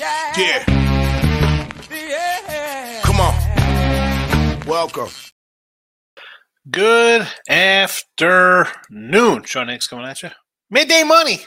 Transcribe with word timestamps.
Yeah. 0.00 0.32
Yeah. 0.38 0.64
Yeah. 1.90 3.02
Come 3.02 3.20
on. 3.20 4.66
Welcome. 4.66 5.10
Good 6.70 7.28
afternoon. 7.46 9.42
Sean 9.44 9.68
Higgs 9.68 9.86
coming 9.86 10.06
at 10.06 10.22
you. 10.22 10.30
Midday 10.70 11.02
money. 11.02 11.40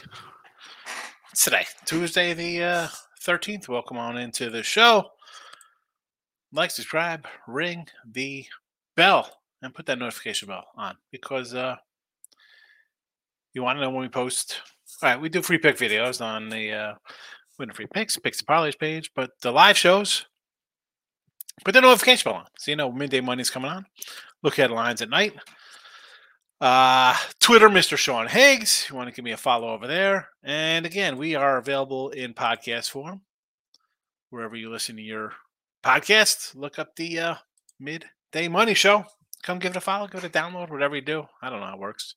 It's 1.32 1.42
today, 1.42 1.66
Tuesday 1.84 2.32
the 2.32 2.62
uh, 2.62 2.86
13th. 3.26 3.66
Welcome 3.66 3.96
on 3.98 4.16
into 4.18 4.50
the 4.50 4.62
show. 4.62 5.10
Like, 6.52 6.70
subscribe, 6.70 7.26
ring 7.48 7.88
the 8.08 8.46
bell, 8.94 9.32
and 9.62 9.74
put 9.74 9.86
that 9.86 9.98
notification 9.98 10.46
bell 10.46 10.66
on 10.76 10.96
because 11.10 11.54
uh, 11.54 11.74
you 13.52 13.64
want 13.64 13.78
to 13.78 13.80
know 13.80 13.90
when 13.90 14.02
we 14.02 14.08
post. 14.08 14.60
All 15.02 15.08
right, 15.08 15.20
we 15.20 15.28
do 15.28 15.42
free 15.42 15.58
pick 15.58 15.76
videos 15.76 16.24
on 16.24 16.50
the 16.50 16.70
uh, 16.70 16.94
Winning 17.58 17.74
Free 17.74 17.86
Picks, 17.86 18.16
Picks 18.18 18.40
and 18.40 18.46
Parlays 18.46 18.78
page, 18.78 19.10
but 19.14 19.30
the 19.42 19.52
live 19.52 19.78
shows, 19.78 20.26
put 21.64 21.72
the 21.72 21.80
notification 21.80 22.30
bell 22.30 22.40
on 22.40 22.46
so 22.58 22.70
you 22.70 22.76
know 22.76 22.90
midday 22.90 23.20
money's 23.20 23.50
coming 23.50 23.70
on. 23.70 23.86
Look 24.42 24.58
at 24.58 24.70
lines 24.70 25.02
at 25.02 25.08
night. 25.08 25.34
Uh, 26.60 27.14
Twitter, 27.40 27.68
Mr. 27.68 27.96
Sean 27.96 28.26
Higgs. 28.26 28.86
You 28.88 28.96
want 28.96 29.08
to 29.08 29.14
give 29.14 29.24
me 29.24 29.32
a 29.32 29.36
follow 29.36 29.68
over 29.68 29.86
there. 29.86 30.28
And 30.42 30.86
again, 30.86 31.18
we 31.18 31.34
are 31.34 31.58
available 31.58 32.10
in 32.10 32.34
podcast 32.34 32.90
form. 32.90 33.22
Wherever 34.30 34.56
you 34.56 34.70
listen 34.70 34.96
to 34.96 35.02
your 35.02 35.32
podcast, 35.84 36.54
look 36.54 36.78
up 36.78 36.96
the 36.96 37.20
uh, 37.20 37.34
Midday 37.78 38.48
Money 38.48 38.74
Show. 38.74 39.04
Come 39.42 39.58
give 39.58 39.72
it 39.72 39.76
a 39.76 39.80
follow, 39.80 40.06
give 40.06 40.24
it 40.24 40.34
a 40.34 40.38
download, 40.38 40.70
whatever 40.70 40.96
you 40.96 41.02
do. 41.02 41.26
I 41.42 41.50
don't 41.50 41.60
know 41.60 41.66
how 41.66 41.74
it 41.74 41.80
works. 41.80 42.14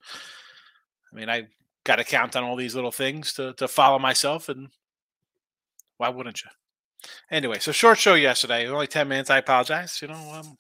I 1.12 1.16
mean, 1.16 1.30
I 1.30 1.48
got 1.84 1.98
to 1.98 2.04
count 2.04 2.36
on 2.36 2.44
all 2.44 2.56
these 2.56 2.76
little 2.76 2.92
things 2.92 3.34
to, 3.34 3.54
to 3.54 3.68
follow 3.68 4.00
myself, 4.00 4.48
and 4.50 4.70
why 5.98 6.10
wouldn't 6.10 6.44
you? 6.44 6.50
Anyway, 7.30 7.60
so 7.60 7.72
short 7.72 7.98
show 7.98 8.16
yesterday, 8.16 8.68
only 8.68 8.88
10 8.88 9.08
minutes. 9.08 9.30
I 9.30 9.38
apologize. 9.38 10.00
You 10.02 10.08
know, 10.08 10.34
um, 10.34 10.58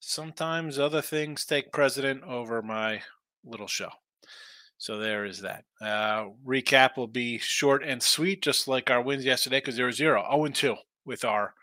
sometimes 0.00 0.78
other 0.78 1.02
things 1.02 1.44
take 1.44 1.72
precedent 1.72 2.22
over 2.24 2.62
my 2.62 3.02
little 3.44 3.66
show. 3.66 3.90
So 4.78 4.98
there 4.98 5.24
is 5.24 5.42
that. 5.42 5.64
Uh, 5.80 6.30
recap 6.44 6.96
will 6.96 7.06
be 7.06 7.38
short 7.38 7.84
and 7.84 8.02
sweet, 8.02 8.42
just 8.42 8.66
like 8.66 8.90
our 8.90 9.00
wins 9.00 9.24
yesterday, 9.24 9.58
because 9.58 9.76
there 9.76 9.86
were 9.86 9.92
zero, 9.92 10.24
0 10.28 10.44
and 10.46 10.54
2 10.54 10.74
with 11.04 11.24
our 11.24 11.54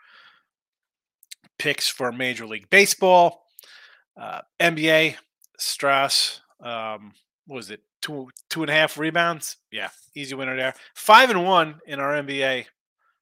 picks 1.58 1.88
for 1.88 2.10
Major 2.10 2.46
League 2.46 2.70
Baseball, 2.70 3.44
uh, 4.18 4.40
NBA, 4.58 5.16
Strus. 5.60 6.40
Um, 6.60 7.12
what 7.46 7.56
was 7.56 7.70
it? 7.70 7.80
Two 8.00 8.30
two 8.48 8.62
and 8.62 8.70
a 8.70 8.72
half 8.72 8.96
rebounds. 8.96 9.58
Yeah, 9.70 9.90
easy 10.16 10.34
winner 10.34 10.56
there. 10.56 10.74
Five 10.94 11.28
and 11.28 11.44
one 11.44 11.80
in 11.86 12.00
our 12.00 12.14
NBA 12.14 12.64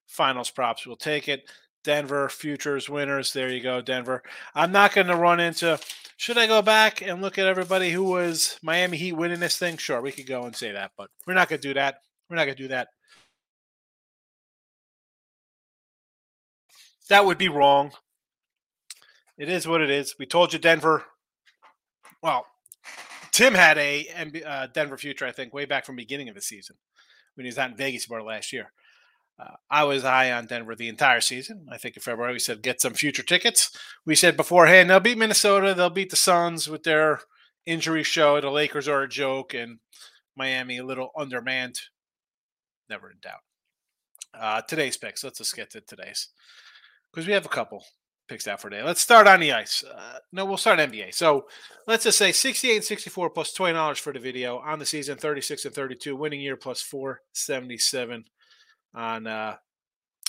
finals 0.08 0.50
props. 0.50 0.86
We'll 0.86 0.96
take 0.96 1.28
it. 1.28 1.48
Denver 1.84 2.28
futures 2.28 2.88
winners. 2.88 3.32
There 3.32 3.50
you 3.50 3.62
go, 3.62 3.80
Denver. 3.80 4.22
I'm 4.54 4.72
not 4.72 4.92
going 4.92 5.06
to 5.06 5.16
run 5.16 5.40
into. 5.40 5.78
Should 6.16 6.36
I 6.36 6.46
go 6.46 6.60
back 6.60 7.00
and 7.00 7.22
look 7.22 7.38
at 7.38 7.46
everybody 7.46 7.90
who 7.90 8.02
was 8.02 8.58
Miami 8.62 8.96
Heat 8.96 9.12
winning 9.12 9.40
this 9.40 9.56
thing? 9.56 9.76
Sure, 9.76 10.00
we 10.00 10.12
could 10.12 10.26
go 10.26 10.44
and 10.44 10.56
say 10.56 10.72
that, 10.72 10.90
but 10.98 11.08
we're 11.26 11.34
not 11.34 11.48
going 11.48 11.60
to 11.60 11.68
do 11.68 11.74
that. 11.74 12.00
We're 12.28 12.36
not 12.36 12.46
going 12.46 12.56
to 12.56 12.62
do 12.62 12.68
that. 12.68 12.88
That 17.08 17.24
would 17.24 17.38
be 17.38 17.48
wrong. 17.48 17.92
It 19.38 19.48
is 19.48 19.66
what 19.66 19.80
it 19.80 19.90
is. 19.90 20.16
We 20.18 20.26
told 20.26 20.52
you 20.52 20.58
Denver. 20.58 21.04
Well, 22.22 22.44
Tim 23.32 23.54
had 23.54 23.78
a 23.78 24.42
uh, 24.44 24.66
Denver 24.74 24.98
future, 24.98 25.24
I 25.24 25.32
think, 25.32 25.54
way 25.54 25.64
back 25.64 25.86
from 25.86 25.94
the 25.94 26.02
beginning 26.02 26.28
of 26.28 26.34
the 26.34 26.42
season 26.42 26.76
when 27.36 27.44
he 27.44 27.48
was 27.48 27.58
out 27.58 27.70
in 27.70 27.76
Vegas 27.76 28.06
about 28.06 28.26
last 28.26 28.52
year. 28.52 28.72
Uh, 29.38 29.54
I 29.70 29.84
was 29.84 30.02
high 30.02 30.32
on 30.32 30.46
Denver 30.46 30.74
the 30.74 30.88
entire 30.88 31.20
season. 31.20 31.66
I 31.70 31.78
think 31.78 31.96
in 31.96 32.02
February 32.02 32.32
we 32.32 32.38
said 32.40 32.62
get 32.62 32.80
some 32.80 32.94
future 32.94 33.22
tickets. 33.22 33.70
We 34.04 34.16
said 34.16 34.36
beforehand 34.36 34.90
they'll 34.90 35.00
beat 35.00 35.18
Minnesota, 35.18 35.74
they'll 35.74 35.90
beat 35.90 36.10
the 36.10 36.16
Suns 36.16 36.68
with 36.68 36.82
their 36.82 37.20
injury 37.68 38.02
show. 38.02 38.40
The 38.40 38.50
Lakers 38.50 38.88
are 38.88 39.02
a 39.02 39.08
joke, 39.08 39.54
and 39.54 39.78
Miami 40.34 40.78
a 40.78 40.84
little 40.84 41.10
undermanned. 41.16 41.78
Never 42.88 43.10
in 43.10 43.18
doubt. 43.20 43.40
Uh, 44.34 44.62
today's 44.62 44.96
picks. 44.96 45.22
Let's 45.22 45.38
just 45.38 45.54
get 45.54 45.70
to 45.70 45.80
today's 45.82 46.28
because 47.12 47.26
we 47.26 47.34
have 47.34 47.46
a 47.46 47.50
couple 47.50 47.84
picks 48.28 48.48
out 48.48 48.60
for 48.60 48.70
today. 48.70 48.82
Let's 48.82 49.00
start 49.00 49.26
on 49.26 49.40
the 49.40 49.52
ice. 49.52 49.84
Uh, 49.84 50.18
no, 50.32 50.44
we'll 50.44 50.56
start 50.56 50.78
NBA. 50.78 51.14
So 51.14 51.46
let's 51.86 52.04
just 52.04 52.18
say 52.18 52.32
68 52.32 52.76
and 52.76 52.84
64 52.84 53.30
plus 53.30 53.56
$20 53.56 53.98
for 53.98 54.12
the 54.12 54.18
video 54.18 54.58
on 54.58 54.78
the 54.78 54.86
season, 54.86 55.16
36 55.16 55.64
and 55.64 55.74
32, 55.74 56.14
winning 56.14 56.40
year 56.40 56.56
plus 56.56 56.82
477 56.82 58.24
on 58.94 59.26
uh 59.26 59.56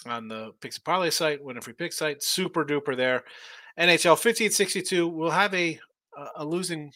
on 0.06 0.28
the 0.28 0.52
and 0.64 0.74
Parlay 0.86 1.10
site, 1.10 1.44
winner 1.44 1.62
free 1.62 1.74
pick 1.74 1.94
site. 1.94 2.24
Super 2.24 2.66
duper 2.66 2.96
there. 2.96 3.24
NHL 3.78 4.12
1562 4.12 5.08
will 5.08 5.32
have 5.32 5.54
a 5.54 5.80
a 6.36 6.46
losing 6.46 6.92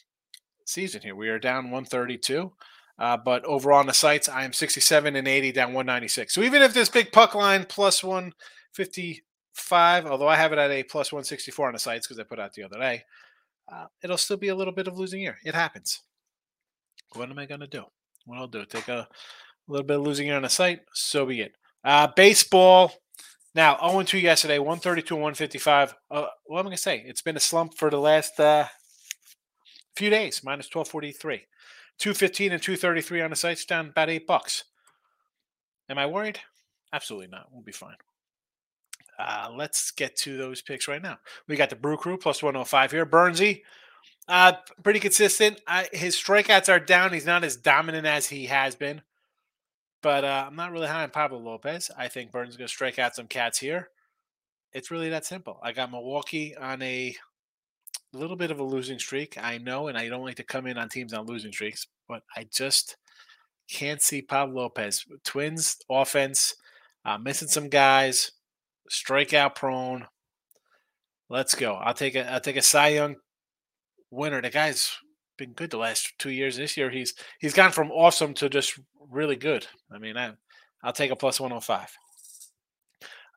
season 0.66 1.02
here. 1.02 1.16
We 1.16 1.29
are 1.29 1.40
down 1.40 1.66
132. 1.66 2.52
Uh, 3.00 3.18
but 3.18 3.44
overall 3.46 3.79
on 3.79 3.88
the 3.88 3.94
sites, 3.94 4.29
I 4.29 4.44
am 4.44 4.53
67 4.53 5.16
and 5.16 5.28
80, 5.28 5.52
down 5.52 5.73
196. 5.73 6.34
So 6.34 6.41
even 6.41 6.62
if 6.62 6.73
this 6.73 6.90
big 6.90 7.12
puck 7.12 7.34
line 7.34 7.66
plus 7.68 8.03
155, 8.03 10.06
although 10.06 10.28
I 10.28 10.35
have 10.35 10.53
it 10.53 10.59
at 10.59 10.69
a 10.69 10.84
plus 10.84 11.12
164 11.12 11.68
on 11.68 11.73
the 11.73 11.79
sites 11.79 12.07
because 12.07 12.19
I 12.19 12.23
put 12.23 12.40
out 12.40 12.53
the 12.53 12.63
other 12.63 12.78
day, 12.78 13.03
uh, 13.72 13.85
it'll 14.03 14.18
still 14.18 14.38
be 14.38 14.50
a 14.50 14.56
little 14.56 14.73
bit 14.73 14.88
of 14.88 14.97
losing 14.97 15.22
year. 15.22 15.38
It 15.44 15.56
happens. 15.56 16.02
What 17.16 17.29
am 17.29 17.40
I 17.40 17.46
going 17.46 17.62
to 17.62 17.68
do? 17.68 17.85
What 18.25 18.38
I'll 18.38 18.47
do, 18.47 18.66
take 18.66 18.88
a, 18.88 19.07
a 19.68 19.72
little 19.72 19.85
bit 19.85 19.97
of 19.97 20.03
losing 20.03 20.28
it 20.28 20.34
on 20.34 20.44
the 20.44 20.50
site, 20.50 20.81
so 20.94 21.25
be 21.25 21.41
it. 21.41 21.56
Uh, 21.84 22.07
baseball. 22.16 22.94
Now, 23.56 23.78
0 23.88 24.03
2 24.03 24.18
yesterday, 24.18 24.57
132 24.57 25.13
and 25.13 25.22
155. 25.22 25.96
Uh, 26.09 26.25
what 26.46 26.59
am 26.59 26.66
I 26.66 26.69
going 26.69 26.75
to 26.75 26.81
say? 26.81 27.03
It's 27.06 27.22
been 27.22 27.38
a 27.38 27.41
slump 27.41 27.78
for 27.78 27.90
the 27.90 28.00
last 28.00 28.40
uh, 28.40 28.66
few 29.96 30.09
days, 30.09 30.41
minus 30.44 30.73
1243. 30.73 31.46
215 32.00 32.52
and 32.52 32.62
233 32.62 33.22
on 33.22 33.29
the 33.29 33.35
sites, 33.35 33.66
down 33.66 33.90
about 33.90 34.09
eight 34.09 34.25
bucks. 34.25 34.63
Am 35.90 35.97
I 35.97 36.07
worried? 36.07 36.40
Absolutely 36.91 37.28
not. 37.28 37.47
We'll 37.52 37.62
be 37.62 37.72
fine. 37.72 37.96
Uh, 39.19 39.50
let's 39.56 39.91
get 39.91 40.16
to 40.18 40.38
those 40.38 40.62
picks 40.62 40.88
right 40.88 41.02
now. 41.02 41.19
We 41.47 41.56
got 41.56 41.69
the 41.69 41.75
Brew 41.75 41.97
Crew 41.97 42.18
plus 42.18 42.41
105 42.41 42.91
here. 42.91 43.06
Burnsy, 43.06 43.62
uh, 44.28 44.53
pretty 44.84 45.00
consistent. 45.00 45.62
I, 45.68 45.88
his 45.91 46.16
strikeouts 46.16 46.73
are 46.73 46.79
down. 46.79 47.13
He's 47.13 47.25
not 47.25 47.44
as 47.44 47.56
dominant 47.56 48.07
as 48.07 48.28
he 48.28 48.47
has 48.47 48.75
been. 48.75 49.02
But 50.03 50.25
uh, 50.25 50.46
I'm 50.47 50.56
not 50.58 50.74
really 50.74 50.88
high 50.88 51.03
on 51.03 51.09
Pablo 51.09 51.40
Lopez. 51.40 51.90
I 51.97 52.09
think 52.09 52.31
Burnes 52.31 52.52
is 52.52 52.58
going 52.58 52.68
to 52.68 52.74
strike 52.74 53.00
out 53.00 53.16
some 53.16 53.28
cats 53.28 53.58
here. 53.58 53.90
It's 54.74 54.91
really 54.91 55.09
that 55.09 55.25
simple. 55.25 55.59
I 55.64 55.72
got 55.72 55.91
Milwaukee 55.91 56.56
on 56.56 56.81
a 56.81 57.16
little 58.12 58.36
bit 58.36 58.52
of 58.52 58.59
a 58.59 58.64
losing 58.64 59.00
streak. 59.00 59.38
I 59.41 59.59
know, 59.59 59.88
and 59.88 59.97
I 59.97 60.09
don't 60.09 60.25
like 60.25 60.36
to 60.36 60.44
come 60.44 60.68
in 60.68 60.78
on 60.78 60.90
teams 60.90 61.14
on 61.14 61.25
losing 61.25 61.53
streaks, 61.53 61.88
but 62.08 62.24
I 62.36 62.47
just 62.52 62.97
can't 63.72 64.02
see 64.02 64.22
Pablo 64.22 64.64
Lopez. 64.64 65.06
Twins 65.24 65.78
offense, 65.90 66.56
uh, 67.06 67.18
missing 67.18 67.47
some 67.47 67.70
guys, 67.70 68.31
strikeout 68.91 69.56
prone. 69.56 70.08
Let's 71.30 71.56
go. 71.56 71.75
I'll 71.75 71.94
take 71.94 72.16
a 72.16 72.30
I'll 72.30 72.41
take 72.41 72.58
a 72.58 72.62
Cy 72.62 72.90
Young 72.90 73.16
winner. 74.12 74.41
The 74.41 74.50
guy's 74.50 74.91
been 75.43 75.53
good 75.53 75.71
the 75.71 75.77
last 75.77 76.13
two 76.17 76.29
years. 76.29 76.57
This 76.57 76.77
year 76.77 76.89
he's 76.89 77.13
he's 77.39 77.53
gone 77.53 77.71
from 77.71 77.91
awesome 77.91 78.33
to 78.35 78.49
just 78.49 78.79
really 79.09 79.35
good. 79.35 79.67
I 79.93 79.97
mean, 79.97 80.17
I, 80.17 80.31
I'll 80.83 80.93
take 80.93 81.11
a 81.11 81.15
plus 81.15 81.39
105. 81.39 81.89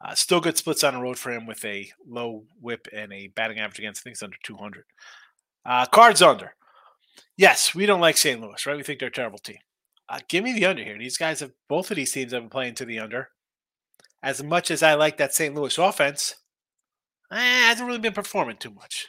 Uh, 0.04 0.14
still 0.14 0.40
good 0.40 0.56
splits 0.56 0.84
on 0.84 0.94
the 0.94 1.00
road 1.00 1.18
for 1.18 1.32
him 1.32 1.46
with 1.46 1.64
a 1.64 1.90
low 2.06 2.44
whip 2.60 2.86
and 2.92 3.12
a 3.12 3.28
batting 3.28 3.58
average 3.58 3.78
against 3.78 4.04
things 4.04 4.22
under 4.22 4.36
200. 4.44 4.84
Uh, 5.64 5.86
cards 5.86 6.22
under. 6.22 6.54
Yes, 7.36 7.74
we 7.74 7.86
don't 7.86 8.00
like 8.00 8.16
St. 8.16 8.40
Louis, 8.40 8.64
right? 8.66 8.76
We 8.76 8.82
think 8.82 9.00
they're 9.00 9.08
a 9.08 9.12
terrible 9.12 9.38
team. 9.38 9.58
Uh, 10.08 10.20
give 10.28 10.44
me 10.44 10.52
the 10.52 10.66
under 10.66 10.84
here. 10.84 10.98
These 10.98 11.16
guys 11.16 11.40
have 11.40 11.52
both 11.68 11.90
of 11.90 11.96
these 11.96 12.12
teams 12.12 12.32
have 12.32 12.42
been 12.42 12.50
playing 12.50 12.74
to 12.76 12.84
the 12.84 13.00
under. 13.00 13.30
As 14.22 14.42
much 14.42 14.70
as 14.70 14.82
I 14.82 14.94
like 14.94 15.16
that 15.16 15.34
St. 15.34 15.54
Louis 15.54 15.76
offense, 15.78 16.34
eh, 17.32 17.36
hasn't 17.36 17.86
really 17.86 17.98
been 17.98 18.12
performing 18.12 18.58
too 18.58 18.70
much. 18.70 19.08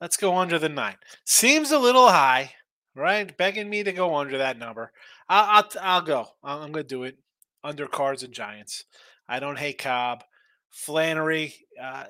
Let's 0.00 0.16
go 0.16 0.36
under 0.36 0.58
the 0.58 0.68
nine. 0.68 0.96
Seems 1.24 1.70
a 1.70 1.78
little 1.78 2.08
high, 2.08 2.54
right? 2.94 3.36
Begging 3.36 3.68
me 3.68 3.82
to 3.82 3.92
go 3.92 4.16
under 4.16 4.38
that 4.38 4.58
number. 4.58 4.92
I'll 5.28 5.64
I'll, 5.64 5.82
I'll 5.82 6.02
go. 6.02 6.28
I'm 6.42 6.72
going 6.72 6.84
to 6.84 6.84
do 6.84 7.04
it 7.04 7.18
under 7.62 7.86
Cards 7.86 8.22
and 8.22 8.32
Giants. 8.32 8.84
I 9.28 9.40
don't 9.40 9.58
hate 9.58 9.78
Cobb, 9.78 10.24
Flaherty. 10.70 11.54
Uh, 11.80 12.04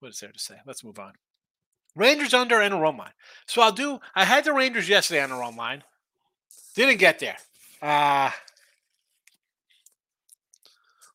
what 0.00 0.10
is 0.10 0.20
there 0.20 0.32
to 0.32 0.38
say? 0.38 0.56
Let's 0.66 0.84
move 0.84 0.98
on. 0.98 1.12
Rangers 1.96 2.34
under 2.34 2.60
and 2.60 2.74
a 2.74 2.76
run 2.76 2.96
line. 2.96 3.12
So 3.46 3.62
I'll 3.62 3.72
do. 3.72 3.98
I 4.14 4.24
had 4.24 4.44
the 4.44 4.52
Rangers 4.52 4.88
yesterday 4.88 5.22
on 5.22 5.30
the 5.30 5.36
run 5.36 5.56
line. 5.56 5.82
Didn't 6.74 6.98
get 6.98 7.18
there. 7.18 7.36
Uh, 7.82 8.30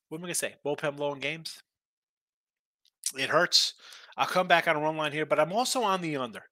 what 0.09 0.17
am 0.17 0.23
I 0.23 0.27
gonna 0.27 0.35
say? 0.35 0.55
Bullpen 0.65 0.97
blowing 0.97 1.19
games. 1.19 1.61
It 3.17 3.29
hurts. 3.29 3.75
I'll 4.17 4.25
come 4.25 4.47
back 4.47 4.67
on 4.67 4.75
a 4.75 4.79
run 4.79 4.97
line 4.97 5.11
here, 5.11 5.25
but 5.25 5.39
I'm 5.39 5.53
also 5.53 5.83
on 5.83 6.01
the 6.01 6.17
under, 6.17 6.43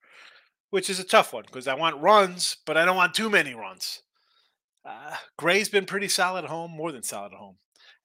which 0.69 0.89
is 0.89 0.99
a 0.99 1.03
tough 1.03 1.33
one 1.33 1.43
because 1.45 1.67
I 1.67 1.75
want 1.75 2.01
runs, 2.01 2.57
but 2.65 2.77
I 2.77 2.85
don't 2.85 2.97
want 2.97 3.13
too 3.13 3.29
many 3.29 3.53
runs. 3.53 4.01
Uh, 4.85 5.15
Gray's 5.37 5.69
been 5.69 5.85
pretty 5.85 6.09
solid 6.09 6.43
at 6.43 6.49
home, 6.49 6.71
more 6.71 6.91
than 6.91 7.03
solid 7.03 7.31
at 7.31 7.39
home. 7.39 7.57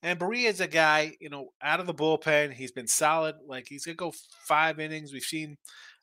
And 0.02 0.18
Barria 0.18 0.48
is 0.48 0.60
a 0.60 0.68
guy, 0.68 1.16
you 1.20 1.28
know, 1.28 1.48
out 1.60 1.80
of 1.80 1.86
the 1.86 1.94
bullpen. 1.94 2.52
He's 2.52 2.70
been 2.70 2.86
solid. 2.86 3.34
Like 3.46 3.66
he's 3.68 3.84
gonna 3.84 3.96
go 3.96 4.12
five 4.44 4.78
innings. 4.78 5.12
We've 5.12 5.22
seen 5.22 5.56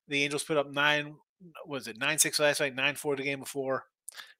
the 0.07 0.21
Angels 0.23 0.43
put 0.43 0.57
up 0.57 0.69
nine. 0.69 1.15
Was 1.65 1.87
it 1.87 1.97
nine 1.97 2.19
six 2.19 2.39
last 2.39 2.59
night? 2.59 2.75
Nine 2.75 2.95
four 2.95 3.15
the 3.15 3.23
game 3.23 3.39
before. 3.39 3.85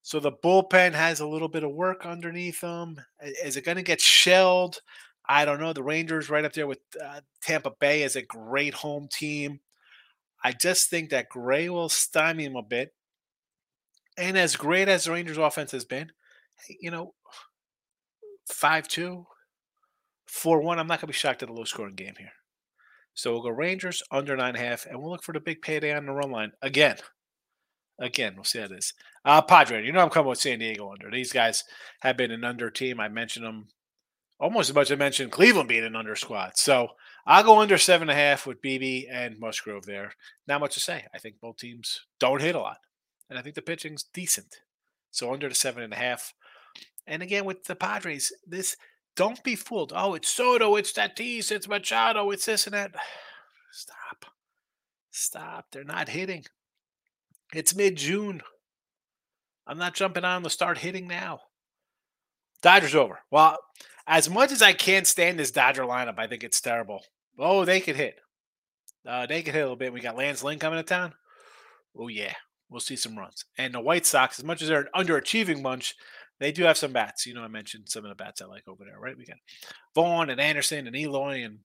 So 0.02 0.20
the 0.20 0.32
bullpen 0.32 0.94
has 0.94 1.20
a 1.20 1.28
little 1.28 1.48
bit 1.48 1.64
of 1.64 1.72
work 1.72 2.06
underneath 2.06 2.62
them. 2.62 2.98
Is 3.44 3.58
it 3.58 3.66
going 3.66 3.78
to 3.78 3.84
get 3.84 4.00
shelled? 4.00 4.78
I 5.27 5.45
don't 5.45 5.60
know. 5.60 5.74
The 5.74 5.83
Rangers 5.83 6.30
right 6.30 6.45
up 6.45 6.54
there 6.54 6.68
with 6.68 6.80
uh, 7.04 7.22
Tampa 7.42 7.72
Bay 7.80 8.04
is 8.04 8.16
a 8.16 8.22
great 8.22 8.74
home 8.74 9.07
team. 9.12 9.60
I 10.44 10.51
just 10.51 10.89
think 10.89 11.10
that 11.10 11.30
Gray 11.30 11.69
will 11.69 11.89
stymie 11.89 12.45
him 12.45 12.56
a 12.56 12.62
bit. 12.62 12.94
And 14.18 14.38
as 14.38 14.56
great 14.56 14.88
as 14.88 15.06
the 15.06 15.12
Rangers 15.12 15.38
offense 15.38 15.72
has 15.72 15.86
been, 15.86 16.12
you 16.80 16.92
know, 16.92 17.13
5 18.48 18.88
2, 18.88 19.25
4 20.27 20.62
1, 20.62 20.80
I'm 20.80 20.88
not 20.88 21.00
going 21.00 21.07
to 21.07 21.07
be 21.07 21.13
shocked 21.13 21.44
at 21.44 21.50
a 21.50 21.54
low 21.54 21.63
scoring 21.63 21.95
game 21.95 22.13
here. 22.18 22.31
So 23.13 23.31
we'll 23.31 23.44
go 23.44 23.50
Rangers 23.50 24.04
under 24.12 24.36
nine 24.36 24.56
and 24.56 24.57
a 24.57 24.68
half, 24.68 24.86
and 24.86 25.00
we'll 25.00 25.12
look 25.12 25.24
for 25.24 25.33
the 25.33 25.39
big 25.39 25.62
payday 25.62 25.94
on 25.95 26.06
the 26.06 26.12
run 26.12 26.31
line 26.31 26.51
again. 26.62 26.98
Again, 27.98 28.33
we'll 28.36 28.44
see 28.44 28.60
how 28.60 28.66
it 28.66 28.71
is. 28.74 28.94
Uh, 29.24 29.42
Padre, 29.42 29.86
you 29.86 29.94
know 29.94 30.01
I'm 30.01 30.10
coming 30.10 30.30
with 30.30 30.39
San 30.39 30.60
Diego 30.60 30.92
under. 30.92 31.10
These 31.10 31.31
guys 31.31 31.63
have 32.01 32.18
been 32.18 32.31
an 32.31 32.44
under 32.44 32.69
team. 32.69 33.00
I 33.00 33.07
mentioned 33.07 33.45
them 33.45 33.69
almost 34.40 34.70
as 34.70 34.76
much 34.76 34.92
I 34.92 34.96
mentioned 34.96 35.32
Cleveland 35.32 35.70
being 35.70 35.84
an 35.84 35.96
under 35.96 36.16
squad. 36.16 36.58
So 36.58 36.90
I'll 37.26 37.44
go 37.44 37.60
under 37.60 37.78
seven 37.78 38.10
and 38.10 38.18
a 38.18 38.22
half 38.22 38.46
with 38.46 38.62
Bibee 38.62 39.08
and 39.10 39.40
Musgrove 39.40 39.86
there. 39.86 40.14
Not 40.48 40.62
much 40.62 40.76
to 40.76 40.80
say. 40.80 41.06
I 41.14 41.18
think 41.18 41.40
both 41.40 41.58
teams 41.58 42.02
don't 42.20 42.42
hit 42.42 42.56
a 42.56 42.60
lot. 42.60 42.78
And 43.30 43.40
I 43.40 43.42
think 43.42 43.56
the 43.56 43.62
pitching's 43.62 44.04
decent. 44.04 44.58
So 45.12 45.34
under 45.34 45.50
the 45.50 45.56
seven 45.56 45.84
and 45.84 45.94
a 45.94 45.98
half. 45.98 46.34
And 47.08 47.24
again, 47.24 47.46
with 47.46 47.64
the 47.66 47.76
Padres, 47.76 48.32
this 48.46 48.76
don't 49.16 49.44
be 49.44 49.56
fooled. 49.56 49.94
Oh, 49.96 50.14
it's 50.14 50.30
Soto, 50.30 50.76
it's 50.76 50.92
Tatis, 50.92 51.52
it's 51.52 51.68
Machado, 51.68 52.31
it's 52.31 52.46
this 52.46 52.68
and 52.68 52.74
that. 52.74 52.92
Stop. 53.72 54.26
Stop. 55.12 55.66
They're 55.72 55.84
not 55.84 56.10
hitting. 56.10 56.46
It's 57.54 57.76
mid 57.76 57.96
June. 57.96 58.42
I'm 59.68 59.78
not 59.78 59.96
jumping 59.96 60.26
on 60.26 60.44
to 60.44 60.50
start 60.50 60.78
hitting 60.78 61.08
now. 61.08 61.40
Dodgers 62.62 62.96
over. 62.96 63.20
Well, 63.31 63.58
as 64.07 64.30
much 64.30 64.52
as 64.52 64.62
I 64.62 64.74
can't 64.74 65.07
stand 65.07 65.40
this 65.40 65.52
Dodger 65.52 65.84
lineup, 65.84 66.19
I 66.19 66.28
think 66.28 66.44
it's 66.44 66.62
terrible. 66.62 67.04
Oh, 67.38 67.66
they 67.66 67.80
could 67.81 67.96
hit. 67.96 68.16
Uh, 69.07 69.25
they 69.25 69.42
could 69.42 69.54
hit 69.54 69.62
a 69.62 69.63
little 69.63 69.75
bit. 69.75 69.94
We 69.94 70.02
got 70.02 70.18
Lance 70.18 70.44
Lynn 70.44 70.60
coming 70.60 70.80
to 70.80 70.84
town. 70.84 71.13
Oh, 71.98 72.07
yeah. 72.07 72.34
We'll 72.69 72.81
see 72.81 72.96
some 72.96 73.18
runs. 73.18 73.46
And 73.57 73.74
the 73.74 73.80
White 73.80 74.06
Sox, 74.06 74.40
as 74.40 74.46
much 74.46 74.62
as 74.62 74.68
they're 74.68 74.81
an 74.81 74.88
underachieving 74.96 75.62
bunch, 75.62 75.96
they 76.40 76.52
do 76.52 76.63
have 76.63 76.78
some 76.78 76.94
bats. 76.94 77.25
You 77.25 77.34
know, 77.34 77.44
I 77.44 77.48
mentioned 77.48 77.88
some 77.88 78.04
of 78.04 78.10
the 78.10 78.16
bats 78.16 78.42
I 78.42 78.46
like 78.46 78.68
over 78.68 78.84
there, 78.84 79.00
right? 79.00 79.18
We 79.18 79.25
got 79.25 79.38
Vaughn 79.94 80.30
and 80.30 80.42
Anderson 80.42 80.88
and 80.88 80.96
Eloy 80.96 81.44
and 81.44 81.60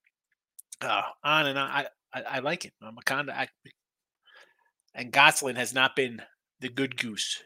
uh, 0.80 1.02
on 1.24 1.46
and 1.46 1.58
on. 1.58 1.70
I, 1.70 1.86
I, 2.12 2.22
I 2.22 2.38
like 2.40 2.64
it. 2.64 2.72
I'm 2.82 2.98
a 2.98 3.02
kind 3.02 3.30
of, 3.30 3.36
and 4.94 5.12
Gonsolin 5.12 5.56
has 5.56 5.72
not 5.72 5.96
been 5.96 6.22
the 6.60 6.68
good 6.68 6.96
goose. 6.96 7.42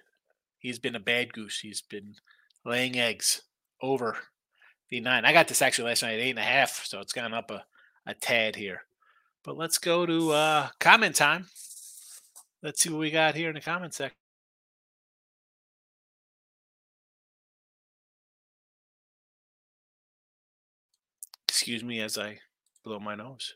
He's 0.58 0.78
been 0.78 0.96
a 0.96 1.00
bad 1.00 1.32
goose. 1.32 1.60
He's 1.60 1.82
been 1.82 2.14
laying 2.64 2.98
eggs 2.98 3.42
over 3.80 4.16
the. 5.02 5.24
I 5.24 5.32
got 5.32 5.48
this 5.48 5.62
actually 5.62 5.88
last 5.88 6.02
night 6.02 6.14
at 6.14 6.20
eight 6.20 6.30
and 6.30 6.38
a 6.38 6.42
half, 6.42 6.84
so 6.84 7.00
it's 7.00 7.12
gone 7.12 7.34
up 7.34 7.50
a, 7.50 7.64
a 8.06 8.14
tad 8.14 8.56
here. 8.56 8.82
But 9.42 9.56
let's 9.56 9.78
go 9.78 10.06
to 10.06 10.30
uh, 10.30 10.68
comment 10.78 11.16
time. 11.16 11.46
Let's 12.62 12.80
see 12.82 12.90
what 12.90 13.00
we 13.00 13.10
got 13.10 13.34
here 13.34 13.48
in 13.48 13.54
the 13.54 13.60
comment 13.60 13.92
section. 13.94 14.16
Excuse 21.48 21.84
me 21.84 22.00
as 22.00 22.18
I 22.18 22.38
blow 22.84 22.98
my 23.00 23.14
nose. 23.14 23.54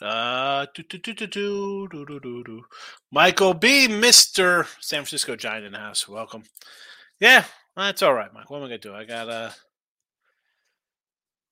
Uh, 0.00 0.66
do, 0.74 0.82
do, 0.82 0.98
do, 0.98 1.12
do, 1.12 1.26
do, 1.26 1.88
do, 2.06 2.20
do, 2.20 2.44
do. 2.44 2.62
Michael 3.10 3.54
B, 3.54 3.86
Mister 3.86 4.66
San 4.80 5.00
Francisco 5.00 5.36
Giant 5.36 5.66
in 5.66 5.72
the 5.72 5.78
house. 5.78 6.08
Welcome. 6.08 6.44
Yeah, 7.20 7.44
that's 7.76 8.02
all 8.02 8.14
right, 8.14 8.32
Mike. 8.32 8.50
What 8.50 8.58
am 8.58 8.64
I 8.64 8.66
gonna 8.66 8.78
do? 8.78 8.94
I 8.94 9.04
got 9.04 9.28
uh 9.28 9.50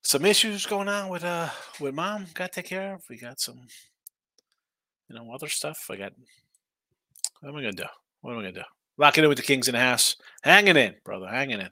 some 0.03 0.25
issues 0.25 0.67
going 0.67 0.89
on 0.89 1.09
with 1.09 1.25
uh 1.25 1.49
with 1.81 1.95
mom. 1.95 2.27
Got 2.35 2.53
to 2.53 2.61
take 2.61 2.69
care 2.69 2.95
of. 2.95 3.03
We 3.09 3.17
got 3.17 3.41
some, 3.41 3.61
you 5.09 5.17
know, 5.17 5.33
other 5.33 5.49
stuff. 5.49 5.87
I 5.91 5.97
got. 5.97 6.13
What 7.41 7.51
am 7.51 7.57
I 7.57 7.63
gonna 7.63 7.73
do? 7.73 7.85
What 8.21 8.33
am 8.33 8.39
I 8.39 8.43
gonna 8.43 8.53
do? 8.53 8.63
Locking 8.99 9.25
in 9.25 9.29
with 9.29 9.39
the 9.39 9.45
Kings 9.45 9.69
in 9.69 9.73
the 9.73 9.81
house. 9.81 10.17
Hanging 10.43 10.77
in, 10.77 10.95
brother. 11.05 11.27
Hanging 11.27 11.61
in. 11.61 11.71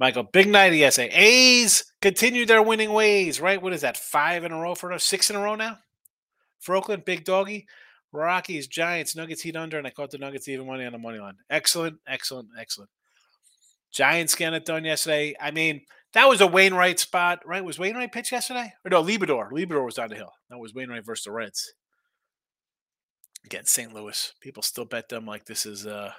Michael, 0.00 0.24
big 0.24 0.48
night 0.48 0.72
ESA. 0.72 1.08
A's 1.18 1.84
continue 2.00 2.46
their 2.46 2.62
winning 2.62 2.92
ways, 2.92 3.40
right? 3.40 3.60
What 3.60 3.72
is 3.72 3.82
that? 3.82 3.96
Five 3.96 4.44
in 4.44 4.52
a 4.52 4.60
row 4.60 4.74
for 4.74 4.92
us? 4.92 5.04
Six 5.04 5.30
in 5.30 5.36
a 5.36 5.40
row 5.40 5.54
now? 5.54 5.78
For 6.60 6.74
Oakland, 6.74 7.04
big 7.04 7.24
doggy. 7.24 7.66
Rockies, 8.12 8.68
Giants, 8.68 9.16
Nuggets 9.16 9.42
heat 9.42 9.56
under, 9.56 9.76
and 9.76 9.86
I 9.86 9.90
caught 9.90 10.10
the 10.10 10.18
Nuggets 10.18 10.48
even 10.48 10.66
money 10.66 10.84
on 10.84 10.92
the 10.92 10.98
money 10.98 11.18
line. 11.18 11.34
Excellent, 11.50 11.98
excellent, 12.06 12.48
excellent. 12.58 12.90
Giants 13.92 14.34
getting 14.34 14.54
it 14.54 14.64
done 14.64 14.84
yesterday. 14.84 15.34
I 15.40 15.50
mean, 15.50 15.82
that 16.14 16.28
was 16.28 16.40
a 16.40 16.46
Wainwright 16.46 17.00
spot, 17.00 17.40
right? 17.44 17.64
Was 17.64 17.78
Wainwright 17.78 18.12
pitch 18.12 18.32
yesterday? 18.32 18.72
Or 18.84 18.90
no, 18.90 19.02
Liberatore. 19.02 19.50
Liberatore 19.50 19.84
was 19.84 19.96
down 19.96 20.08
the 20.08 20.16
hill. 20.16 20.32
That 20.48 20.58
was 20.58 20.74
Wainwright 20.74 21.04
versus 21.04 21.24
the 21.24 21.32
Reds. 21.32 21.74
Again, 23.44 23.66
St. 23.66 23.92
Louis. 23.92 24.32
People 24.40 24.62
still 24.62 24.84
bet 24.84 25.08
them 25.08 25.26
like 25.26 25.44
this 25.44 25.66
is 25.66 25.86
uh, 25.86 26.12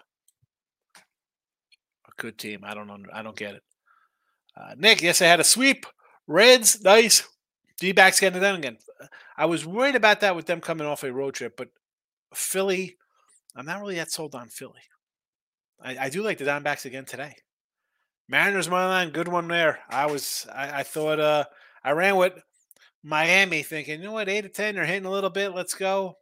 a 0.97 2.11
good 2.17 2.37
team. 2.37 2.61
I 2.63 2.73
don't 2.73 2.87
know. 2.87 2.97
I 3.13 3.23
don't 3.23 3.37
get 3.37 3.55
it. 3.55 3.63
Uh, 4.55 4.75
Nick, 4.77 5.01
yes, 5.01 5.21
I 5.21 5.25
had 5.25 5.39
a 5.39 5.45
sweep. 5.45 5.85
Reds, 6.27 6.81
nice. 6.83 7.27
D 7.79 7.91
backs 7.91 8.19
getting 8.19 8.37
it 8.37 8.41
done 8.41 8.55
again. 8.55 8.77
I 9.37 9.45
was 9.45 9.65
worried 9.65 9.95
about 9.95 10.21
that 10.21 10.35
with 10.35 10.45
them 10.45 10.61
coming 10.61 10.87
off 10.87 11.03
a 11.03 11.11
road 11.11 11.33
trip, 11.33 11.55
but 11.57 11.69
Philly, 12.33 12.95
I'm 13.55 13.65
not 13.65 13.81
really 13.81 13.95
that 13.95 14.11
sold 14.11 14.35
on 14.35 14.47
Philly. 14.49 14.81
I, 15.81 15.97
I 16.05 16.09
do 16.09 16.23
like 16.23 16.37
the 16.37 16.45
Diamondbacks 16.45 16.85
again 16.85 17.05
today. 17.05 17.35
Mariners 18.27 18.69
money 18.69 18.87
line, 18.87 19.09
good 19.11 19.27
one 19.27 19.47
there. 19.47 19.79
I 19.89 20.07
was, 20.07 20.47
I, 20.53 20.79
I 20.79 20.83
thought, 20.83 21.19
uh, 21.19 21.45
I 21.83 21.91
ran 21.91 22.15
with 22.15 22.33
Miami, 23.03 23.61
thinking, 23.61 23.99
you 23.99 24.07
know 24.07 24.13
what, 24.13 24.29
eight 24.29 24.41
to 24.41 24.49
ten, 24.49 24.75
they're 24.75 24.85
hitting 24.85 25.05
a 25.05 25.11
little 25.11 25.29
bit. 25.29 25.53
Let's 25.53 25.75
go. 25.75 26.17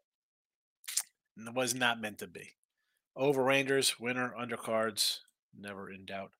And 1.37 1.47
it 1.47 1.53
was 1.53 1.73
not 1.73 2.01
meant 2.01 2.19
to 2.19 2.27
be. 2.27 2.49
Over 3.15 3.43
Rangers, 3.43 3.99
winner, 3.99 4.33
undercards, 4.37 5.19
never 5.57 5.89
in 5.89 6.05
doubt. 6.05 6.31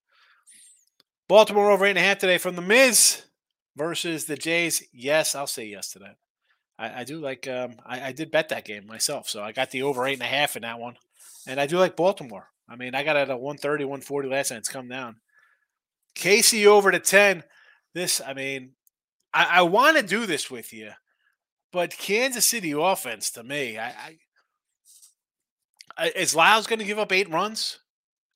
Baltimore 1.30 1.72
over 1.72 1.86
eight 1.86 1.92
and 1.92 2.00
a 2.00 2.02
half 2.02 2.20
today 2.20 2.38
from 2.38 2.56
the 2.56 2.62
Miz 2.62 3.24
versus 3.78 4.26
the 4.26 4.36
Jays. 4.36 4.84
Yes, 4.92 5.36
I'll 5.36 5.48
say 5.48 5.66
yes 5.66 5.92
to 5.94 6.00
that. 6.00 6.18
I, 6.78 7.02
I 7.02 7.04
do 7.06 7.20
like. 7.20 7.48
Um, 7.48 7.76
I, 7.86 8.08
I, 8.08 8.12
did 8.12 8.32
bet 8.32 8.50
that 8.50 8.66
game 8.66 8.86
myself, 8.86 9.30
so 9.30 9.42
I 9.42 9.52
got 9.52 9.72
the 9.72 9.84
over 9.84 10.06
eight 10.06 10.14
and 10.14 10.24
a 10.24 10.26
half 10.26 10.56
in 10.56 10.64
that 10.64 10.80
one, 10.80 10.96
and 11.48 11.60
I 11.60 11.68
do 11.68 11.78
like 11.78 11.96
Baltimore. 11.96 12.50
I 12.68 12.76
mean, 12.76 12.96
I 12.96 13.04
got 13.04 13.16
it 13.16 13.22
at 13.22 13.30
a 13.30 13.38
130, 13.38 13.86
140 13.86 14.28
last 14.28 14.52
night. 14.52 14.58
It's 14.58 14.70
come 14.70 14.90
down. 14.90 15.18
Casey 16.16 16.68
over 16.68 16.92
to 16.92 17.00
10. 17.00 17.44
This, 17.94 18.22
I 18.26 18.34
mean, 18.34 18.72
I, 19.34 19.60
I 19.60 19.62
want 19.64 19.98
to 19.98 20.04
do 20.04 20.26
this 20.26 20.50
with 20.50 20.74
you, 20.74 20.92
but 21.72 21.98
Kansas 21.98 22.50
City 22.50 22.72
offense 22.72 23.32
to 23.32 23.44
me, 23.44 23.78
I, 23.78 24.18
I 25.98 26.12
is 26.16 26.36
Lyles 26.36 26.68
going 26.68 26.80
to 26.80 26.86
give 26.86 27.00
up 27.00 27.12
eight 27.12 27.30
runs? 27.30 27.80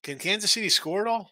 Can 0.04 0.20
Kansas 0.20 0.52
City 0.52 0.70
score 0.70 1.06
it 1.06 1.10
all? 1.10 1.32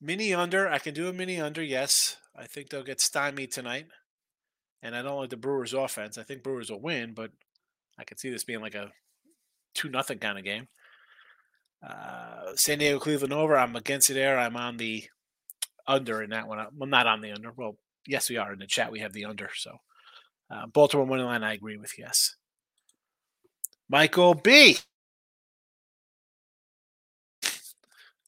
Mini 0.00 0.32
under. 0.32 0.68
I 0.68 0.78
can 0.78 0.94
do 0.94 1.08
a 1.08 1.12
mini 1.12 1.40
under. 1.40 1.62
Yes, 1.62 2.16
I 2.36 2.46
think 2.46 2.70
they'll 2.70 2.82
get 2.82 3.00
stymied 3.00 3.52
tonight. 3.52 3.86
And 4.82 4.94
I 4.94 5.02
don't 5.02 5.18
like 5.18 5.30
the 5.30 5.36
Brewers' 5.36 5.74
offense. 5.74 6.18
I 6.18 6.22
think 6.22 6.42
Brewers 6.42 6.70
will 6.70 6.80
win, 6.80 7.12
but 7.12 7.32
I 7.98 8.04
could 8.04 8.20
see 8.20 8.30
this 8.30 8.44
being 8.44 8.60
like 8.60 8.76
a 8.76 8.92
two 9.74 9.88
nothing 9.88 10.18
kind 10.18 10.38
of 10.38 10.44
game. 10.44 10.68
Uh, 11.86 12.54
San 12.56 12.78
Diego 12.78 12.98
Cleveland 12.98 13.32
over. 13.32 13.56
I'm 13.56 13.76
against 13.76 14.10
it 14.10 14.14
there. 14.14 14.38
I'm 14.38 14.56
on 14.56 14.76
the 14.76 15.04
under 15.86 16.22
in 16.22 16.30
that 16.30 16.48
one. 16.48 16.64
Well, 16.76 16.88
not 16.88 17.06
on 17.06 17.20
the 17.20 17.32
under. 17.32 17.52
Well, 17.56 17.76
yes, 18.06 18.28
we 18.28 18.36
are 18.36 18.52
in 18.52 18.58
the 18.58 18.66
chat. 18.66 18.92
We 18.92 19.00
have 19.00 19.12
the 19.12 19.24
under. 19.24 19.50
So 19.54 19.76
uh, 20.50 20.66
Baltimore 20.66 21.06
money 21.06 21.22
line. 21.22 21.44
I 21.44 21.54
agree 21.54 21.76
with 21.76 21.92
yes. 21.98 22.36
Michael 23.88 24.34
B. 24.34 24.78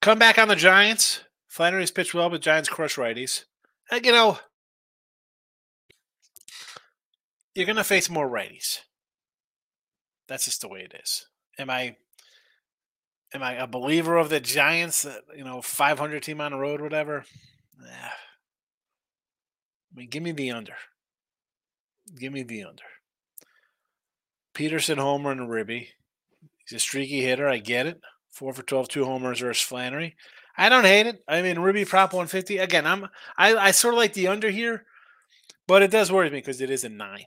Come 0.00 0.18
back 0.18 0.38
on 0.38 0.48
the 0.48 0.56
Giants. 0.56 1.20
Flaherty's 1.48 1.90
pitched 1.90 2.14
well, 2.14 2.30
but 2.30 2.40
Giants 2.40 2.68
crush 2.68 2.96
righties. 2.96 3.44
And, 3.90 4.06
you 4.06 4.12
know, 4.12 4.38
you're 7.54 7.66
going 7.66 7.76
to 7.76 7.84
face 7.84 8.08
more 8.08 8.28
righties. 8.28 8.78
That's 10.28 10.46
just 10.46 10.62
the 10.62 10.68
way 10.68 10.80
it 10.80 10.98
is. 11.02 11.26
Am 11.58 11.68
I 11.68 11.96
am 13.34 13.42
I 13.42 13.54
a 13.54 13.66
believer 13.66 14.16
of 14.16 14.28
the 14.28 14.40
Giants? 14.40 15.04
Uh, 15.04 15.18
you 15.36 15.44
know, 15.44 15.62
500 15.62 16.22
team 16.22 16.40
on 16.40 16.52
the 16.52 16.58
road, 16.58 16.80
whatever. 16.80 17.24
Yeah. 17.82 18.10
I 19.92 19.96
mean, 19.96 20.08
give 20.08 20.22
me 20.22 20.32
the 20.32 20.50
under. 20.50 20.74
Give 22.18 22.32
me 22.32 22.42
the 22.42 22.64
under. 22.64 22.82
Pederson 24.54 24.98
homer 24.98 25.30
and 25.30 25.48
Ribby. 25.48 25.90
He's 26.66 26.76
a 26.76 26.80
streaky 26.80 27.22
hitter. 27.22 27.48
I 27.48 27.58
get 27.58 27.86
it. 27.86 28.00
Four 28.30 28.52
for 28.52 28.62
12, 28.62 28.88
two 28.88 29.04
homers 29.04 29.40
versus 29.40 29.62
Flaherty. 29.62 30.14
I 30.56 30.68
don't 30.68 30.84
hate 30.84 31.06
it. 31.06 31.22
I 31.26 31.42
mean, 31.42 31.58
Ruby 31.58 31.84
prop 31.84 32.12
150. 32.12 32.58
Again, 32.58 32.86
I'm 32.86 33.08
I, 33.36 33.54
I 33.56 33.70
sort 33.70 33.94
of 33.94 33.98
like 33.98 34.12
the 34.12 34.28
under 34.28 34.50
here, 34.50 34.84
but 35.66 35.82
it 35.82 35.90
does 35.90 36.12
worry 36.12 36.30
me 36.30 36.38
because 36.38 36.60
it 36.60 36.70
is 36.70 36.84
a 36.84 36.88
nine. 36.88 37.24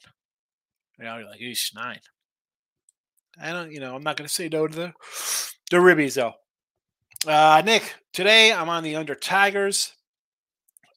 You 1.00 1.06
know, 1.06 1.18
you're 1.18 1.30
like, 1.30 1.40
eesh, 1.40 1.74
nine. 1.76 2.00
I 3.42 3.52
don't, 3.52 3.72
you 3.72 3.80
know, 3.80 3.96
I'm 3.96 4.04
not 4.04 4.18
going 4.18 4.28
to 4.28 4.34
say 4.34 4.48
no 4.50 4.68
to 4.68 4.76
the 4.76 4.94
the 5.74 5.80
ribbies 5.80 6.14
though. 6.14 6.34
Uh, 7.26 7.64
Nick, 7.66 7.96
today 8.14 8.54
I'm 8.54 8.70
on 8.70 8.84
the 8.84 8.96
under 8.96 9.16
Tigers, 9.16 9.94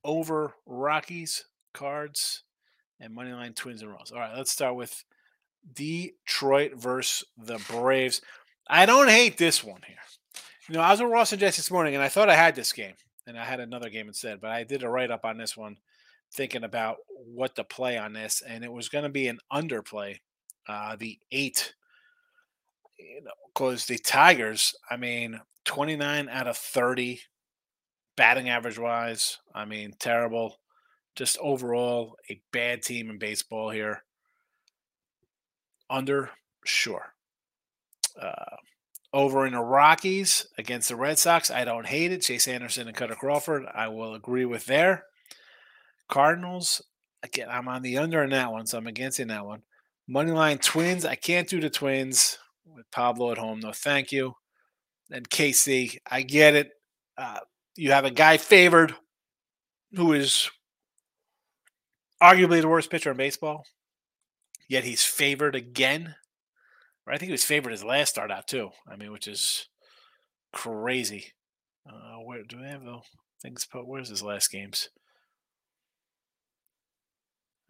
over 0.05 0.53
Rockies, 0.67 1.47
Cards, 1.73 2.43
and 3.01 3.17
Moneyline 3.17 3.57
Twins 3.57 3.81
and 3.81 3.91
Rolls. 3.91 4.13
All 4.13 4.19
right, 4.19 4.37
let's 4.37 4.51
start 4.51 4.77
with 4.77 5.03
Detroit 5.73 6.75
versus 6.75 7.27
the 7.39 7.59
Braves. 7.71 8.21
I 8.69 8.85
don't 8.85 9.09
hate 9.09 9.39
this 9.39 9.65
one 9.65 9.81
here. 9.87 9.97
You 10.69 10.75
know, 10.75 10.83
I 10.83 10.91
was 10.91 11.01
with 11.01 11.11
Ross 11.11 11.33
and 11.33 11.41
Jesse 11.41 11.61
this 11.61 11.71
morning, 11.71 11.95
and 11.95 12.05
I 12.05 12.11
thought 12.11 12.29
I 12.29 12.37
had 12.37 12.55
this 12.55 12.75
game, 12.75 12.95
and 13.27 13.39
I 13.39 13.47
had 13.47 13.61
another 13.61 13.89
game 13.89 14.09
instead, 14.09 14.43
but 14.43 14.51
I 14.51 14.65
did 14.65 14.83
a 14.83 14.91
write 14.91 15.11
up 15.11 15.25
on 15.25 15.39
this 15.39 15.57
one, 15.57 15.79
thinking 16.35 16.65
about 16.65 16.97
what 17.09 17.57
to 17.57 17.65
play 17.65 17.97
on 17.97 18.13
this, 18.13 18.43
and 18.47 18.63
it 18.63 18.73
was 18.73 18.91
going 18.91 19.05
to 19.05 19.09
be 19.09 19.29
an 19.29 19.39
underplay, 19.51 20.19
uh, 20.69 20.97
the 20.97 21.19
eight. 21.33 21.73
You 22.99 23.23
know, 23.23 23.31
because 23.55 23.87
the 23.87 23.99
Tigers, 23.99 24.75
I 24.91 24.97
mean, 24.97 25.41
29 25.65 26.29
out 26.29 26.47
of 26.47 26.57
30 26.57 27.21
batting 28.17 28.49
average 28.49 28.79
wise. 28.79 29.39
I 29.55 29.65
mean, 29.65 29.95
terrible. 29.99 30.57
Just 31.15 31.39
overall, 31.39 32.17
a 32.31 32.41
bad 32.53 32.83
team 32.83 33.11
in 33.11 33.19
baseball 33.19 33.71
here. 33.71 34.05
Under, 35.89 36.31
sure. 36.65 37.15
Uh, 38.21 38.57
over 39.13 39.47
in 39.47 39.53
the 39.53 39.61
Rockies 39.61 40.47
against 40.59 40.89
the 40.89 40.97
Red 40.97 41.19
Sox, 41.19 41.51
I 41.51 41.65
don't 41.65 41.87
hate 41.87 42.13
it. 42.13 42.23
Chase 42.23 42.49
Anderson 42.49 42.89
and 42.89 42.97
Kutter 42.97 43.17
Crawford, 43.17 43.65
I 43.73 43.89
will 43.89 44.15
agree 44.15 44.45
with 44.45 44.67
there. 44.67 45.05
Cardinals, 46.09 46.83
again, 47.23 47.49
I'm 47.51 47.69
on 47.69 47.83
the 47.83 47.99
under 47.99 48.23
in 48.23 48.31
that 48.31 48.53
one, 48.53 48.67
so 48.67 48.79
I'm 48.79 48.87
against 48.87 49.21
in 49.21 49.29
that 49.29 49.47
one. 49.47 49.63
Moneyline 50.09 50.61
Twins, 50.61 51.05
I 51.05 51.15
can't 51.15 51.49
do 51.49 51.61
the 51.61 51.71
Twins 51.71 52.39
with 52.75 52.91
Pablo 52.91 53.33
at 53.33 53.39
home. 53.39 53.61
No, 53.61 53.73
thank 53.73 54.13
you. 54.13 54.35
And 55.11 55.29
Casey, 55.29 56.01
I 56.11 56.23
get 56.23 56.55
it. 56.55 56.71
Uh, 57.17 57.41
you 57.77 57.93
have 57.93 58.05
a 58.05 58.11
guy 58.11 58.37
favored 58.37 58.95
who 59.93 60.13
is 60.13 60.51
arguably 62.23 62.61
the 62.61 62.69
worst 62.69 62.91
pitcher 62.91 63.11
in 63.11 63.17
baseball, 63.17 63.65
yet 64.69 64.85
he's 64.85 65.05
favored 65.05 65.55
again. 65.55 66.17
Right? 67.07 67.15
I 67.15 67.19
think 67.19 67.29
he 67.29 67.33
was 67.33 67.45
favored 67.45 67.71
his 67.71 67.85
last 67.85 68.11
start 68.11 68.31
out 68.31 68.49
too. 68.49 68.71
I 68.91 68.97
mean, 68.97 69.13
which 69.13 69.29
is 69.29 69.69
crazy. 70.53 71.33
Uh, 71.89 72.19
where 72.25 72.43
do 72.43 72.59
we 72.59 72.67
have 72.67 72.83
the 72.83 72.99
things? 73.41 73.65
Put? 73.65 73.87
Where's 73.87 74.09
his 74.09 74.23
last 74.23 74.51
games? 74.51 74.89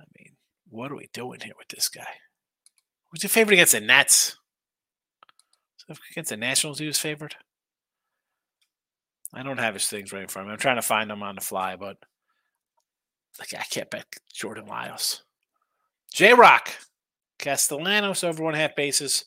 I 0.01 0.05
mean, 0.19 0.37
what 0.69 0.91
are 0.91 0.97
we 0.97 1.11
doing 1.13 1.41
here 1.41 1.55
with 1.59 1.69
this 1.69 1.89
guy? 1.89 2.07
Who's 3.11 3.23
your 3.23 3.31
favorite 3.31 3.55
against 3.55 3.73
the 3.73 3.81
Nets? 3.81 4.37
Against 6.11 6.31
the 6.31 6.37
Nationals, 6.37 6.79
he 6.79 6.87
was 6.87 6.99
favored. 6.99 7.37
I 9.33 9.43
don't 9.43 9.59
have 9.59 9.75
his 9.75 9.87
things 9.87 10.13
right 10.13 10.23
in 10.23 10.29
front 10.29 10.47
of 10.47 10.49
me. 10.49 10.53
I'm 10.55 10.59
trying 10.59 10.77
to 10.77 10.83
find 10.83 11.11
them 11.11 11.23
on 11.23 11.35
the 11.35 11.41
fly, 11.41 11.77
but 11.77 11.99
like 13.39 13.55
I 13.55 13.65
can't 13.65 13.91
bet 13.91 14.07
Jordan 14.33 14.67
Lyles. 14.67 15.23
J 16.13 16.35
Rock, 16.35 16.71
Castellanos 17.39 18.25
over 18.25 18.43
one 18.43 18.55
half 18.55 18.75
bases 18.75 19.27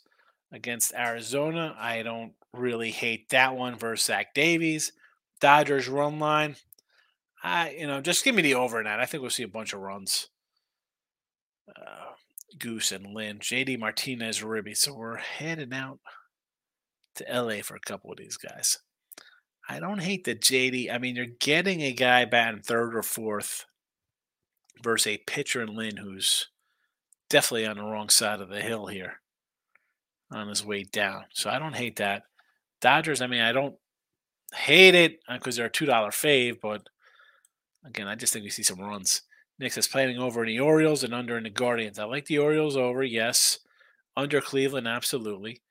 against 0.51 0.93
Arizona. 0.93 1.75
I 1.77 2.01
don't 2.01 2.33
really 2.53 2.91
hate 2.91 3.29
that 3.29 3.55
one 3.55 3.77
versus 3.77 4.07
Zach 4.07 4.33
Davies. 4.33 4.91
Dodgers 5.39 5.87
run 5.87 6.19
line. 6.19 6.55
I, 7.43 7.71
you 7.71 7.87
know, 7.87 8.01
just 8.01 8.25
give 8.25 8.35
me 8.35 8.41
the 8.41 8.55
over 8.55 8.79
in 8.79 8.85
that. 8.85 8.99
I 8.99 9.05
think 9.05 9.21
we'll 9.21 9.29
see 9.29 9.43
a 9.43 9.47
bunch 9.47 9.73
of 9.73 9.79
runs. 9.79 10.27
Uh, 11.69 12.13
Goose 12.57 12.91
and 12.91 13.13
Lynn, 13.13 13.39
JD 13.39 13.79
Martinez, 13.79 14.43
Ribby. 14.43 14.73
So 14.73 14.93
we're 14.93 15.17
heading 15.17 15.73
out 15.73 15.99
to 17.19 17.41
LA 17.41 17.61
for 17.61 17.75
a 17.75 17.79
couple 17.79 18.11
of 18.11 18.17
these 18.17 18.37
guys. 18.37 18.79
I 19.69 19.79
don't 19.79 20.01
hate 20.01 20.23
the 20.23 20.35
JD. 20.35 20.91
I 20.91 20.97
mean, 20.97 21.15
you're 21.15 21.27
getting 21.39 21.81
a 21.81 21.93
guy 21.93 22.25
batting 22.25 22.61
third 22.61 22.95
or 22.95 23.03
fourth 23.03 23.65
versus 24.83 25.07
a 25.07 25.17
pitcher 25.17 25.61
in 25.61 25.75
Lynn 25.75 25.97
who's 25.97 26.47
definitely 27.29 27.67
on 27.67 27.77
the 27.77 27.83
wrong 27.83 28.09
side 28.09 28.41
of 28.41 28.49
the 28.49 28.61
hill 28.61 28.87
here 28.87 29.21
on 30.31 30.47
his 30.47 30.65
way 30.65 30.83
down. 30.83 31.25
So 31.33 31.49
I 31.49 31.59
don't 31.59 31.75
hate 31.75 31.97
that. 31.97 32.23
Dodgers, 32.81 33.21
I 33.21 33.27
mean, 33.27 33.41
I 33.41 33.51
don't 33.51 33.75
hate 34.55 34.95
it 34.95 35.19
uh, 35.27 35.35
because 35.35 35.55
they're 35.55 35.67
a 35.67 35.71
$2 35.71 35.87
fave, 35.87 36.59
but 36.61 36.87
again, 37.85 38.07
I 38.07 38.15
just 38.15 38.33
think 38.33 38.43
we 38.43 38.49
see 38.49 38.63
some 38.63 38.79
runs. 38.79 39.21
Nick 39.59 39.77
is 39.77 39.87
planning 39.87 40.17
over 40.17 40.43
in 40.43 40.47
the 40.47 40.59
Orioles 40.59 41.03
and 41.03 41.13
under 41.13 41.37
in 41.37 41.43
the 41.43 41.49
Guardians. 41.49 41.99
I 41.99 42.05
like 42.05 42.25
the 42.25 42.39
Orioles 42.39 42.77
over, 42.77 43.03
yes. 43.03 43.59
Under 44.15 44.41
Cleveland, 44.41 44.87
absolutely. 44.87 45.61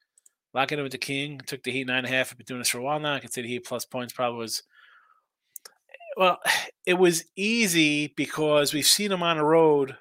Locking 0.54 0.78
in 0.78 0.82
with 0.84 0.92
the 0.92 0.98
King. 0.98 1.40
Took 1.46 1.62
the 1.62 1.70
Heat 1.70 1.86
nine 1.86 1.98
and 1.98 2.06
a 2.06 2.10
half. 2.10 2.30
I've 2.30 2.38
been 2.38 2.46
doing 2.46 2.60
this 2.60 2.70
for 2.70 2.78
a 2.78 2.82
while 2.82 3.00
now. 3.00 3.14
I 3.14 3.20
can 3.20 3.30
say 3.30 3.42
the 3.42 3.48
Heat 3.48 3.66
plus 3.66 3.84
points 3.84 4.12
probably 4.12 4.38
was. 4.38 4.62
Well, 6.16 6.38
it 6.86 6.94
was 6.94 7.24
easy 7.36 8.12
because 8.16 8.74
we've 8.74 8.86
seen 8.86 9.10
them 9.10 9.22
on 9.22 9.36
the 9.36 9.44
road 9.44 9.96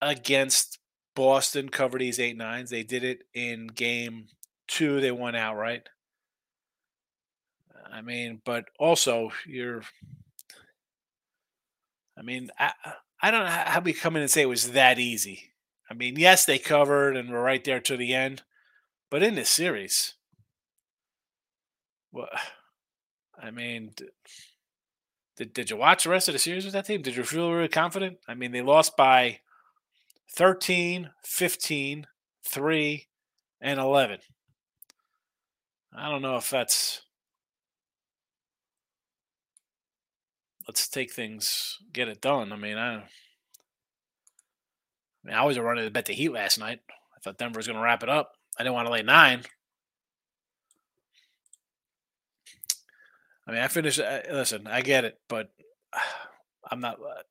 against 0.00 0.78
Boston 1.16 1.68
cover 1.68 1.98
these 1.98 2.20
eight 2.20 2.36
nines. 2.36 2.70
They 2.70 2.82
did 2.82 3.02
it 3.02 3.24
in 3.34 3.68
game 3.68 4.26
two. 4.68 5.00
They 5.00 5.10
won 5.10 5.34
outright. 5.34 5.88
I 7.90 8.02
mean, 8.02 8.40
but 8.44 8.66
also 8.78 9.30
you're. 9.46 9.82
I 12.18 12.22
mean, 12.22 12.50
I 12.58 12.72
I 13.22 13.30
don't 13.30 13.44
know 13.44 13.50
how 13.50 13.80
we 13.80 13.92
come 13.92 14.16
in 14.16 14.22
and 14.22 14.30
say 14.30 14.42
it 14.42 14.48
was 14.48 14.72
that 14.72 14.98
easy. 14.98 15.52
I 15.90 15.94
mean, 15.94 16.18
yes, 16.18 16.44
they 16.44 16.58
covered 16.58 17.16
and 17.16 17.30
were 17.30 17.42
right 17.42 17.62
there 17.62 17.80
to 17.80 17.96
the 17.96 18.14
end, 18.14 18.42
but 19.14 19.22
in 19.22 19.36
this 19.36 19.48
series, 19.48 20.14
well, 22.10 22.26
I 23.40 23.52
mean, 23.52 23.92
did, 25.36 25.54
did 25.54 25.70
you 25.70 25.76
watch 25.76 26.02
the 26.02 26.10
rest 26.10 26.26
of 26.26 26.32
the 26.32 26.40
series 26.40 26.64
with 26.64 26.74
that 26.74 26.86
team? 26.86 27.00
Did 27.00 27.14
you 27.14 27.22
feel 27.22 27.52
really 27.52 27.68
confident? 27.68 28.18
I 28.26 28.34
mean, 28.34 28.50
they 28.50 28.60
lost 28.60 28.96
by 28.96 29.38
13, 30.32 31.10
15, 31.22 32.06
3, 32.44 33.06
and 33.60 33.78
11. 33.78 34.18
I 35.96 36.10
don't 36.10 36.22
know 36.22 36.36
if 36.36 36.50
that's. 36.50 37.02
Let's 40.66 40.88
take 40.88 41.12
things, 41.12 41.78
get 41.92 42.08
it 42.08 42.20
done. 42.20 42.52
I 42.52 42.56
mean, 42.56 42.78
I. 42.78 42.94
I 42.96 43.02
mean, 45.22 45.36
I 45.36 45.44
was 45.44 45.56
running 45.56 45.84
to 45.84 45.90
bet 45.92 46.06
the 46.06 46.14
Heat 46.14 46.32
last 46.32 46.58
night. 46.58 46.80
I 47.16 47.20
thought 47.20 47.38
Denver 47.38 47.58
was 47.58 47.68
going 47.68 47.76
to 47.76 47.84
wrap 47.84 48.02
it 48.02 48.08
up. 48.08 48.32
I 48.58 48.62
didn't 48.62 48.74
want 48.74 48.86
to 48.86 48.92
lay 48.92 49.02
nine. 49.02 49.42
I 53.46 53.52
mean, 53.52 53.60
I 53.60 53.68
finished. 53.68 54.00
Uh, 54.00 54.20
listen, 54.30 54.66
I 54.66 54.80
get 54.80 55.04
it, 55.04 55.18
but 55.28 55.50
I'm 56.70 56.80
not. 56.80 56.94
Uh, 56.94 57.22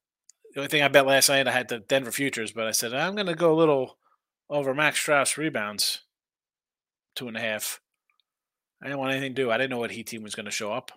the 0.53 0.59
only 0.59 0.69
thing 0.69 0.83
I 0.83 0.87
bet 0.87 1.07
last 1.07 1.29
night, 1.29 1.47
I 1.47 1.51
had 1.51 1.67
the 1.67 1.79
Denver 1.79 2.11
futures, 2.11 2.51
but 2.51 2.67
I 2.67 2.71
said 2.71 2.93
I'm 2.93 3.15
going 3.15 3.27
to 3.27 3.35
go 3.35 3.51
a 3.51 3.57
little 3.57 3.97
over 4.49 4.73
Max 4.73 5.03
Strus 5.03 5.37
rebounds, 5.37 6.01
two 7.15 7.27
and 7.27 7.37
a 7.37 7.39
half. 7.39 7.81
I 8.81 8.85
didn't 8.85 8.99
want 8.99 9.13
anything 9.13 9.33
to 9.33 9.41
do. 9.41 9.49
I 9.49 9.57
didn't 9.57 9.71
know 9.71 9.79
what 9.79 9.91
Heat 9.91 10.07
team 10.07 10.23
was 10.23 10.35
going 10.35 10.45
to 10.45 10.51
show 10.51 10.71
up. 10.71 10.91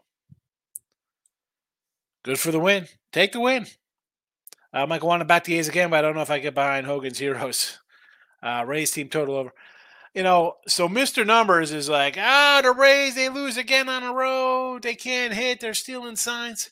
Good 2.24 2.38
for 2.38 2.50
the 2.50 2.60
win. 2.60 2.88
Take 3.12 3.32
the 3.32 3.40
win. 3.40 3.66
I 4.72 4.84
might 4.84 5.02
want 5.02 5.20
to 5.20 5.24
back 5.24 5.44
the 5.44 5.56
A's 5.56 5.68
again, 5.68 5.88
but 5.88 6.00
I 6.00 6.02
don't 6.02 6.16
know 6.16 6.22
if 6.22 6.30
I 6.30 6.38
get 6.38 6.54
behind 6.54 6.86
Hogan's 6.86 7.18
Heroes. 7.20 7.78
Uh, 8.42 8.64
Rays 8.66 8.90
team 8.90 9.08
total 9.08 9.36
over 9.36 9.52
you 10.16 10.22
know, 10.22 10.54
so 10.66 10.88
Mr. 10.88 11.26
Numbers 11.26 11.72
is 11.72 11.90
like, 11.90 12.16
ah, 12.18 12.60
the 12.62 12.72
Rays, 12.72 13.14
they 13.14 13.28
lose 13.28 13.58
again 13.58 13.90
on 13.90 14.02
the 14.02 14.14
road. 14.14 14.82
They 14.82 14.94
can't 14.94 15.34
hit. 15.34 15.60
They're 15.60 15.74
stealing 15.74 16.16
signs. 16.16 16.70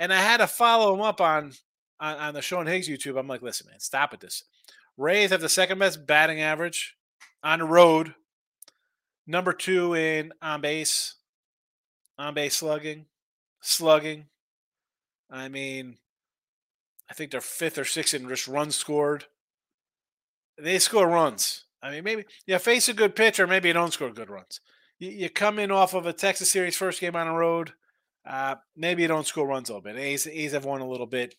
And 0.00 0.12
I 0.12 0.20
had 0.20 0.38
to 0.38 0.48
follow 0.48 0.92
him 0.92 1.00
up 1.00 1.20
on, 1.20 1.52
on, 2.00 2.16
on 2.16 2.34
the 2.34 2.42
Sean 2.42 2.66
Higgs 2.66 2.88
YouTube. 2.88 3.16
I'm 3.16 3.28
like, 3.28 3.40
listen, 3.40 3.68
man, 3.70 3.78
stop 3.78 4.10
with 4.10 4.20
this. 4.20 4.42
Rays 4.96 5.30
have 5.30 5.40
the 5.40 5.48
second 5.48 5.78
best 5.78 6.08
batting 6.08 6.40
average 6.40 6.96
on 7.40 7.60
the 7.60 7.66
road. 7.66 8.14
Number 9.28 9.52
two 9.52 9.94
in 9.94 10.32
on 10.42 10.60
base, 10.60 11.14
on 12.18 12.34
base 12.34 12.56
slugging, 12.56 13.06
slugging. 13.60 14.26
I 15.30 15.48
mean, 15.48 15.98
I 17.08 17.14
think 17.14 17.30
they're 17.30 17.40
fifth 17.40 17.78
or 17.78 17.84
sixth 17.84 18.12
in 18.12 18.28
just 18.28 18.48
runs 18.48 18.74
scored. 18.74 19.26
They 20.58 20.80
score 20.80 21.06
runs. 21.06 21.65
I 21.82 21.90
mean, 21.90 22.04
maybe 22.04 22.24
you 22.46 22.58
face 22.58 22.88
a 22.88 22.94
good 22.94 23.14
pitcher, 23.14 23.46
maybe 23.46 23.68
you 23.68 23.74
don't 23.74 23.92
score 23.92 24.10
good 24.10 24.30
runs. 24.30 24.60
You, 24.98 25.10
you 25.10 25.30
come 25.30 25.58
in 25.58 25.70
off 25.70 25.94
of 25.94 26.06
a 26.06 26.12
Texas 26.12 26.50
series 26.50 26.76
first 26.76 27.00
game 27.00 27.16
on 27.16 27.26
the 27.26 27.34
road, 27.34 27.72
uh, 28.28 28.56
maybe 28.76 29.02
you 29.02 29.08
don't 29.08 29.26
score 29.26 29.46
runs 29.46 29.68
a 29.68 29.72
little 29.74 29.82
bit. 29.82 29.96
A's, 29.96 30.26
A's 30.26 30.52
have 30.52 30.64
won 30.64 30.80
a 30.80 30.88
little 30.88 31.06
bit. 31.06 31.34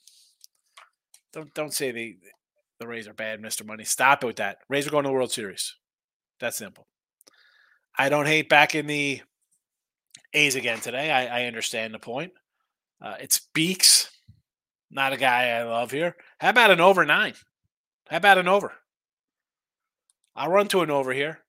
Don't 1.33 1.53
don't 1.53 1.73
say 1.73 1.91
the 1.91 2.17
the 2.79 2.87
Rays 2.87 3.07
are 3.07 3.13
bad, 3.13 3.41
Mister 3.41 3.63
Money. 3.63 3.83
Stop 3.83 4.23
it 4.23 4.27
with 4.27 4.35
that. 4.37 4.59
Rays 4.69 4.87
are 4.87 4.91
going 4.91 5.03
to 5.03 5.09
the 5.09 5.13
World 5.13 5.31
Series. 5.31 5.75
That's 6.39 6.57
simple. 6.57 6.87
I 7.97 8.09
don't 8.09 8.27
hate 8.27 8.49
back 8.49 8.75
in 8.75 8.87
the 8.87 9.21
A's 10.33 10.55
again 10.55 10.79
today. 10.79 11.11
I, 11.11 11.41
I 11.41 11.45
understand 11.47 11.93
the 11.93 11.99
point. 11.99 12.31
Uh, 13.01 13.15
it's 13.19 13.47
Beeks, 13.53 14.09
not 14.91 15.13
a 15.13 15.17
guy 15.17 15.49
I 15.49 15.63
love 15.63 15.91
here. 15.91 16.15
How 16.39 16.49
about 16.49 16.71
an 16.71 16.79
over 16.79 17.05
nine? 17.05 17.33
How 18.07 18.17
about 18.17 18.37
an 18.37 18.47
over? 18.47 18.73
I'll 20.37 20.51
run 20.51 20.67
to 20.67 20.81
an 20.81 20.91
over 20.91 21.13
here. 21.13 21.39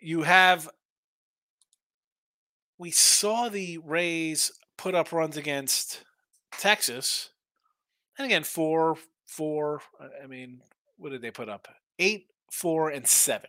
You 0.00 0.22
have, 0.22 0.68
we 2.76 2.90
saw 2.90 3.48
the 3.48 3.78
Rays 3.78 4.50
put 4.76 4.96
up 4.96 5.12
runs 5.12 5.36
against 5.36 6.02
Texas. 6.58 7.30
And 8.18 8.26
again, 8.26 8.42
four, 8.42 8.96
four, 9.24 9.82
I 10.22 10.26
mean, 10.26 10.62
what 10.96 11.12
did 11.12 11.22
they 11.22 11.30
put 11.30 11.48
up? 11.48 11.68
Eight, 12.00 12.26
four, 12.50 12.90
and 12.90 13.06
seven. 13.06 13.48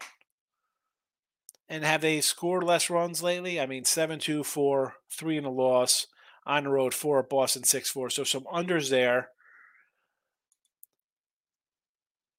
And 1.68 1.84
have 1.84 2.02
they 2.02 2.22
scored 2.22 2.64
less 2.64 2.92
runs 2.92 3.24
lately? 3.24 3.60
I 3.60 3.66
mean, 3.66 3.86
7 3.86 4.20
2, 4.20 4.44
4, 4.44 4.94
3 5.10 5.38
in 5.38 5.46
a 5.46 5.50
loss. 5.50 6.06
On 6.46 6.66
the 6.66 6.70
road, 6.70 6.94
4 6.94 7.22
at 7.22 7.30
Boston, 7.30 7.64
6 7.64 7.90
4. 7.90 8.10
So 8.12 8.24
some 8.24 8.44
unders 8.44 8.92
there. 8.92 9.30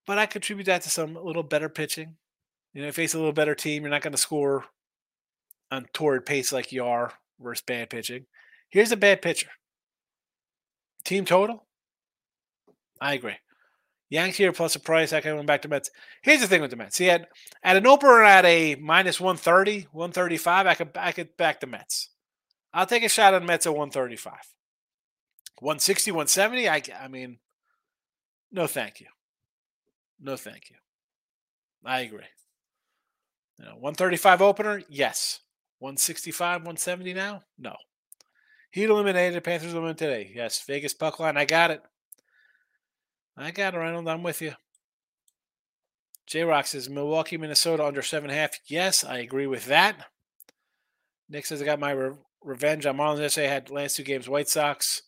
But 0.07 0.19
I 0.19 0.27
contribute 0.27 0.65
that 0.65 0.83
to 0.83 0.91
some 0.91 1.15
little 1.15 1.43
better 1.43 1.69
pitching. 1.69 2.17
You 2.73 2.83
know, 2.83 2.93
face 2.93 3.15
a 3.15 3.19
little 3.19 3.33
better 3.33 3.55
team. 3.55 3.83
You're 3.83 3.91
not 3.91 4.03
going 4.03 4.13
to 4.13 4.19
score 4.19 4.65
on 5.71 5.87
torrid 5.93 6.27
pace 6.27 6.53
like 6.53 6.73
you 6.73 6.85
are 6.85 7.13
versus 7.41 7.65
bad 7.67 7.91
pitching. 7.91 8.27
Here's 8.69 8.93
a 8.93 8.97
bad 8.97 9.23
pitcher. 9.23 9.49
Team 11.05 11.25
total? 11.25 11.65
I 13.01 13.15
agree. 13.15 13.37
Yanks 14.11 14.37
here 14.37 14.53
plus 14.53 14.77
a 14.77 14.81
price. 14.81 15.13
I 15.13 15.21
can 15.21 15.35
went 15.35 15.47
back 15.47 15.63
to 15.63 15.69
Mets. 15.69 15.91
Here's 16.23 16.41
the 16.41 16.47
thing 16.47 16.61
with 16.61 16.71
the 16.71 16.77
Mets. 16.77 16.99
Had 16.99 17.27
at 17.63 17.77
an 17.77 17.87
opener 17.87 18.23
at 18.23 18.45
a 18.45 18.77
minus 18.77 19.21
130, 19.21 19.89
135, 19.93 20.67
I 20.67 20.75
could 20.75 20.91
I 20.97 21.13
could 21.13 21.37
back 21.37 21.61
the 21.61 21.67
Mets. 21.67 22.11
I'll 22.73 22.87
take 22.87 23.05
a 23.05 23.09
shot 23.09 23.35
on 23.35 23.47
Mets 23.47 23.67
at 23.67 23.73
135. 23.73 24.35
160, 25.61 26.11
170, 26.11 26.69
I 26.69 26.83
I 27.01 27.09
mean, 27.09 27.39
no 28.53 28.67
thank 28.67 29.01
you. 29.01 29.07
No 30.21 30.37
thank 30.37 30.71
you. 30.71 30.77
I 31.85 32.01
agree. 32.01 32.25
You 33.59 33.67
know, 33.67 33.73
135 33.73 34.43
opener, 34.43 34.83
yes. 34.89 35.41
165, 35.79 36.61
170 36.61 37.15
now? 37.15 37.43
No. 37.59 37.77
Heat 38.71 38.85
eliminated, 38.85 39.45
Panthers 39.45 39.73
eliminated 39.73 39.99
today. 39.99 40.33
Yes. 40.35 40.63
Vegas 40.67 40.95
puck 40.95 41.21
line, 41.21 41.37
I 41.37 41.45
got 41.45 41.71
it. 41.71 41.83
I 43.37 43.51
got 43.51 43.75
it, 43.75 43.79
Reynolds. 43.79 44.09
I'm 44.09 44.23
with 44.23 44.41
you. 44.41 44.55
J 46.27 46.43
Rock 46.43 46.67
says 46.67 46.89
Milwaukee, 46.89 47.37
Minnesota 47.37 47.85
under 47.85 48.03
seven 48.03 48.31
and 48.31 48.39
a 48.39 48.41
half. 48.41 48.59
Yes, 48.67 49.05
I 49.05 49.19
agree 49.19 49.47
with 49.47 49.67
that. 49.67 49.97
Nick 51.29 51.47
says 51.47 51.61
I 51.61 51.65
got 51.65 51.81
my 51.81 51.91
re- 51.91 52.17
revenge 52.43 52.87
on 52.87 52.97
Marlins 52.97 53.21
yesterday. 53.21 53.49
I 53.49 53.53
had 53.53 53.71
last 53.71 53.97
two 53.97 54.05
games 54.05 54.29
White 54.29 54.49
Sox, 54.49 55.03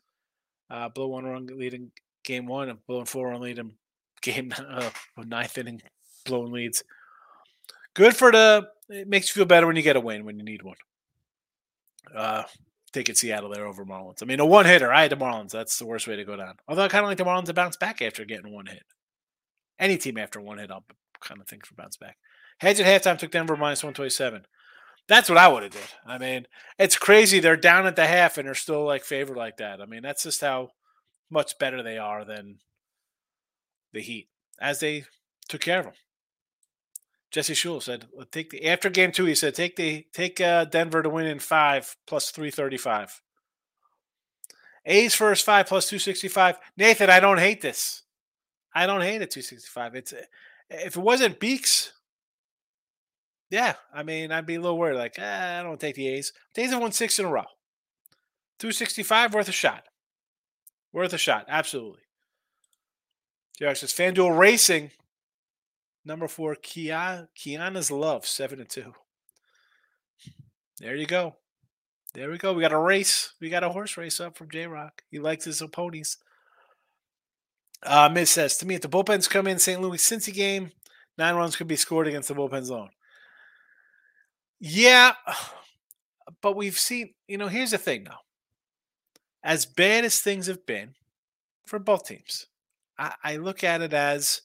uh, 0.70 0.88
blow 0.88 1.08
one 1.08 1.24
run 1.24 1.46
leading 1.46 1.92
game 2.22 2.46
one, 2.46 2.68
and 2.68 2.84
blowing 2.86 3.06
four 3.06 3.28
run 3.28 3.40
lead 3.40 3.58
in 3.58 3.72
game 4.26 4.52
uh, 4.70 4.90
ninth 5.16 5.56
inning, 5.58 5.82
blown 6.24 6.52
leads. 6.52 6.82
Good 7.94 8.16
for 8.16 8.30
the. 8.30 8.68
It 8.88 9.08
makes 9.08 9.28
you 9.28 9.40
feel 9.40 9.46
better 9.46 9.66
when 9.66 9.76
you 9.76 9.82
get 9.82 9.96
a 9.96 10.00
win 10.00 10.24
when 10.24 10.38
you 10.38 10.44
need 10.44 10.62
one. 10.62 10.76
Uh, 12.14 12.44
taking 12.92 13.14
Seattle 13.14 13.50
there 13.50 13.66
over 13.66 13.84
Marlins. 13.84 14.22
I 14.22 14.26
mean, 14.26 14.38
a 14.38 14.46
one 14.46 14.66
hitter. 14.66 14.92
I 14.92 15.02
had 15.02 15.10
the 15.10 15.16
Marlins. 15.16 15.50
That's 15.50 15.78
the 15.78 15.86
worst 15.86 16.06
way 16.06 16.16
to 16.16 16.24
go 16.24 16.36
down. 16.36 16.54
Although 16.68 16.84
I 16.84 16.88
kind 16.88 17.04
of 17.04 17.08
like 17.08 17.18
the 17.18 17.24
Marlins 17.24 17.46
to 17.46 17.54
bounce 17.54 17.76
back 17.76 18.00
after 18.00 18.24
getting 18.24 18.52
one 18.52 18.66
hit. 18.66 18.84
Any 19.78 19.96
team 19.98 20.18
after 20.18 20.40
one 20.40 20.58
hit, 20.58 20.70
I'll 20.70 20.84
kind 21.20 21.40
of 21.40 21.48
think 21.48 21.66
for 21.66 21.74
bounce 21.74 21.96
back. 21.96 22.16
Hedge 22.58 22.80
at 22.80 22.86
halftime 22.86 23.18
took 23.18 23.30
Denver 23.30 23.56
minus 23.56 23.82
127. 23.82 24.46
That's 25.08 25.28
what 25.28 25.38
I 25.38 25.48
would 25.48 25.62
have 25.62 25.72
did. 25.72 25.82
I 26.06 26.18
mean, 26.18 26.46
it's 26.78 26.96
crazy. 26.96 27.38
They're 27.38 27.56
down 27.56 27.86
at 27.86 27.96
the 27.96 28.06
half 28.06 28.38
and 28.38 28.46
they're 28.46 28.54
still 28.54 28.84
like 28.84 29.04
favored 29.04 29.36
like 29.36 29.58
that. 29.58 29.80
I 29.80 29.86
mean, 29.86 30.02
that's 30.02 30.22
just 30.22 30.40
how 30.40 30.70
much 31.30 31.58
better 31.58 31.82
they 31.82 31.98
are 31.98 32.24
than 32.24 32.58
the 33.96 34.02
Heat 34.02 34.28
as 34.60 34.80
they 34.80 35.04
took 35.48 35.60
care 35.60 35.80
of 35.80 35.86
them. 35.86 35.94
Jesse 37.30 37.54
Shule 37.54 37.82
said, 37.82 38.06
"Take 38.30 38.50
the 38.50 38.66
after 38.66 38.88
game 38.88 39.12
two. 39.12 39.24
He 39.24 39.34
said, 39.34 39.54
"Take 39.54 39.76
the 39.76 40.06
take 40.12 40.40
uh, 40.40 40.64
Denver 40.64 41.02
to 41.02 41.10
win 41.10 41.26
in 41.26 41.38
five 41.38 41.96
plus 42.06 42.30
three 42.30 42.50
thirty 42.50 42.76
five. 42.76 43.20
A's 44.86 45.14
first 45.14 45.44
five 45.44 45.66
plus 45.66 45.88
two 45.88 45.98
sixty 45.98 46.28
five. 46.28 46.56
Nathan, 46.76 47.10
I 47.10 47.20
don't 47.20 47.38
hate 47.38 47.60
this. 47.60 48.02
I 48.74 48.86
don't 48.86 49.02
hate 49.02 49.22
it 49.22 49.30
two 49.30 49.42
sixty 49.42 49.68
five. 49.68 49.94
It's 49.96 50.14
if 50.70 50.96
it 50.96 51.02
wasn't 51.02 51.40
Beeks, 51.40 51.92
yeah. 53.50 53.74
I 53.92 54.02
mean, 54.02 54.32
I'd 54.32 54.46
be 54.46 54.54
a 54.54 54.60
little 54.60 54.78
worried. 54.78 54.96
Like, 54.96 55.18
eh, 55.18 55.60
I 55.60 55.62
don't 55.62 55.80
take 55.80 55.96
the 55.96 56.08
A's. 56.08 56.32
The 56.54 56.62
A's 56.62 56.70
have 56.70 56.80
won 56.80 56.92
six 56.92 57.18
in 57.18 57.26
a 57.26 57.30
row. 57.30 57.44
Two 58.58 58.72
sixty 58.72 59.02
five 59.02 59.34
worth 59.34 59.48
a 59.48 59.52
shot. 59.52 59.84
Worth 60.92 61.12
a 61.12 61.18
shot. 61.18 61.46
Absolutely. 61.48 62.02
Jack 63.58 63.76
says 63.76 63.92
FanDuel 63.92 64.36
Racing 64.36 64.90
Number 66.06 66.28
four, 66.28 66.54
Kia, 66.54 67.28
Kiana's 67.36 67.90
Love, 67.90 68.24
seven 68.24 68.60
and 68.60 68.68
two. 68.68 68.94
There 70.78 70.94
you 70.94 71.06
go. 71.06 71.34
There 72.14 72.30
we 72.30 72.38
go. 72.38 72.52
We 72.52 72.62
got 72.62 72.72
a 72.72 72.78
race. 72.78 73.32
We 73.40 73.50
got 73.50 73.64
a 73.64 73.68
horse 73.68 73.96
race 73.96 74.20
up 74.20 74.38
from 74.38 74.48
J 74.48 74.68
Rock. 74.68 75.02
He 75.10 75.18
likes 75.18 75.44
his 75.44 75.60
ponies. 75.72 76.18
Uh, 77.82 78.08
Miz 78.08 78.30
says 78.30 78.56
to 78.58 78.66
me, 78.66 78.76
if 78.76 78.82
the 78.82 78.88
bullpens 78.88 79.28
come 79.28 79.48
in 79.48 79.58
St. 79.58 79.82
Louis 79.82 79.98
Cincy 79.98 80.32
game, 80.32 80.70
nine 81.18 81.34
runs 81.34 81.56
could 81.56 81.66
be 81.66 81.76
scored 81.76 82.06
against 82.06 82.28
the 82.28 82.34
bullpen 82.34 82.62
zone. 82.62 82.90
Yeah, 84.60 85.12
but 86.40 86.54
we've 86.54 86.78
seen. 86.78 87.14
You 87.26 87.36
know, 87.36 87.48
here's 87.48 87.72
the 87.72 87.78
thing, 87.78 88.04
though. 88.04 88.12
As 89.42 89.66
bad 89.66 90.04
as 90.04 90.20
things 90.20 90.46
have 90.46 90.64
been 90.66 90.94
for 91.66 91.80
both 91.80 92.06
teams, 92.06 92.46
I, 92.98 93.14
I 93.22 93.36
look 93.36 93.64
at 93.64 93.82
it 93.82 93.92
as 93.92 94.42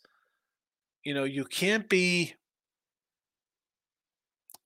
you 1.03 1.13
know, 1.13 1.23
you 1.23 1.45
can't 1.45 1.89
be. 1.89 2.35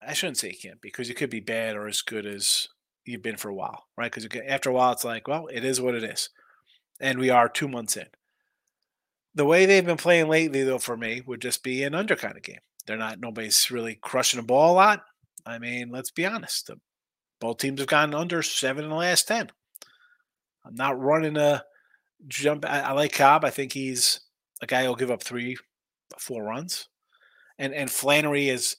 I 0.05 0.13
shouldn't 0.13 0.37
say 0.37 0.49
you 0.49 0.57
can't 0.61 0.81
because 0.81 1.09
you 1.09 1.15
could 1.15 1.29
be 1.29 1.39
bad 1.39 1.75
or 1.75 1.87
as 1.87 2.01
good 2.01 2.25
as 2.25 2.67
you've 3.05 3.23
been 3.23 3.37
for 3.37 3.49
a 3.49 3.55
while, 3.55 3.85
right? 3.97 4.11
Because 4.11 4.27
after 4.47 4.69
a 4.69 4.73
while, 4.73 4.91
it's 4.91 5.05
like, 5.05 5.27
well, 5.27 5.47
it 5.47 5.65
is 5.65 5.81
what 5.81 5.95
it 5.95 6.03
is, 6.03 6.29
and 6.99 7.19
we 7.19 7.29
are 7.29 7.49
two 7.49 7.67
months 7.67 7.97
in. 7.97 8.07
The 9.33 9.45
way 9.45 9.65
they've 9.65 9.85
been 9.85 9.97
playing 9.97 10.27
lately, 10.27 10.63
though, 10.63 10.79
for 10.79 10.95
me, 10.95 11.21
would 11.25 11.41
just 11.41 11.63
be 11.63 11.83
an 11.83 11.95
under 11.95 12.15
kind 12.15 12.37
of 12.37 12.43
game. 12.43 12.59
They're 12.85 12.97
not 12.97 13.19
nobody's 13.19 13.71
really 13.71 13.97
crushing 14.01 14.39
the 14.39 14.45
ball 14.45 14.73
a 14.73 14.75
lot. 14.75 15.03
I 15.45 15.59
mean, 15.59 15.89
let's 15.89 16.11
be 16.11 16.25
honest. 16.25 16.67
The, 16.67 16.77
both 17.39 17.57
teams 17.57 17.79
have 17.79 17.89
gone 17.89 18.13
under 18.13 18.41
seven 18.41 18.83
in 18.83 18.89
the 18.89 18.95
last 18.95 19.27
ten. 19.27 19.49
I'm 20.65 20.75
not 20.75 20.99
running 20.99 21.37
a 21.37 21.63
jump. 22.27 22.65
I, 22.65 22.81
I 22.81 22.91
like 22.93 23.13
Cobb. 23.13 23.45
I 23.45 23.49
think 23.49 23.73
he's 23.73 24.21
a 24.61 24.65
guy 24.65 24.83
who'll 24.83 24.95
give 24.95 25.11
up 25.11 25.23
three, 25.23 25.57
four 26.17 26.43
runs. 26.43 26.87
And 27.57 27.73
and 27.73 27.89
Flaherty 27.89 28.49
is 28.49 28.77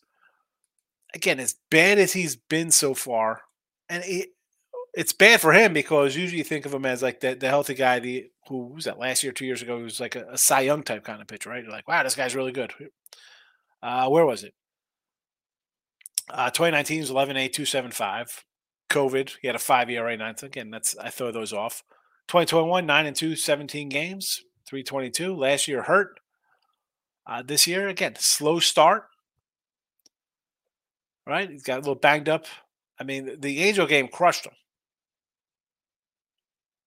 again 1.15 1.41
as 1.41 1.57
bad 1.71 1.99
as 1.99 2.13
he's 2.13 2.37
been 2.37 2.71
so 2.71 2.93
far, 2.95 3.43
and 3.89 4.03
it, 4.05 4.31
it's 4.97 5.13
bad 5.13 5.41
for 5.41 5.53
him 5.53 5.73
because 5.73 6.17
usually 6.17 6.39
you 6.39 6.45
think 6.45 6.67
of 6.67 6.75
him 6.75 6.87
as 6.87 7.03
like 7.03 7.21
the, 7.21 7.35
the 7.35 7.49
healthy 7.49 7.75
guy, 7.75 8.01
the 8.01 8.27
who 8.49 8.67
was 8.69 8.85
that 8.85 8.99
last 8.99 9.23
year, 9.23 9.33
two 9.33 9.47
years 9.47 9.63
ago, 9.63 9.77
he 9.77 9.83
was 9.83 10.01
like 10.01 10.17
a, 10.17 10.27
a 10.33 10.39
Cy 10.39 10.61
Young 10.61 10.83
type 10.83 11.05
kind 11.05 11.21
of 11.21 11.29
pitcher, 11.29 11.51
right? 11.51 11.63
You're 11.63 11.73
like, 11.73 11.89
wow, 11.89 12.03
this 12.03 12.17
guy's 12.17 12.35
really 12.35 12.53
good. 12.53 12.73
Uh, 13.83 14.09
where 14.09 14.27
was 14.27 14.43
it? 14.45 14.55
Uh, 16.31 16.51
2019 16.51 17.01
was 17.01 17.11
11 17.11 17.37
8 17.37 17.53
275. 17.53 18.45
COVID, 18.89 19.37
he 19.41 19.47
had 19.49 19.57
a 19.57 19.61
five 19.61 19.91
ERA 19.91 20.17
nine. 20.17 20.35
Again, 20.43 20.71
that's 20.71 20.97
I 20.97 21.11
throw 21.11 21.31
those 21.33 21.53
off. 21.53 21.83
2021, 22.29 22.87
9 22.87 23.07
and 23.07 23.17
2, 23.17 23.37
17 23.37 23.89
games, 23.89 24.43
322. 24.67 25.35
Last 25.35 25.69
year 25.69 25.83
hurt. 25.83 26.21
Uh, 27.27 27.43
this 27.43 27.67
year, 27.67 27.89
again, 27.89 28.15
slow 28.19 28.59
start. 28.59 29.05
Right? 31.27 31.51
He's 31.51 31.63
got 31.63 31.77
a 31.77 31.81
little 31.81 31.95
banged 31.95 32.29
up. 32.29 32.47
I 32.99 33.05
mean, 33.05 33.41
the 33.41 33.63
Angel 33.63 33.87
game 33.87 34.09
crushed 34.09 34.47
him. 34.47 34.53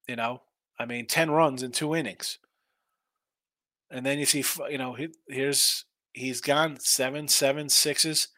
You 0.08 0.16
know, 0.16 0.42
I 0.80 0.86
mean, 0.86 1.06
10 1.06 1.30
runs 1.30 1.62
in 1.62 1.72
two 1.72 1.96
innings. 1.96 2.40
And 3.92 4.06
then 4.06 4.20
you 4.20 4.26
see, 4.26 4.44
you 4.70 4.78
know, 4.78 4.96
here's 5.28 5.86
he's 6.14 6.42
gone 6.42 6.78
seven, 6.80 7.28
seven, 7.28 7.70
sixes, 7.70 8.30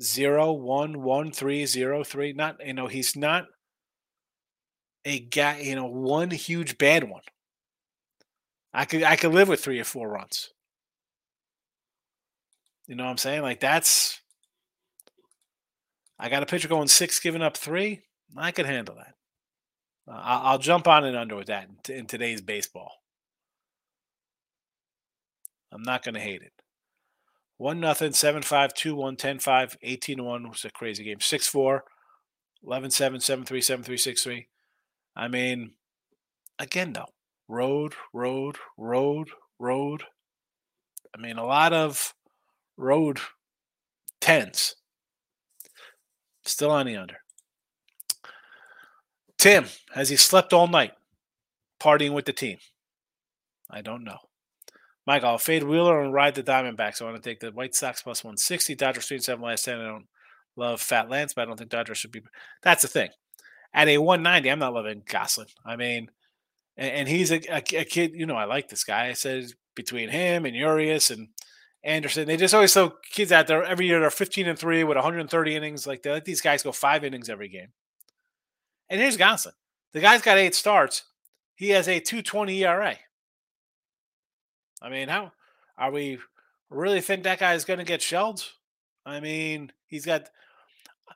zero, 0.00 0.52
one, 0.52 1.02
one, 1.02 1.32
three, 1.32 1.66
zero, 1.66 2.02
three. 2.02 2.32
Not, 2.32 2.64
you 2.64 2.72
know, 2.72 2.86
he's 2.86 3.16
not 3.16 3.46
a 5.04 5.18
guy, 5.18 5.60
you 5.60 5.74
know, 5.74 5.86
one 5.86 6.30
huge 6.30 6.78
bad 6.78 7.04
one. 7.04 7.22
I 8.72 8.84
could 8.84 9.02
I 9.02 9.16
could 9.16 9.32
live 9.32 9.48
with 9.48 9.62
three 9.62 9.80
or 9.80 9.84
four 9.84 10.08
runs. 10.08 10.50
You 12.86 12.94
know 12.94 13.04
what 13.04 13.10
I'm 13.10 13.18
saying? 13.18 13.42
Like 13.42 13.60
that's 13.60 14.20
I 16.18 16.28
got 16.28 16.42
a 16.42 16.46
pitcher 16.46 16.68
going 16.68 16.88
six, 16.88 17.18
giving 17.18 17.42
up 17.42 17.56
three. 17.56 18.02
I 18.36 18.52
could 18.52 18.66
handle 18.66 18.96
that. 18.96 19.14
Uh, 20.06 20.20
I'll 20.22 20.58
jump 20.58 20.86
on 20.86 21.04
and 21.04 21.16
under 21.16 21.36
with 21.36 21.46
that 21.46 21.68
in, 21.88 21.94
in 21.94 22.06
today's 22.06 22.40
baseball. 22.40 22.92
I'm 25.72 25.82
not 25.82 26.04
going 26.04 26.14
to 26.14 26.20
hate 26.20 26.42
it. 26.42 26.52
One 27.56 27.80
nothing, 27.80 28.12
seven 28.12 28.42
five, 28.42 28.74
two 28.74 28.94
one, 28.94 29.16
ten 29.16 29.38
five, 29.38 29.76
18 29.82 30.24
one 30.24 30.48
was 30.48 30.64
a 30.64 30.70
crazy 30.70 31.04
game. 31.04 31.20
Six 31.20 31.46
four. 31.46 31.84
11 32.64 32.90
7 32.90 33.20
7 33.20 33.44
3 33.44 33.60
7 33.60 33.84
3 33.84 33.96
6 33.96 34.22
3. 34.22 34.48
I 35.16 35.28
mean, 35.28 35.72
again, 36.58 36.92
though, 36.92 37.08
road, 37.48 37.94
road, 38.12 38.56
road, 38.76 39.30
road. 39.58 40.04
I 41.14 41.20
mean, 41.20 41.36
a 41.36 41.46
lot 41.46 41.72
of 41.72 42.14
road 42.76 43.20
tens. 44.20 44.76
Still 46.44 46.70
on 46.70 46.86
the 46.86 46.96
under. 46.96 47.18
Tim, 49.38 49.66
has 49.94 50.10
he 50.10 50.16
slept 50.16 50.52
all 50.52 50.68
night 50.68 50.92
partying 51.80 52.12
with 52.12 52.26
the 52.26 52.32
team? 52.32 52.58
I 53.70 53.80
don't 53.80 54.04
know. 54.04 54.18
Mike, 55.06 55.24
I'll 55.24 55.38
fade 55.38 55.62
Wheeler 55.62 56.02
and 56.02 56.12
ride 56.12 56.34
the 56.34 56.42
Diamondbacks. 56.42 57.00
I 57.00 57.04
want 57.04 57.22
to 57.22 57.28
take 57.28 57.40
the 57.40 57.50
White 57.50 57.74
Sox 57.74 58.02
plus 58.02 58.22
160. 58.22 58.74
Dodgers 58.74 59.06
3 59.06 59.18
7 59.18 59.42
last 59.42 59.64
10. 59.64 59.80
I 59.80 59.84
don't 59.86 60.06
love 60.56 60.80
Fat 60.80 61.08
Lance, 61.08 61.34
but 61.34 61.42
I 61.42 61.44
don't 61.46 61.56
think 61.56 61.70
Dodgers 61.70 61.98
should 61.98 62.12
be. 62.12 62.22
That's 62.62 62.82
the 62.82 62.88
thing. 62.88 63.08
At 63.72 63.88
a 63.88 63.98
190, 63.98 64.50
I'm 64.50 64.58
not 64.58 64.74
loving 64.74 65.02
Gonsolin. 65.02 65.46
I 65.64 65.76
mean, 65.76 66.10
and, 66.76 66.90
and 66.90 67.08
he's 67.08 67.30
a, 67.30 67.40
a, 67.52 67.62
a, 67.78 67.84
kid, 67.84 68.12
you 68.14 68.26
know, 68.26 68.36
I 68.36 68.44
like 68.44 68.68
this 68.68 68.84
guy. 68.84 69.08
I 69.08 69.12
said 69.12 69.52
between 69.76 70.08
him 70.08 70.44
and 70.44 70.56
Urias 70.56 71.10
and 71.10 71.28
Anderson, 71.84 72.26
they 72.26 72.36
just 72.36 72.54
always 72.54 72.74
throw 72.74 72.92
kids 73.12 73.30
out 73.30 73.46
there 73.46 73.62
every 73.62 73.86
year. 73.86 74.00
They're 74.00 74.10
15 74.10 74.48
and 74.48 74.58
3 74.58 74.84
with 74.84 74.96
130 74.96 75.56
innings. 75.56 75.86
Like 75.86 76.02
they 76.02 76.10
let 76.10 76.24
these 76.24 76.40
guys 76.40 76.62
go 76.62 76.72
five 76.72 77.04
innings 77.04 77.28
every 77.28 77.48
game. 77.48 77.68
And 78.88 79.00
here's 79.00 79.16
Gonsolin. 79.16 79.52
The 79.92 80.00
guy's 80.00 80.22
got 80.22 80.38
eight 80.38 80.54
starts. 80.54 81.04
He 81.54 81.70
has 81.70 81.88
a 81.88 82.00
220 82.00 82.64
ERA. 82.64 82.96
I 84.82 84.88
mean, 84.88 85.08
how 85.08 85.32
are 85.76 85.90
we 85.90 86.18
really 86.70 87.00
think 87.00 87.22
that 87.24 87.38
guy 87.38 87.54
is 87.54 87.64
going 87.64 87.78
to 87.78 87.84
get 87.84 88.02
shelled? 88.02 88.44
I 89.04 89.20
mean, 89.20 89.72
he's 89.86 90.06
got 90.06 90.22
uh, 90.22 91.14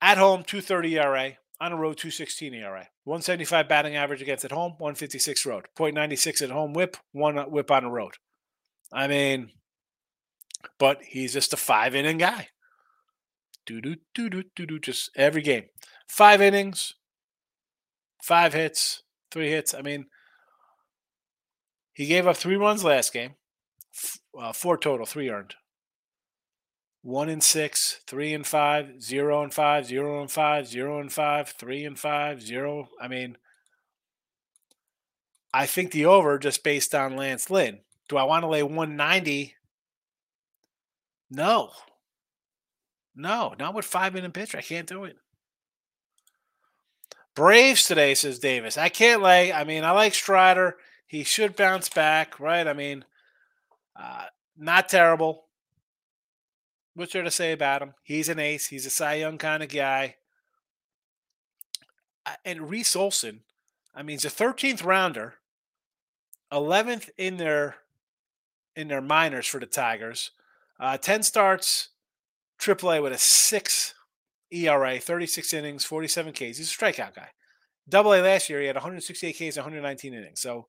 at 0.00 0.18
home 0.18 0.42
230 0.42 0.98
ERA, 0.98 1.38
on 1.60 1.72
a 1.72 1.76
road 1.76 1.98
216 1.98 2.54
ERA, 2.54 2.88
175 3.04 3.68
batting 3.68 3.94
average 3.94 4.22
against 4.22 4.44
at 4.44 4.52
home, 4.52 4.72
156 4.78 5.44
road, 5.44 5.66
0.96 5.78 6.42
at 6.42 6.50
home 6.50 6.72
whip, 6.72 6.96
one 7.12 7.36
whip 7.50 7.70
on 7.70 7.84
the 7.84 7.90
road. 7.90 8.14
I 8.92 9.06
mean, 9.06 9.50
but 10.78 11.02
he's 11.02 11.34
just 11.34 11.52
a 11.52 11.56
five 11.56 11.94
inning 11.94 12.18
guy. 12.18 12.48
Do 13.66 13.80
do 13.80 13.96
do 14.14 14.30
do 14.30 14.44
do 14.56 14.66
do 14.66 14.78
just 14.78 15.10
every 15.14 15.42
game. 15.42 15.64
Five 16.08 16.40
innings, 16.40 16.94
five 18.22 18.54
hits, 18.54 19.02
three 19.30 19.50
hits. 19.50 19.74
I 19.74 19.82
mean, 19.82 20.06
he 21.92 22.06
gave 22.06 22.26
up 22.26 22.36
three 22.36 22.56
runs 22.56 22.82
last 22.82 23.12
game, 23.12 23.34
uh, 24.38 24.52
four 24.52 24.78
total, 24.78 25.06
three 25.06 25.28
earned. 25.28 25.54
One 27.02 27.28
and 27.30 27.42
six, 27.42 28.00
three 28.06 28.34
and 28.34 28.46
five, 28.46 29.02
zero 29.02 29.42
and 29.42 29.52
five, 29.52 29.86
zero 29.86 30.20
and 30.20 30.30
five, 30.30 30.66
zero 30.66 31.00
and 31.00 31.10
five, 31.10 31.48
three 31.48 31.84
and 31.84 31.98
five, 31.98 32.42
zero. 32.42 32.88
I 33.00 33.08
mean, 33.08 33.38
I 35.52 35.66
think 35.66 35.92
the 35.92 36.04
over 36.04 36.38
just 36.38 36.62
based 36.62 36.94
on 36.94 37.16
Lance 37.16 37.50
Lynn. 37.50 37.80
Do 38.08 38.16
I 38.16 38.24
want 38.24 38.42
to 38.42 38.48
lay 38.48 38.62
190? 38.62 39.54
No. 41.30 41.70
No, 43.14 43.54
not 43.58 43.74
with 43.74 43.84
five 43.84 44.14
minute 44.14 44.32
pitcher. 44.32 44.58
I 44.58 44.62
can't 44.62 44.86
do 44.86 45.04
it. 45.04 45.16
Braves 47.34 47.84
today, 47.84 48.14
says 48.14 48.38
Davis. 48.38 48.76
I 48.76 48.88
can't 48.88 49.22
lay. 49.22 49.52
I 49.52 49.64
mean, 49.64 49.84
I 49.84 49.92
like 49.92 50.14
Strider. 50.14 50.76
He 51.06 51.24
should 51.24 51.56
bounce 51.56 51.88
back, 51.88 52.38
right? 52.38 52.66
I 52.66 52.72
mean, 52.72 53.04
uh, 53.98 54.26
not 54.56 54.88
terrible. 54.88 55.44
What's 56.94 57.12
there 57.12 57.22
to 57.22 57.30
say 57.30 57.52
about 57.52 57.82
him? 57.82 57.94
He's 58.02 58.28
an 58.28 58.38
ace. 58.38 58.66
He's 58.66 58.86
a 58.86 58.90
Cy 58.90 59.14
Young 59.14 59.38
kind 59.38 59.62
of 59.62 59.68
guy. 59.68 60.16
And 62.44 62.70
Reese 62.70 62.94
Olson, 62.94 63.40
I 63.94 64.02
mean, 64.02 64.14
he's 64.14 64.24
a 64.24 64.28
13th 64.28 64.84
rounder, 64.84 65.34
11th 66.52 67.08
in 67.16 67.38
their 67.38 67.76
in 68.76 68.88
their 68.88 69.00
minors 69.00 69.46
for 69.46 69.58
the 69.58 69.66
Tigers. 69.66 70.30
Uh, 70.78 70.96
10 70.96 71.22
starts, 71.22 71.88
AAA 72.60 73.02
with 73.02 73.12
a 73.12 73.18
six 73.18 73.94
ERA, 74.50 74.98
36 74.98 75.52
innings, 75.52 75.84
47 75.84 76.32
Ks. 76.32 76.38
He's 76.38 76.60
a 76.60 76.76
strikeout 76.76 77.14
guy. 77.14 77.30
Double 77.88 78.14
A 78.14 78.20
last 78.20 78.48
year, 78.48 78.60
he 78.60 78.66
had 78.66 78.76
168 78.76 79.32
Ks, 79.32 79.56
119 79.56 80.14
innings. 80.14 80.40
So 80.40 80.68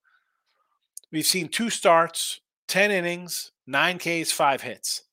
We've 1.12 1.26
seen 1.26 1.50
two 1.50 1.70
starts, 1.70 2.40
10 2.70 2.90
innings, 2.90 3.52
nine 3.68 3.98
Ks, 3.98 4.32
five 4.32 4.62
hits. 4.62 5.04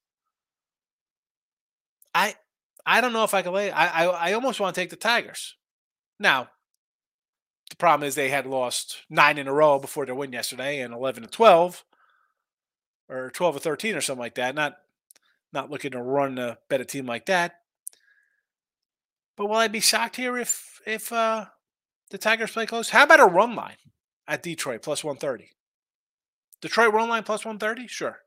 I 2.14 2.34
I 2.84 3.00
don't 3.00 3.12
know 3.12 3.24
if 3.24 3.34
I 3.34 3.42
can 3.42 3.52
lay. 3.52 3.70
I, 3.70 4.04
I 4.04 4.30
I 4.30 4.32
almost 4.32 4.60
want 4.60 4.74
to 4.74 4.80
take 4.80 4.90
the 4.90 4.96
Tigers. 4.96 5.56
Now, 6.18 6.48
the 7.70 7.76
problem 7.76 8.06
is 8.06 8.14
they 8.14 8.30
had 8.30 8.46
lost 8.46 8.98
nine 9.08 9.38
in 9.38 9.48
a 9.48 9.52
row 9.52 9.78
before 9.78 10.06
their 10.06 10.14
win 10.14 10.32
yesterday, 10.32 10.80
and 10.80 10.92
eleven 10.94 11.22
to 11.22 11.28
twelve, 11.28 11.84
or 13.08 13.30
twelve 13.30 13.56
or 13.56 13.60
thirteen, 13.60 13.94
or 13.94 14.00
something 14.00 14.22
like 14.22 14.36
that. 14.36 14.54
Not 14.54 14.76
not 15.52 15.70
looking 15.70 15.92
to 15.92 16.02
run 16.02 16.38
a 16.38 16.58
bet 16.68 16.80
a 16.80 16.84
team 16.84 17.06
like 17.06 17.26
that. 17.26 17.56
But 19.36 19.46
will 19.46 19.56
I 19.56 19.68
be 19.68 19.80
shocked 19.80 20.16
here 20.16 20.36
if 20.36 20.80
if 20.86 21.12
uh, 21.12 21.46
the 22.10 22.18
Tigers 22.18 22.52
play 22.52 22.66
close? 22.66 22.90
How 22.90 23.04
about 23.04 23.20
a 23.20 23.26
run 23.26 23.54
line 23.54 23.76
at 24.26 24.42
Detroit 24.42 24.82
plus 24.82 25.04
one 25.04 25.16
thirty? 25.16 25.50
Detroit 26.60 26.92
run 26.92 27.08
line 27.08 27.22
plus 27.22 27.44
130? 27.44 27.86
Sure. 27.86 28.18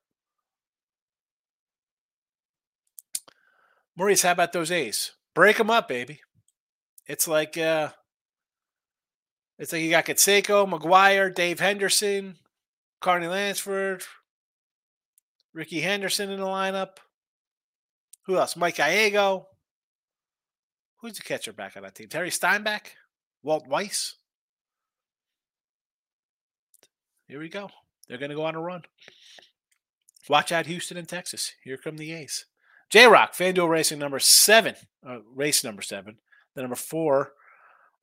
Maurice, 4.02 4.24
how 4.24 4.32
about 4.32 4.52
those 4.52 4.72
A's? 4.72 5.12
Break 5.36 5.58
them 5.58 5.70
up, 5.70 5.88
baby. 5.88 6.22
It's 7.06 7.28
like 7.28 7.56
uh 7.56 7.90
it's 9.60 9.72
like 9.72 9.84
you 9.84 9.92
got 9.92 10.08
Canseco, 10.08 10.68
McGwire, 10.68 11.32
Dave 11.32 11.60
Henderson, 11.60 12.38
Carney 13.00 13.28
Lansford, 13.28 14.02
Rickey 15.54 15.82
Henderson 15.82 16.32
in 16.32 16.40
the 16.40 16.48
lineup. 16.48 16.98
Who 18.26 18.38
else? 18.38 18.56
Mike 18.56 18.78
Gallego. 18.78 19.46
Who's 21.02 21.18
the 21.18 21.22
catcher 21.22 21.54
back 21.54 21.78
on 21.78 21.84
that 21.84 21.94
team? 21.94 22.08
Terry 22.08 22.32
Steinbach? 22.32 22.94
Walt 23.44 23.68
Weiss? 23.68 24.16
Here 27.28 27.40
we 27.40 27.50
go. 27.50 27.70
They're 28.08 28.18
going 28.18 28.32
to 28.32 28.36
go 28.36 28.46
on 28.46 28.56
a 28.56 28.62
run. 28.62 28.82
Watch 30.28 30.52
out, 30.52 30.66
Houston 30.66 30.98
and 30.98 31.08
Texas. 31.08 31.52
Here 31.64 31.78
come 31.78 31.98
the 31.98 32.14
A's. 32.14 32.46
J 32.92 33.08
Rock, 33.08 33.34
FanDuel 33.34 33.70
Racing 33.70 34.00
number 34.00 34.20
seven, 34.20 34.76
uh, 35.08 35.20
race 35.34 35.64
number 35.64 35.82
seven. 35.82 36.18
The 36.56 36.62
number 36.62 36.76
four, 36.76 37.32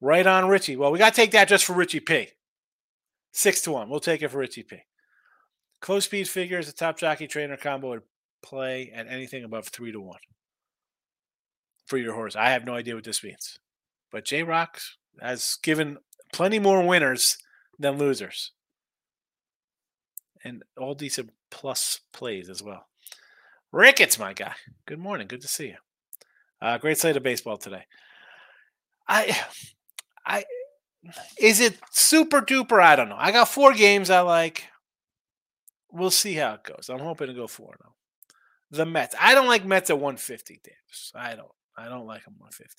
right 0.01 0.27
on 0.27 0.49
Richie. 0.49 0.77
Well, 0.77 0.91
we 0.91 0.99
got 0.99 1.13
to 1.13 1.21
take 1.21 1.33
that 1.33 1.49
just 1.49 1.67
for 1.67 1.75
Richie 1.75 2.01
P. 2.01 2.29
Six 3.33 3.61
to 3.63 3.73
one. 3.73 3.91
We'll 3.91 4.01
take 4.01 4.23
it 4.23 4.31
for 4.31 4.39
Richie 4.39 4.63
P. 4.63 4.79
Close 5.81 6.07
speed 6.07 6.29
figures, 6.29 6.67
the 6.67 6.73
top 6.73 6.99
jockey 6.99 7.27
trainer 7.27 7.59
combo 7.59 7.91
would 7.91 8.03
play 8.43 8.91
at 8.95 9.07
anything 9.07 9.45
above 9.45 9.69
three 9.69 9.93
to 9.93 10.01
one 10.01 10.21
for 11.87 11.99
your 11.99 12.15
horse. 12.15 12.35
I 12.35 12.51
have 12.51 12.65
no 12.65 12.75
idea 12.75 12.95
what 12.95 13.05
this 13.05 13.23
means. 13.23 13.59
But 14.11 14.25
J 14.25 14.43
Rock 14.43 14.81
has 15.21 15.59
given 15.63 15.99
plenty 16.33 16.59
more 16.59 16.85
winners 16.87 17.37
than 17.79 17.99
losers 17.99 18.53
and 20.43 20.63
all 20.79 20.95
decent 20.95 21.31
plus 21.51 22.01
plays 22.13 22.49
as 22.49 22.63
well. 22.63 22.88
Ricketts, 23.73 24.19
my 24.19 24.33
guy. 24.33 24.55
Good 24.87 24.99
morning. 24.99 25.27
Good 25.27 25.43
to 25.43 25.49
see 25.49 25.69
you. 25.69 25.77
Uh, 26.61 26.79
great 26.79 26.99
slate 26.99 27.17
of 27.17 27.23
baseball 27.23 27.59
today. 27.59 27.85
I, 29.07 29.39
I, 30.27 30.45
is 31.39 31.61
it 31.61 31.79
super 31.91 32.41
duper? 32.41 32.83
I 32.83 32.97
don't 32.97 33.09
know. 33.09 33.17
I 33.19 33.33
got 33.33 33.49
four 33.49 33.75
games 33.75 34.11
I 34.11 34.21
like. 34.21 34.65
We'll 35.91 36.11
see 36.11 36.35
how 36.35 36.55
it 36.55 36.65
goes. 36.65 36.91
I'm 36.91 36.99
hoping 36.99 37.29
to 37.29 37.35
go 37.35 37.47
four 37.47 37.77
now. 37.83 37.93
The 38.71 38.85
Mets. 38.85 39.15
I 39.19 39.35
don't 39.35 39.47
like 39.47 39.65
Mets 39.65 39.91
at 39.91 39.99
150, 39.99 40.61
Davis. 40.63 41.13
I 41.15 41.35
don't. 41.35 41.49
I 41.77 41.89
don't 41.89 42.07
like 42.07 42.25
them 42.25 42.35
150. 42.39 42.75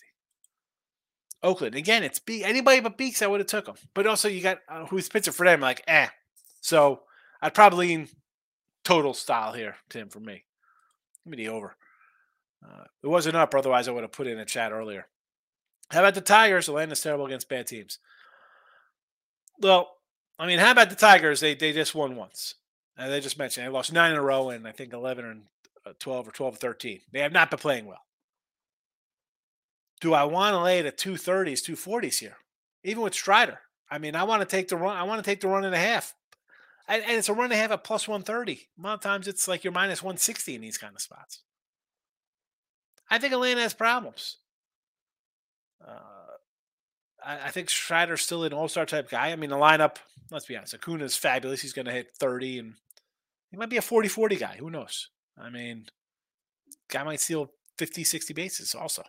Oakland 1.41 1.75
again. 1.75 2.03
It's 2.03 2.19
be 2.19 2.43
anybody 2.43 2.81
but 2.81 2.97
Beeks. 2.97 3.21
I 3.21 3.27
would 3.27 3.39
have 3.39 3.47
took 3.47 3.65
them. 3.65 3.75
But 3.93 4.05
also 4.05 4.27
you 4.27 4.41
got 4.41 4.59
uh, 4.67 4.85
who's 4.85 5.09
pitching 5.09 5.33
for 5.33 5.45
them. 5.45 5.61
Like 5.61 5.83
eh. 5.87 6.07
So 6.61 7.01
I'd 7.41 7.53
probably 7.53 8.07
total 8.83 9.13
style 9.13 9.53
here, 9.53 9.77
Tim, 9.89 10.09
for 10.09 10.19
me. 10.19 10.43
Give 11.23 11.31
me 11.31 11.37
the 11.37 11.49
over. 11.49 11.75
Uh, 12.65 12.83
it 13.03 13.07
wasn't 13.07 13.35
up, 13.35 13.55
otherwise 13.55 13.87
I 13.87 13.91
would 13.91 14.03
have 14.03 14.11
put 14.11 14.27
in 14.27 14.39
a 14.39 14.45
chat 14.45 14.71
earlier. 14.71 15.07
How 15.89 15.99
about 15.99 16.15
the 16.15 16.21
Tigers? 16.21 16.67
Atlanta's 16.67 17.01
terrible 17.01 17.25
against 17.25 17.49
bad 17.49 17.67
teams. 17.67 17.99
Well, 19.59 19.89
I 20.37 20.45
mean, 20.45 20.59
how 20.59 20.71
about 20.71 20.89
the 20.89 20.95
Tigers? 20.95 21.39
They 21.39 21.55
they 21.55 21.73
just 21.73 21.95
won 21.95 22.15
once. 22.15 22.55
And 22.97 23.11
they 23.11 23.21
just 23.21 23.39
mentioned 23.39 23.65
they 23.65 23.71
lost 23.71 23.93
nine 23.93 24.11
in 24.11 24.17
a 24.17 24.21
row 24.21 24.49
and 24.49 24.67
I 24.67 24.71
think 24.71 24.93
11 24.93 25.25
or 25.25 25.35
uh, 25.85 25.93
12 25.99 26.27
or 26.27 26.31
12 26.31 26.55
or 26.55 26.57
13. 26.57 27.01
They 27.11 27.21
have 27.21 27.31
not 27.31 27.49
been 27.49 27.59
playing 27.59 27.85
well. 27.85 28.01
Do 30.01 30.13
I 30.13 30.25
want 30.25 30.53
to 30.53 30.61
lay 30.61 30.81
the 30.81 30.91
230s, 30.91 31.61
240s 31.61 32.19
here? 32.19 32.37
Even 32.83 33.03
with 33.03 33.13
Strider. 33.13 33.59
I 33.89 33.97
mean, 33.97 34.15
I 34.15 34.23
want 34.23 34.41
to 34.41 34.45
take 34.45 34.67
the 34.67 34.77
run. 34.77 34.95
I 34.95 35.03
want 35.03 35.23
to 35.23 35.29
take 35.29 35.41
the 35.41 35.47
run 35.47 35.65
and 35.65 35.73
a 35.73 35.79
half 35.79 36.13
and, 36.89 37.03
and 37.03 37.13
it's 37.13 37.29
a 37.29 37.33
run 37.33 37.51
and 37.51 37.71
a 37.71 37.73
at 37.73 37.83
plus 37.83 38.07
130. 38.07 38.53
A 38.77 38.81
lot 38.81 38.95
of 38.95 39.01
times 39.01 39.27
it's 39.27 39.47
like 39.47 39.63
you're 39.63 39.71
minus 39.71 40.01
160 40.01 40.55
in 40.55 40.61
these 40.61 40.77
kind 40.77 40.95
of 40.95 41.01
spots. 41.01 41.43
I 43.09 43.19
think 43.19 43.31
Atlanta 43.31 43.61
has 43.61 43.73
problems. 43.73 44.37
Uh, 45.87 45.99
I, 47.23 47.47
I 47.47 47.51
think 47.51 47.69
Strider's 47.69 48.21
still 48.21 48.43
an 48.43 48.53
all 48.53 48.67
star 48.67 48.85
type 48.85 49.09
guy. 49.09 49.31
I 49.31 49.35
mean, 49.35 49.51
the 49.51 49.55
lineup, 49.55 49.97
let's 50.31 50.47
be 50.47 50.57
honest, 50.57 50.73
Acuna 50.73 51.05
is 51.05 51.15
fabulous. 51.15 51.61
He's 51.61 51.73
going 51.73 51.85
to 51.85 51.91
hit 51.91 52.09
30 52.19 52.59
and 52.59 52.73
he 53.51 53.57
might 53.57 53.69
be 53.69 53.77
a 53.77 53.81
40 53.81 54.09
40 54.09 54.35
guy. 54.35 54.55
Who 54.59 54.69
knows? 54.69 55.09
I 55.37 55.49
mean, 55.49 55.85
guy 56.89 57.03
might 57.03 57.21
steal 57.21 57.51
50, 57.77 58.03
60 58.03 58.33
bases 58.33 58.75
also. 58.75 59.03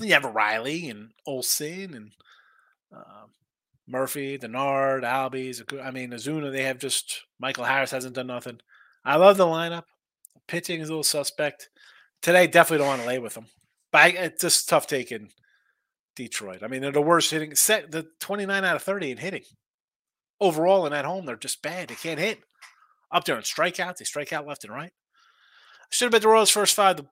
You 0.00 0.12
have 0.12 0.24
Riley 0.24 0.88
and 0.88 1.10
Olson 1.26 1.94
and 1.94 2.12
uh, 2.94 3.26
Murphy, 3.90 4.38
Denard, 4.38 5.02
Albies. 5.02 5.62
I 5.84 5.90
mean, 5.90 6.10
Ozuna, 6.10 6.52
they 6.52 6.62
have 6.62 6.78
just 6.78 7.22
Michael 7.38 7.64
Harris 7.64 7.90
hasn't 7.90 8.14
done 8.14 8.28
nothing. 8.28 8.60
I 9.04 9.16
love 9.16 9.36
the 9.36 9.46
lineup. 9.46 9.84
Pitching 10.46 10.80
is 10.80 10.88
a 10.88 10.92
little 10.92 11.02
suspect. 11.02 11.68
Today, 12.22 12.46
definitely 12.46 12.78
don't 12.78 12.88
want 12.88 13.02
to 13.02 13.08
lay 13.08 13.18
with 13.18 13.34
them. 13.34 13.46
But 13.90 13.98
I, 13.98 14.08
it's 14.08 14.42
just 14.42 14.68
tough 14.68 14.86
taking 14.86 15.30
Detroit. 16.14 16.62
I 16.62 16.68
mean, 16.68 16.82
they're 16.82 16.92
the 16.92 17.00
worst 17.00 17.30
hitting 17.30 17.54
set 17.54 17.90
the 17.90 18.06
29 18.20 18.64
out 18.64 18.76
of 18.76 18.82
30 18.82 19.12
in 19.12 19.18
hitting. 19.18 19.44
Overall, 20.40 20.86
and 20.86 20.94
at 20.94 21.04
home, 21.04 21.26
they're 21.26 21.36
just 21.36 21.62
bad. 21.62 21.88
They 21.88 21.94
can't 21.96 22.20
hit. 22.20 22.40
Up 23.12 23.24
there 23.24 23.36
in 23.36 23.42
strikeouts, 23.42 23.96
they 23.96 24.04
strike 24.04 24.32
out 24.32 24.46
left 24.46 24.64
and 24.64 24.72
right. 24.72 24.92
Should 25.90 26.06
have 26.06 26.12
bet 26.12 26.22
the 26.22 26.28
Royals 26.28 26.50
first 26.50 26.76
five. 26.76 26.96
The 26.96 27.06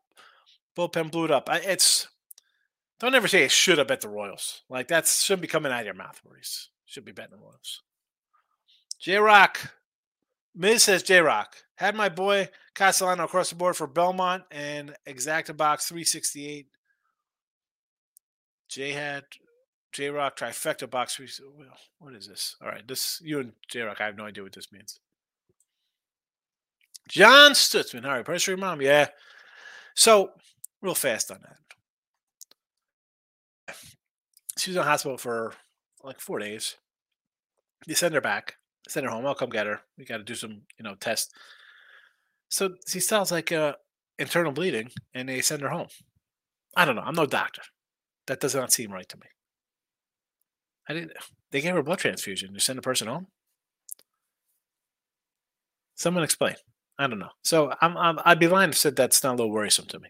bullpen 0.76 1.10
blew 1.10 1.24
it 1.24 1.30
up. 1.32 1.48
I, 1.50 1.58
it's 1.58 2.06
don't 3.00 3.14
ever 3.14 3.28
say 3.28 3.44
I 3.44 3.48
should 3.48 3.78
have 3.78 3.86
bet 3.86 4.00
the 4.00 4.08
Royals. 4.08 4.62
Like 4.68 4.88
that 4.88 5.06
shouldn't 5.06 5.42
be 5.42 5.48
coming 5.48 5.72
out 5.72 5.80
of 5.80 5.86
your 5.86 5.94
mouth, 5.94 6.20
Maurice. 6.24 6.68
Should 6.84 7.04
be 7.04 7.12
betting 7.12 7.36
the 7.36 7.42
Royals. 7.42 7.82
J 9.00 9.18
Rock. 9.18 9.74
Miz 10.54 10.82
says 10.82 11.02
J 11.02 11.20
Rock. 11.20 11.56
Had 11.76 11.94
my 11.94 12.08
boy 12.08 12.48
Castellano 12.74 13.24
across 13.24 13.50
the 13.50 13.56
board 13.56 13.76
for 13.76 13.86
Belmont 13.86 14.42
and 14.50 14.96
exacta 15.06 15.56
box 15.56 15.86
368. 15.86 16.66
J 18.68 18.92
had 18.92 19.24
J 19.92 20.10
Rock 20.10 20.36
trifecta 20.36 20.90
box. 20.90 21.20
What 21.98 22.14
is 22.14 22.26
this? 22.26 22.56
All 22.60 22.68
right, 22.68 22.86
this 22.86 23.20
you 23.22 23.38
and 23.38 23.52
J 23.68 23.82
Rock. 23.82 24.00
I 24.00 24.06
have 24.06 24.16
no 24.16 24.24
idea 24.24 24.42
what 24.42 24.52
this 24.52 24.72
means. 24.72 24.98
John 27.08 27.52
Stutzman. 27.52 28.24
Press 28.24 28.46
your 28.46 28.56
mom. 28.56 28.82
Yeah. 28.82 29.08
So 29.94 30.32
real 30.82 30.94
fast 30.94 31.30
on 31.30 31.38
that. 31.42 31.56
She 34.58 34.70
was 34.70 34.76
in 34.76 34.82
hospital 34.82 35.16
for 35.16 35.54
like 36.02 36.20
four 36.20 36.38
days. 36.38 36.76
They 37.86 37.94
send 37.94 38.14
her 38.14 38.20
back, 38.20 38.56
send 38.88 39.06
her 39.06 39.12
home. 39.12 39.24
I'll 39.26 39.34
come 39.34 39.50
get 39.50 39.66
her. 39.66 39.80
We 39.96 40.04
got 40.04 40.18
to 40.18 40.24
do 40.24 40.34
some, 40.34 40.62
you 40.78 40.82
know, 40.82 40.94
test. 40.96 41.32
So 42.48 42.74
she 42.86 43.00
sounds 43.00 43.30
like 43.30 43.52
uh, 43.52 43.74
internal 44.18 44.52
bleeding, 44.52 44.90
and 45.14 45.28
they 45.28 45.40
send 45.40 45.62
her 45.62 45.68
home. 45.68 45.88
I 46.76 46.84
don't 46.84 46.96
know. 46.96 47.02
I'm 47.02 47.14
no 47.14 47.26
doctor. 47.26 47.62
That 48.26 48.40
does 48.40 48.54
not 48.54 48.72
seem 48.72 48.92
right 48.92 49.08
to 49.08 49.16
me. 49.16 49.26
I 50.88 50.94
didn't. 50.94 51.12
They 51.50 51.60
gave 51.60 51.74
her 51.74 51.80
a 51.80 51.84
blood 51.84 51.98
transfusion. 51.98 52.52
You 52.52 52.60
send 52.60 52.78
a 52.78 52.82
person 52.82 53.08
home. 53.08 53.28
Someone 55.94 56.24
explain. 56.24 56.54
I 56.98 57.06
don't 57.06 57.18
know. 57.18 57.30
So 57.42 57.72
I'm, 57.80 57.96
I'm 57.96 58.18
I'd 58.24 58.40
be 58.40 58.48
lying 58.48 58.70
if 58.70 58.78
said 58.78 58.96
that's 58.96 59.22
not 59.22 59.34
a 59.34 59.36
little 59.36 59.52
worrisome 59.52 59.86
to 59.86 60.00
me. 60.00 60.08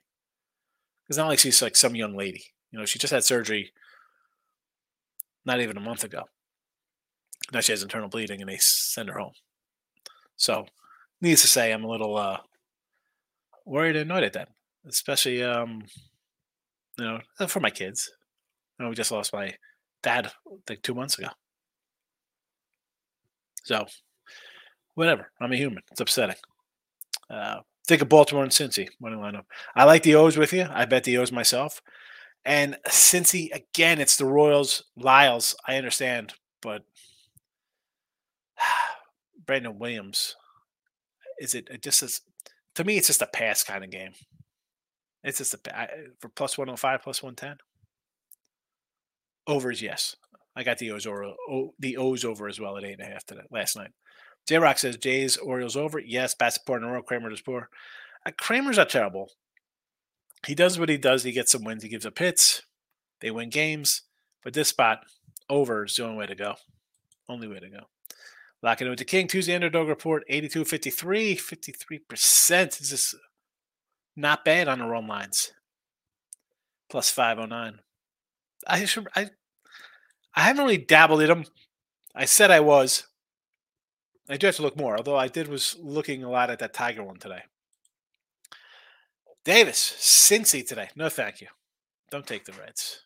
It's 1.09 1.19
not 1.19 1.29
like 1.29 1.39
she's 1.39 1.63
like 1.63 1.77
some 1.77 1.95
young 1.95 2.17
lady. 2.17 2.45
You 2.71 2.79
know, 2.79 2.85
she 2.85 2.99
just 2.99 3.13
had 3.13 3.25
surgery 3.25 3.73
not 5.49 5.61
even 5.61 5.79
a 5.79 5.81
month 5.81 6.05
ago. 6.05 6.25
Now 7.53 7.61
she 7.61 7.73
has 7.73 7.83
internal 7.83 8.11
bleeding 8.11 8.41
and 8.41 8.49
they 8.49 8.59
send 8.61 9.09
her 9.09 9.19
home. 9.19 9.33
So, 10.37 10.67
needless 11.21 11.43
to 11.43 11.49
say, 11.49 11.73
I'm 11.73 11.85
a 11.85 11.89
little 11.89 12.17
uh, 12.17 12.37
worried 13.65 13.97
and 13.97 14.09
annoyed 14.09 14.25
at 14.25 14.35
that, 14.35 14.51
especially, 14.87 15.43
um, 15.43 15.83
you 16.99 17.05
know, 17.05 17.19
uh, 17.41 17.47
for 17.47 17.61
my 17.61 17.71
kids. 17.71 18.13
You 18.79 18.85
know, 18.85 18.91
we 18.91 18.95
just 18.95 19.11
lost 19.11 19.33
my 19.33 19.55
dad 20.03 20.31
like 20.69 20.83
two 20.83 20.95
months 20.95 21.19
ago. 21.19 21.29
So, 23.65 23.87
whatever. 24.95 25.31
I'm 25.41 25.53
a 25.53 25.57
human. 25.57 25.83
It's 25.91 26.01
upsetting. 26.01 26.37
Uh, 27.31 27.61
think 27.87 28.03
of 28.03 28.09
Baltimore 28.09 28.45
and 28.45 28.53
Cincy 28.53 28.89
money 29.01 29.17
lineup. 29.17 29.45
I 29.75 29.85
like 29.85 30.03
the 30.03 30.15
O's 30.15 30.37
with 30.37 30.53
you. 30.53 30.67
I 30.71 30.85
bet 30.85 31.05
the 31.05 31.17
O's 31.17 31.33
myself. 31.33 31.81
And 32.49 32.79
Cincy 32.89 33.55
again, 33.55 34.01
it's 34.01 34.17
the 34.17 34.25
Royals, 34.25 34.83
Lyles. 34.97 35.55
I 35.69 35.77
understand, 35.77 36.33
but 36.63 36.83
Brandon 39.47 39.79
Williams, 39.79 40.35
is 41.39 41.55
it, 41.55 41.69
it 41.71 41.83
just 41.83 42.03
is 42.03 42.23
to 42.75 42.85
me? 42.85 42.97
It's 42.97 43.09
just 43.09 43.21
a 43.21 43.27
pass 43.27 43.63
kind 43.63 43.85
of 43.85 43.91
game. 43.91 44.13
It's 45.23 45.37
just 45.37 45.53
a 45.53 45.59
for 46.21 46.31
105, 46.31 47.03
plus 47.03 47.23
110. 47.23 47.59
Overs, 49.47 49.83
yes. 49.83 50.17
I 50.57 50.63
got 50.63 50.79
the 50.79 50.93
O's 50.93 51.07
over 51.07 51.31
the 51.79 51.99
O's 51.99 52.25
over 52.25 52.49
as 52.49 52.59
well 52.59 52.79
at 52.79 52.85
eight 52.85 52.99
and 52.99 53.07
a 53.07 53.13
half 53.13 53.27
today 53.27 53.43
last 53.51 53.77
night. 53.77 53.91
J 54.47 54.57
Rock 54.57 54.79
says 54.79 54.97
Jays 54.97 55.37
Orioles 55.37 55.77
over. 55.77 55.99
Yes, 55.99 56.35
Bassitt 56.35 56.67
in 56.75 56.83
a 56.83 56.91
row. 56.91 57.03
Kremer 57.03 57.31
is 57.31 57.43
poor. 57.43 57.69
Uh, 58.25 58.31
Kremer's 58.41 58.79
not 58.79 58.89
terrible 58.89 59.33
he 60.47 60.55
does 60.55 60.79
what 60.79 60.89
he 60.89 60.97
does. 60.97 61.25
He 61.25 61.33
gets 61.33 61.53
some 61.53 61.65
wins. 61.65 61.83
He 61.83 61.89
gives 61.89 62.07
up 62.07 62.19
hits. 62.19 62.63
They 63.21 63.31
win 63.31 63.51
games. 63.51 64.03
But 64.45 64.55
this 64.55 64.69
spot, 64.69 65.01
over 65.51 65.85
is 65.85 65.97
the 65.97 66.05
only 66.05 66.19
way 66.19 66.27
to 66.27 66.35
go. 66.35 66.55
Only 67.29 67.49
way 67.49 67.59
to 67.59 67.69
go. 67.69 67.81
Locking 68.63 68.87
in 68.87 68.91
with 68.91 68.99
the 68.99 69.05
King. 69.05 69.29
Tuesday 69.29 69.55
underdog 69.55 69.89
report 69.89 70.25
82 70.29 70.65
53. 70.65 71.37
53%. 71.37 72.79
This 72.79 72.93
Is 72.93 73.15
not 74.17 74.45
bad 74.45 74.69
on 74.69 74.79
the 74.79 74.87
run 74.87 75.07
lines? 75.07 75.53
Plus 76.89 77.11
509. 77.11 77.81
I 78.67 78.85
should, 78.85 79.09
I 79.15 79.31
I 80.35 80.43
haven't 80.43 80.65
really 80.65 80.79
dabbled 80.79 81.21
in 81.21 81.29
them. 81.29 81.45
I 82.15 82.25
said 82.25 82.51
I 82.51 82.61
was. 82.61 83.07
I 84.29 84.37
do 84.37 84.47
have 84.47 84.57
to 84.57 84.63
look 84.63 84.77
more, 84.77 84.97
although 84.97 85.17
I 85.17 85.29
did 85.29 85.49
was 85.49 85.77
looking 85.81 86.23
a 86.23 86.31
lot 86.31 86.51
at 86.51 86.59
that 86.59 86.75
Tiger 86.75 87.03
one 87.03 87.19
today. 87.19 87.43
Davis, 89.49 89.95
Cincy 89.99 90.63
today. 90.63 90.91
No, 90.95 91.09
thank 91.09 91.41
you. 91.41 91.47
Don't 92.11 92.27
take 92.27 92.45
the 92.45 92.53
Reds. 92.53 93.01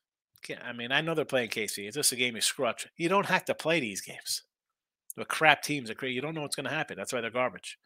I 0.66 0.72
mean, 0.72 0.90
I 0.90 1.00
know 1.00 1.14
they're 1.14 1.24
playing 1.24 1.50
KC. 1.50 1.86
It's 1.86 1.94
just 1.94 2.10
a 2.10 2.16
game 2.16 2.34
you 2.34 2.40
scrutch. 2.40 2.88
You 2.96 3.08
don't 3.08 3.26
have 3.26 3.44
to 3.44 3.54
play 3.54 3.78
these 3.78 4.00
games. 4.00 4.42
The 5.16 5.24
crap 5.24 5.62
teams 5.62 5.88
are 5.88 5.94
great. 5.94 6.16
You 6.16 6.20
don't 6.20 6.34
know 6.34 6.42
what's 6.42 6.56
going 6.56 6.64
to 6.64 6.74
happen. 6.74 6.96
That's 6.96 7.12
why 7.12 7.20
they're 7.20 7.30
garbage. 7.30 7.78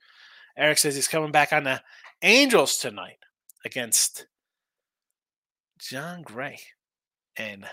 Eric 0.57 0.79
says 0.79 0.95
he's 0.95 1.07
coming 1.07 1.33
back 1.33 1.53
on 1.53 1.65
the 1.65 1.83
Angels 2.23 2.79
tonight 2.79 3.19
against 3.67 4.27
Jon 5.79 6.23
Gray 6.23 6.59
and 7.37 7.67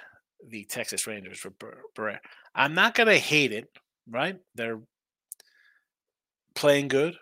the 0.46 0.66
Texas 0.66 1.08
Rangers 1.08 1.40
for 1.40 1.52
Barria. 1.96 2.20
I'm 2.54 2.74
not 2.74 2.94
going 2.94 3.08
to 3.08 3.18
hate 3.18 3.54
it, 3.54 3.70
right? 4.10 4.38
They're 4.54 4.82
playing 6.56 6.90
good. 6.90 7.16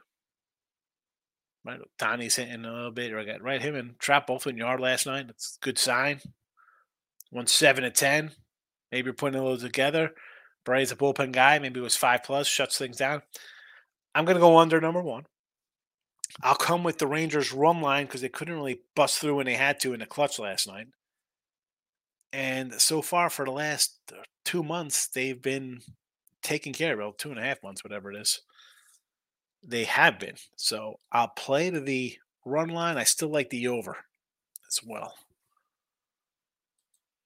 Right, 1.63 1.79
Donnie's 1.99 2.35
hitting 2.35 2.65
a 2.65 2.73
little 2.73 2.91
bit. 2.91 3.13
Or 3.13 3.19
I 3.19 3.25
got 3.25 3.41
right 3.41 3.61
him 3.61 3.75
and 3.75 3.99
Trap 3.99 4.27
both 4.27 4.47
in 4.47 4.57
yard 4.57 4.79
last 4.79 5.05
night. 5.05 5.27
That's 5.27 5.57
a 5.61 5.65
good 5.65 5.77
sign. 5.77 6.19
One 7.29 7.47
seven 7.47 7.83
to 7.83 7.91
ten. 7.91 8.31
Maybe 8.91 9.05
you're 9.05 9.13
putting 9.13 9.39
a 9.39 9.43
little 9.43 9.57
together. 9.57 10.11
Bray's 10.65 10.91
a 10.91 10.95
bullpen 10.95 11.31
guy. 11.31 11.59
Maybe 11.59 11.79
it 11.79 11.83
was 11.83 11.95
five 11.95 12.23
plus. 12.23 12.47
Shuts 12.47 12.77
things 12.77 12.97
down. 12.97 13.21
I'm 14.13 14.25
gonna 14.25 14.39
go 14.39 14.57
under 14.57 14.81
number 14.81 15.01
one. 15.01 15.25
I'll 16.41 16.55
come 16.55 16.83
with 16.83 16.97
the 16.97 17.07
Rangers 17.07 17.51
run 17.51 17.81
line 17.81 18.05
because 18.05 18.21
they 18.21 18.29
couldn't 18.29 18.55
really 18.55 18.81
bust 18.95 19.19
through 19.19 19.35
when 19.35 19.45
they 19.45 19.55
had 19.55 19.79
to 19.81 19.93
in 19.93 19.99
the 19.99 20.05
clutch 20.05 20.39
last 20.39 20.67
night. 20.67 20.87
And 22.33 22.73
so 22.73 23.01
far 23.01 23.29
for 23.29 23.45
the 23.45 23.51
last 23.51 23.97
uh, 24.11 24.21
two 24.45 24.63
months, 24.63 25.07
they've 25.07 25.41
been 25.41 25.81
taking 26.41 26.73
care 26.73 26.99
of 26.99 27.09
it. 27.09 27.17
Two 27.17 27.31
and 27.31 27.39
a 27.39 27.43
half 27.43 27.61
months, 27.61 27.83
whatever 27.83 28.11
it 28.11 28.17
is 28.17 28.41
they 29.63 29.83
have 29.85 30.19
been. 30.19 30.35
So 30.55 30.99
I'll 31.11 31.29
play 31.29 31.69
to 31.69 31.79
the 31.79 32.17
run 32.45 32.69
line. 32.69 32.97
I 32.97 33.03
still 33.03 33.29
like 33.29 33.49
the 33.49 33.67
over 33.67 33.97
as 34.67 34.79
well. 34.85 35.13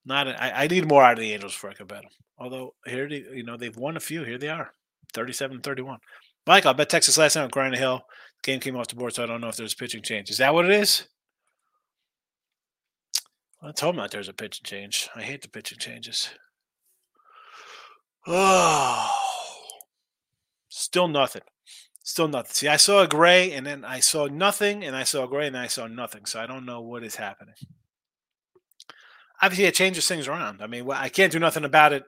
Not 0.06 0.28
I, 0.28 0.52
I 0.52 0.67
need 0.67 0.88
more 0.88 1.04
out 1.04 1.13
of 1.13 1.19
the 1.19 1.34
Angels 1.34 1.54
before 1.54 1.71
I 1.71 1.74
can 1.74 1.88
bet 1.88 2.02
them. 2.02 2.12
Although 2.38 2.76
here, 2.86 3.10
they, 3.10 3.26
you 3.34 3.43
know, 3.43 3.58
they've 3.58 3.76
won 3.76 3.98
a 3.98 4.02
few. 4.02 4.24
Here 4.24 4.38
they 4.38 4.50
are, 4.50 4.71
37-31. 5.13 5.98
Mike, 6.45 6.65
I'll 6.65 6.74
bet 6.76 6.89
Texas 6.89 7.17
last 7.17 7.36
night 7.36 7.43
on 7.43 7.50
Grind 7.50 7.76
Hill. 7.76 8.02
Game 8.43 8.60
came 8.60 8.76
off 8.76 8.88
the 8.88 8.95
board, 8.95 9.13
so 9.13 9.24
I 9.24 9.26
don't 9.26 9.41
know 9.41 9.48
if 9.48 9.56
there's 9.56 9.74
a 9.74 9.78
pitching 9.78 10.04
change. 10.04 10.30
Is 10.30 10.38
that 10.38 10.54
what 10.54 10.65
it 10.65 10.71
is? 10.71 11.08
I 13.63 13.71
told 13.71 13.95
him 13.95 14.02
that 14.02 14.12
there's 14.12 14.30
a 14.30 14.34
pitching 14.34 14.63
change. 14.63 15.10
I 15.15 15.24
hate 15.24 15.41
the 15.41 15.50
pitching 15.50 15.80
changes. 15.80 16.30
Oh, 18.28 19.12
still 20.69 21.08
nothing. 21.08 21.41
Still 22.05 22.27
nothing. 22.27 22.53
See, 22.53 22.67
I 22.67 22.77
saw 22.77 23.01
a 23.01 23.07
gray 23.07 23.51
and 23.53 23.65
then 23.65 23.83
I 23.83 23.99
saw 23.99 24.27
nothing, 24.27 24.85
and 24.85 24.95
I 24.95 25.03
saw 25.03 25.23
a 25.23 25.27
gray 25.27 25.47
and 25.47 25.57
I 25.57 25.65
saw 25.65 25.87
nothing. 25.87 26.27
So 26.27 26.39
I 26.39 26.45
don't 26.45 26.63
know 26.63 26.79
what 26.81 27.03
is 27.03 27.15
happening. 27.15 27.55
Obviously, 29.41 29.65
it 29.65 29.73
changes 29.73 30.07
things 30.07 30.27
around. 30.27 30.61
I 30.61 30.67
mean, 30.67 30.87
I 30.91 31.09
can't 31.09 31.31
do 31.31 31.39
nothing 31.39 31.65
about 31.65 31.93
it. 31.93 32.03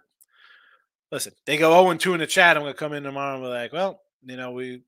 Listen, 1.12 1.34
they 1.48 1.58
go 1.58 1.72
0 1.84 1.98
2 1.98 2.14
in 2.14 2.20
the 2.20 2.28
chat. 2.28 2.56
I'm 2.56 2.62
going 2.62 2.74
to 2.74 2.78
come 2.78 2.94
in 2.94 3.02
tomorrow 3.02 3.38
and 3.38 3.44
be 3.44 3.48
like, 3.48 3.74
well, 3.74 4.02
you 4.24 4.38
know, 4.38 4.52
we 4.52 4.84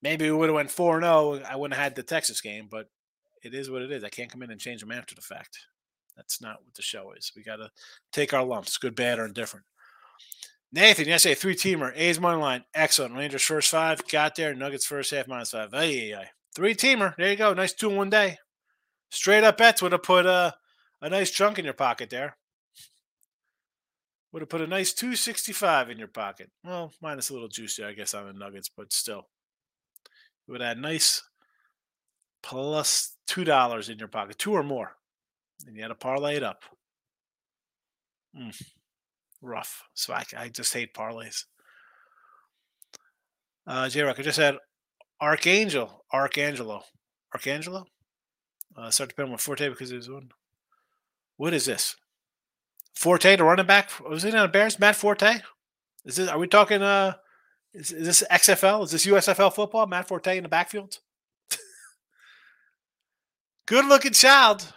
maybe 0.00 0.24
we 0.24 0.32
would 0.34 0.48
have 0.48 0.56
went 0.56 0.70
4 0.70 1.02
0. 1.02 1.42
I 1.46 1.56
wouldn't 1.56 1.76
have 1.76 1.84
had 1.84 1.94
the 1.94 2.02
Texas 2.02 2.40
game, 2.40 2.66
but 2.70 2.88
it 3.42 3.52
is 3.52 3.68
what 3.68 3.82
it 3.82 3.92
is. 3.92 4.04
I 4.04 4.08
can't 4.08 4.32
come 4.32 4.42
in 4.42 4.50
and 4.50 4.60
change 4.60 4.80
them 4.80 4.90
after 4.90 5.14
the 5.14 5.20
fact. 5.20 5.58
That's 6.16 6.40
not 6.40 6.64
what 6.64 6.72
the 6.72 6.82
show 6.82 7.12
is. 7.12 7.30
We 7.36 7.42
got 7.42 7.56
to 7.56 7.68
take 8.10 8.32
our 8.32 8.44
lumps, 8.44 8.78
good, 8.78 8.94
bad, 8.94 9.18
or 9.18 9.26
indifferent. 9.26 9.66
Nathan, 10.72 11.08
yesterday, 11.08 11.34
three 11.34 11.56
teamer. 11.56 11.92
A's 11.96 12.20
money 12.20 12.40
line. 12.40 12.64
Excellent. 12.74 13.14
Rangers 13.14 13.42
first 13.42 13.70
five. 13.70 14.06
Got 14.06 14.36
there. 14.36 14.54
Nuggets 14.54 14.86
first 14.86 15.10
half 15.10 15.26
minus 15.26 15.50
five. 15.50 15.74
Ay, 15.74 16.12
ay, 16.12 16.20
ay. 16.20 16.26
Three 16.54 16.74
teamer. 16.74 17.14
There 17.16 17.30
you 17.30 17.36
go. 17.36 17.52
Nice 17.54 17.72
two 17.72 17.90
in 17.90 17.96
one 17.96 18.10
day. 18.10 18.38
Straight 19.10 19.42
up 19.42 19.58
bets 19.58 19.82
would 19.82 19.92
have 19.92 20.04
put 20.04 20.26
a, 20.26 20.54
a 21.02 21.08
nice 21.08 21.30
chunk 21.30 21.58
in 21.58 21.64
your 21.64 21.74
pocket 21.74 22.10
there. 22.10 22.36
Would 24.32 24.42
have 24.42 24.48
put 24.48 24.60
a 24.60 24.66
nice 24.66 24.92
265 24.92 25.90
in 25.90 25.98
your 25.98 26.06
pocket. 26.06 26.50
Well, 26.62 26.92
minus 27.02 27.30
a 27.30 27.32
little 27.32 27.48
there, 27.76 27.88
I 27.88 27.92
guess, 27.92 28.14
on 28.14 28.26
the 28.26 28.32
Nuggets, 28.32 28.70
but 28.76 28.92
still. 28.92 29.26
It 30.46 30.52
would 30.52 30.62
add 30.62 30.78
nice 30.78 31.22
plus 32.42 33.16
$2 33.28 33.90
in 33.90 33.98
your 33.98 34.08
pocket, 34.08 34.38
two 34.38 34.52
or 34.52 34.62
more. 34.62 34.92
And 35.66 35.74
you 35.74 35.82
had 35.82 35.88
to 35.88 35.96
parlay 35.96 36.36
it 36.36 36.44
up. 36.44 36.62
Mm, 38.36 38.56
rough. 39.42 39.84
So 39.94 40.12
I, 40.12 40.24
I 40.36 40.48
just 40.48 40.72
hate 40.72 40.94
parlays. 40.94 41.44
Uh, 43.66 43.88
J 43.88 44.02
Rock, 44.02 44.18
I 44.18 44.22
just 44.22 44.38
had 44.38 44.56
Archangel, 45.20 46.04
Archangelo, 46.12 46.82
Archangelo. 47.34 47.86
Uh, 48.76 48.90
start 48.90 49.10
to 49.10 49.16
pay 49.16 49.22
on 49.22 49.36
Forte 49.36 49.68
because 49.68 49.90
there's 49.90 50.08
one. 50.08 50.30
What 51.36 51.54
is 51.54 51.66
this? 51.66 51.96
Forte, 52.94 53.36
the 53.36 53.44
running 53.44 53.66
back. 53.66 53.90
Was 54.08 54.24
it 54.24 54.34
on 54.34 54.42
the 54.42 54.48
Bears? 54.48 54.78
Matt 54.78 54.96
Forte. 54.96 55.40
Is 56.04 56.16
this? 56.16 56.28
Are 56.28 56.38
we 56.38 56.46
talking? 56.46 56.82
Uh, 56.82 57.14
is, 57.72 57.92
is 57.92 58.06
this 58.06 58.24
XFL? 58.30 58.84
Is 58.84 58.90
this 58.90 59.06
USFL 59.06 59.52
football? 59.52 59.86
Matt 59.86 60.08
Forte 60.08 60.36
in 60.36 60.42
the 60.42 60.48
backfield. 60.48 60.98
good 63.66 63.84
looking 63.86 64.12
child. 64.12 64.72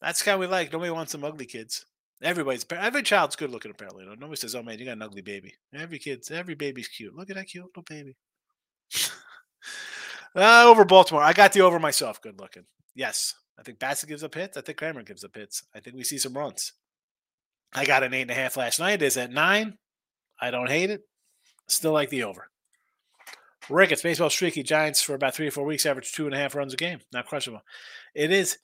That's 0.00 0.22
kind 0.22 0.34
of 0.34 0.40
we 0.40 0.46
like. 0.46 0.72
Nobody 0.72 0.90
wants 0.90 1.12
some 1.12 1.24
ugly 1.24 1.46
kids. 1.46 1.84
Everybody's 2.22 2.66
every 2.70 3.02
child's 3.02 3.36
good 3.36 3.50
looking 3.50 3.70
apparently. 3.70 4.04
Nobody 4.04 4.36
says, 4.36 4.54
"Oh 4.54 4.62
man, 4.62 4.78
you 4.78 4.84
got 4.84 4.92
an 4.92 5.02
ugly 5.02 5.22
baby." 5.22 5.54
Every 5.74 5.98
kid's 5.98 6.30
every 6.30 6.54
baby's 6.54 6.88
cute. 6.88 7.14
Look 7.14 7.30
at 7.30 7.36
that 7.36 7.46
cute 7.48 7.64
little 7.64 7.82
baby. 7.82 8.16
uh, 10.36 10.64
over 10.66 10.84
Baltimore, 10.84 11.22
I 11.22 11.32
got 11.32 11.52
the 11.52 11.62
over 11.62 11.78
myself. 11.78 12.20
Good 12.20 12.38
looking. 12.38 12.64
Yes, 12.94 13.34
I 13.58 13.62
think 13.62 13.78
Bassitt 13.78 14.08
gives 14.08 14.22
up 14.22 14.34
hits. 14.34 14.56
I 14.56 14.60
think 14.60 14.78
Kremer 14.78 15.02
gives 15.02 15.24
up 15.24 15.34
hits. 15.34 15.62
I 15.74 15.80
think 15.80 15.96
we 15.96 16.04
see 16.04 16.18
some 16.18 16.36
runs. 16.36 16.72
I 17.72 17.86
got 17.86 18.02
an 18.02 18.12
eight 18.12 18.22
and 18.22 18.30
a 18.30 18.34
half 18.34 18.56
last 18.56 18.80
night. 18.80 19.00
Is 19.00 19.16
at 19.16 19.32
nine. 19.32 19.78
I 20.40 20.50
don't 20.50 20.68
hate 20.68 20.90
it. 20.90 21.02
Still 21.68 21.92
like 21.92 22.10
the 22.10 22.24
over. 22.24 22.50
Rick, 23.70 23.92
it's 23.92 24.02
baseball 24.02 24.30
streaky. 24.30 24.62
Giants 24.62 25.00
for 25.00 25.14
about 25.14 25.34
three 25.34 25.46
or 25.46 25.52
four 25.52 25.64
weeks 25.64 25.86
average 25.86 26.12
two 26.12 26.26
and 26.26 26.34
a 26.34 26.38
half 26.38 26.54
runs 26.54 26.74
a 26.74 26.76
game. 26.76 27.00
Not 27.12 27.26
crushable. 27.26 27.62
It 28.14 28.30
is. 28.30 28.58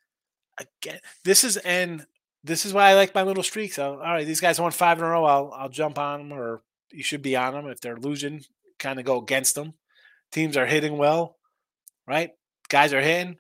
Again, 0.59 1.01
this 1.25 1.45
is 1.45 1.59
and 1.59 2.07
this 2.44 2.64
is 2.64 2.72
why 2.72 2.90
I 2.90 2.94
like 2.94 3.14
my 3.14 3.22
little 3.22 3.42
streaks. 3.42 3.79
all 3.79 3.99
right, 3.99 4.27
these 4.27 4.40
guys 4.40 4.61
won 4.61 4.72
five 4.72 4.99
in 4.99 5.05
a 5.05 5.09
row. 5.09 5.25
I'll 5.25 5.53
I'll 5.55 5.68
jump 5.68 5.99
on 5.99 6.29
them, 6.29 6.38
or 6.38 6.62
you 6.90 7.03
should 7.03 7.22
be 7.22 7.37
on 7.37 7.55
them 7.55 7.66
if 7.66 7.81
they're 7.81 7.96
losing. 7.96 8.42
Kind 8.79 8.99
of 8.99 9.05
go 9.05 9.20
against 9.20 9.55
them. 9.55 9.75
Teams 10.33 10.57
are 10.57 10.66
hitting 10.66 10.99
well, 10.99 11.37
right? 12.07 12.31
Guys 12.68 12.92
are 12.92 13.01
hitting. 13.01 13.38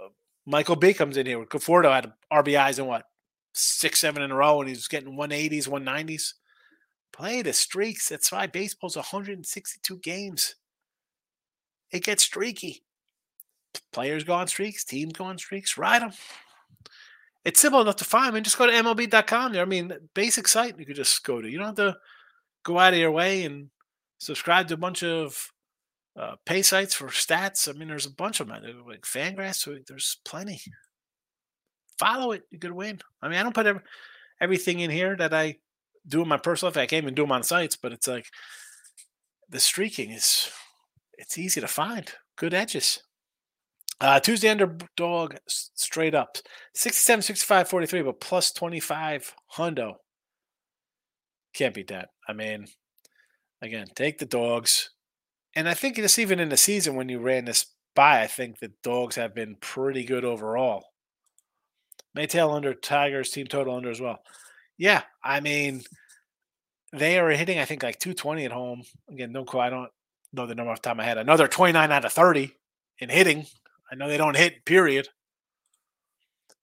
Uh, 0.00 0.08
Michael 0.46 0.76
B 0.76 0.94
comes 0.94 1.16
in 1.16 1.26
here. 1.26 1.44
Conforto 1.44 1.92
had 1.92 2.12
RBIs 2.32 2.78
in 2.78 2.86
what 2.86 3.04
six, 3.52 4.00
seven 4.00 4.22
in 4.22 4.30
a 4.30 4.34
row, 4.34 4.60
and 4.60 4.68
he's 4.68 4.88
getting 4.88 5.16
180s, 5.16 5.68
190s. 5.68 6.34
Play 7.12 7.42
the 7.42 7.52
streaks. 7.52 8.08
That's 8.08 8.30
why 8.30 8.46
baseball's 8.46 8.96
162 8.96 9.98
games. 9.98 10.54
It 11.90 12.04
gets 12.04 12.22
streaky. 12.24 12.82
Players 13.92 14.24
go 14.24 14.34
on 14.34 14.46
streaks, 14.46 14.84
teams 14.84 15.12
go 15.12 15.24
on 15.24 15.38
streaks. 15.38 15.76
Ride 15.76 16.02
them. 16.02 16.12
It's 17.44 17.60
simple 17.60 17.80
enough 17.80 17.96
to 17.96 18.04
find. 18.04 18.26
I 18.26 18.30
mean, 18.32 18.44
just 18.44 18.58
go 18.58 18.66
to 18.66 18.72
MLB.com. 18.72 19.56
I 19.56 19.64
mean, 19.64 19.92
basic 20.14 20.48
site 20.48 20.78
you 20.78 20.84
could 20.84 20.96
just 20.96 21.24
go 21.24 21.40
to. 21.40 21.48
You 21.48 21.58
don't 21.58 21.68
have 21.68 21.76
to 21.76 21.96
go 22.64 22.78
out 22.78 22.92
of 22.92 22.98
your 22.98 23.12
way 23.12 23.44
and 23.44 23.70
subscribe 24.18 24.68
to 24.68 24.74
a 24.74 24.78
bunch 24.78 25.02
of 25.02 25.50
uh, 26.16 26.34
pay 26.44 26.62
sites 26.62 26.94
for 26.94 27.08
stats. 27.08 27.68
I 27.68 27.78
mean, 27.78 27.88
there's 27.88 28.06
a 28.06 28.10
bunch 28.10 28.40
of 28.40 28.48
them. 28.48 28.62
Like 28.86 29.02
Fangraphs, 29.02 29.86
there's 29.86 30.18
plenty 30.24 30.60
follow 31.98 32.32
it. 32.32 32.42
You 32.50 32.58
could 32.58 32.72
win. 32.72 33.00
I 33.20 33.28
mean, 33.28 33.38
I 33.38 33.42
don't 33.42 33.54
put 33.54 33.66
every, 33.66 33.82
everything 34.40 34.80
in 34.80 34.90
here 34.90 35.16
that 35.16 35.34
I 35.34 35.56
do 36.06 36.22
in 36.22 36.28
my 36.28 36.38
personal 36.38 36.70
life. 36.70 36.78
I 36.78 36.86
can't 36.86 37.04
even 37.04 37.14
do 37.14 37.22
them 37.22 37.32
on 37.32 37.42
sites, 37.42 37.76
but 37.76 37.92
it's 37.92 38.08
like 38.08 38.26
the 39.48 39.60
streaking 39.60 40.10
is 40.10 40.50
it's 41.14 41.36
easy 41.36 41.60
to 41.60 41.68
find. 41.68 42.10
Good 42.36 42.54
edges. 42.54 43.02
Uh, 44.00 44.20
Tuesday 44.20 44.48
underdog 44.48 45.36
straight 45.48 46.14
up 46.14 46.38
67, 46.74 47.22
65, 47.22 47.68
43, 47.68 48.02
but 48.02 48.20
plus 48.20 48.52
25 48.52 49.34
hundo. 49.56 49.94
Can't 51.52 51.74
beat 51.74 51.88
that. 51.88 52.10
I 52.28 52.32
mean, 52.32 52.66
again, 53.60 53.86
take 53.94 54.18
the 54.18 54.26
dogs. 54.26 54.90
And 55.56 55.68
I 55.68 55.74
think 55.74 55.96
just 55.96 56.18
even 56.18 56.38
in 56.38 56.50
the 56.50 56.56
season 56.56 56.94
when 56.94 57.08
you 57.08 57.18
ran 57.18 57.46
this 57.46 57.66
by, 57.96 58.22
I 58.22 58.28
think 58.28 58.60
the 58.60 58.72
dogs 58.84 59.16
have 59.16 59.34
been 59.34 59.56
pretty 59.60 60.04
good 60.04 60.24
overall. 60.24 60.84
Maytail 62.16 62.54
under, 62.54 62.74
Tigers 62.74 63.30
team 63.30 63.46
total 63.46 63.74
under 63.74 63.90
as 63.90 64.00
well. 64.00 64.20
Yeah, 64.76 65.02
I 65.24 65.40
mean, 65.40 65.82
they 66.92 67.18
are 67.18 67.30
hitting, 67.30 67.58
I 67.58 67.64
think, 67.64 67.82
like 67.82 67.98
220 67.98 68.44
at 68.44 68.52
home. 68.52 68.82
Again, 69.10 69.32
quote, 69.44 69.62
I 69.62 69.70
don't 69.70 69.90
know 70.32 70.46
the 70.46 70.54
number 70.54 70.70
off 70.70 70.80
the 70.80 70.86
top 70.86 70.92
of 70.92 70.98
my 70.98 71.04
head. 71.04 71.18
Another 71.18 71.48
29 71.48 71.90
out 71.90 72.04
of 72.04 72.12
30 72.12 72.54
in 73.00 73.08
hitting. 73.08 73.46
I 73.90 73.94
know 73.94 74.08
they 74.08 74.16
don't 74.16 74.36
hit, 74.36 74.64
period. 74.64 75.08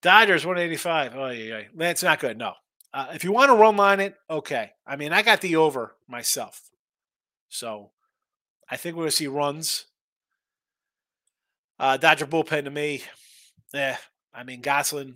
Dodgers 0.01 0.45
185. 0.45 1.15
Oh, 1.15 1.29
yeah, 1.29 1.43
yeah. 1.43 1.61
That's 1.75 2.03
not 2.03 2.19
good. 2.19 2.37
No. 2.37 2.53
Uh, 2.93 3.07
if 3.13 3.23
you 3.23 3.31
want 3.31 3.49
to 3.49 3.55
run 3.55 3.75
line 3.75 3.99
it, 3.99 4.15
okay. 4.29 4.71
I 4.85 4.95
mean, 4.95 5.11
I 5.11 5.21
got 5.21 5.41
the 5.41 5.55
over 5.55 5.95
myself. 6.07 6.61
So 7.49 7.91
I 8.69 8.77
think 8.77 8.95
we're 8.95 9.03
going 9.03 9.11
to 9.11 9.15
see 9.15 9.27
runs. 9.27 9.85
Uh, 11.79 11.97
Dodger 11.97 12.25
bullpen 12.25 12.63
to 12.63 12.71
me, 12.71 13.03
yeah, 13.73 13.97
I 14.33 14.43
mean, 14.43 14.61
Gonsolin, 14.61 15.15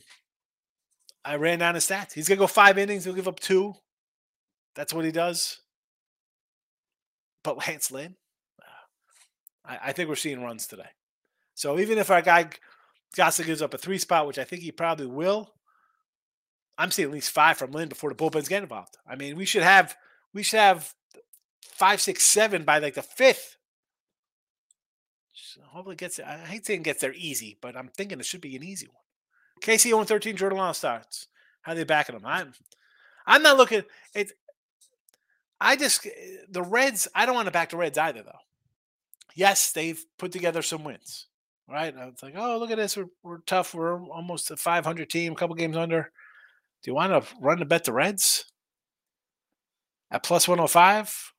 I 1.23 1.35
ran 1.35 1.59
down 1.59 1.75
his 1.75 1.87
stats. 1.87 2.13
He's 2.13 2.27
going 2.27 2.37
to 2.37 2.43
go 2.43 2.47
five 2.47 2.77
innings. 2.77 3.05
He'll 3.05 3.13
give 3.13 3.27
up 3.29 3.39
two. 3.39 3.75
That's 4.75 4.93
what 4.93 5.05
he 5.05 5.11
does. 5.11 5.59
But 7.43 7.65
Lance 7.65 7.91
Lynn, 7.91 8.15
I, 9.65 9.79
I 9.85 9.91
think 9.93 10.09
we're 10.09 10.15
seeing 10.15 10.43
runs 10.43 10.67
today. 10.67 10.89
So 11.59 11.77
even 11.77 11.97
if 11.97 12.09
our 12.09 12.21
guy 12.21 12.47
Gonsolin 13.17 13.47
gives 13.47 13.61
up 13.61 13.73
a 13.73 13.77
three 13.77 13.97
spot, 13.97 14.25
which 14.25 14.39
I 14.39 14.45
think 14.45 14.61
he 14.61 14.71
probably 14.71 15.07
will, 15.07 15.55
I'm 16.77 16.89
seeing 16.89 17.09
at 17.09 17.13
least 17.13 17.31
five 17.31 17.57
from 17.57 17.71
Lynn 17.71 17.89
before 17.89 18.09
the 18.09 18.15
bullpens 18.15 18.47
get 18.47 18.63
involved. 18.63 18.95
I 19.05 19.17
mean, 19.17 19.35
we 19.35 19.43
should 19.43 19.63
have 19.63 19.97
we 20.33 20.41
should 20.41 20.61
have 20.61 20.93
five, 21.61 21.99
six, 21.99 22.23
seven 22.23 22.63
by 22.63 22.79
like 22.79 22.93
the 22.93 23.01
fifth. 23.01 23.57
So 25.33 25.59
hopefully 25.65 25.97
gets 25.97 26.17
I 26.21 26.37
hate 26.37 26.65
saying 26.65 26.83
gets 26.83 27.01
there 27.01 27.13
easy, 27.13 27.57
but 27.61 27.75
I'm 27.75 27.89
thinking 27.89 28.21
it 28.21 28.25
should 28.25 28.39
be 28.39 28.55
an 28.55 28.63
easy 28.63 28.87
one. 28.87 29.03
KC 29.59 29.89
0 29.89 30.05
13 30.05 30.37
Jordan 30.37 30.73
starts. 30.73 31.27
How 31.63 31.73
are 31.73 31.75
they 31.75 31.83
backing 31.83 32.15
them? 32.15 32.25
I'm 32.25 32.53
I'm 33.27 33.43
not 33.43 33.57
looking 33.57 33.83
it. 34.15 34.31
I 35.59 35.75
just 35.75 36.05
eh, 36.05 36.09
the 36.47 36.63
Reds, 36.63 37.09
I 37.13 37.25
don't 37.25 37.35
want 37.35 37.47
to 37.47 37.51
back 37.51 37.71
the 37.71 37.75
Reds 37.75 37.97
either, 37.97 38.23
though. 38.23 38.39
Yes, 39.35 39.73
they've 39.73 40.01
put 40.17 40.31
together 40.31 40.61
some 40.61 40.85
wins. 40.85 41.25
Right? 41.69 41.93
It's 41.95 42.23
like, 42.23 42.33
oh, 42.35 42.57
look 42.57 42.71
at 42.71 42.77
this. 42.77 42.97
We're, 42.97 43.05
we're 43.21 43.39
tough. 43.39 43.75
We're 43.75 44.01
almost 44.09 44.49
a 44.49 44.57
500 44.57 45.09
team, 45.09 45.33
a 45.33 45.35
couple 45.35 45.55
games 45.55 45.77
under. 45.77 46.11
Do 46.81 46.91
you 46.91 46.95
want 46.95 47.11
to 47.11 47.35
run 47.39 47.59
to 47.59 47.65
bet 47.65 47.83
the 47.83 47.93
Reds 47.93 48.45
at 50.09 50.23
plus 50.23 50.47
105? 50.47 51.33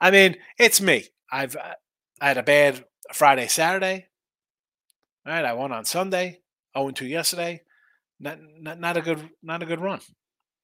I 0.00 0.10
mean, 0.10 0.36
it's 0.58 0.80
me. 0.80 1.04
I've 1.30 1.56
uh, 1.56 1.74
I 2.20 2.28
had 2.28 2.38
a 2.38 2.42
bad 2.42 2.84
Friday, 3.12 3.46
Saturday. 3.46 4.06
All 5.26 5.32
right, 5.32 5.44
I 5.44 5.52
won 5.52 5.72
on 5.72 5.84
Sunday. 5.84 6.40
0 6.76 6.90
2 6.90 7.06
yesterday. 7.06 7.62
Not, 8.20 8.38
not 8.60 8.80
not 8.80 8.96
a 8.96 9.00
good 9.00 9.30
not 9.42 9.62
a 9.62 9.66
good 9.66 9.80
run. 9.80 10.00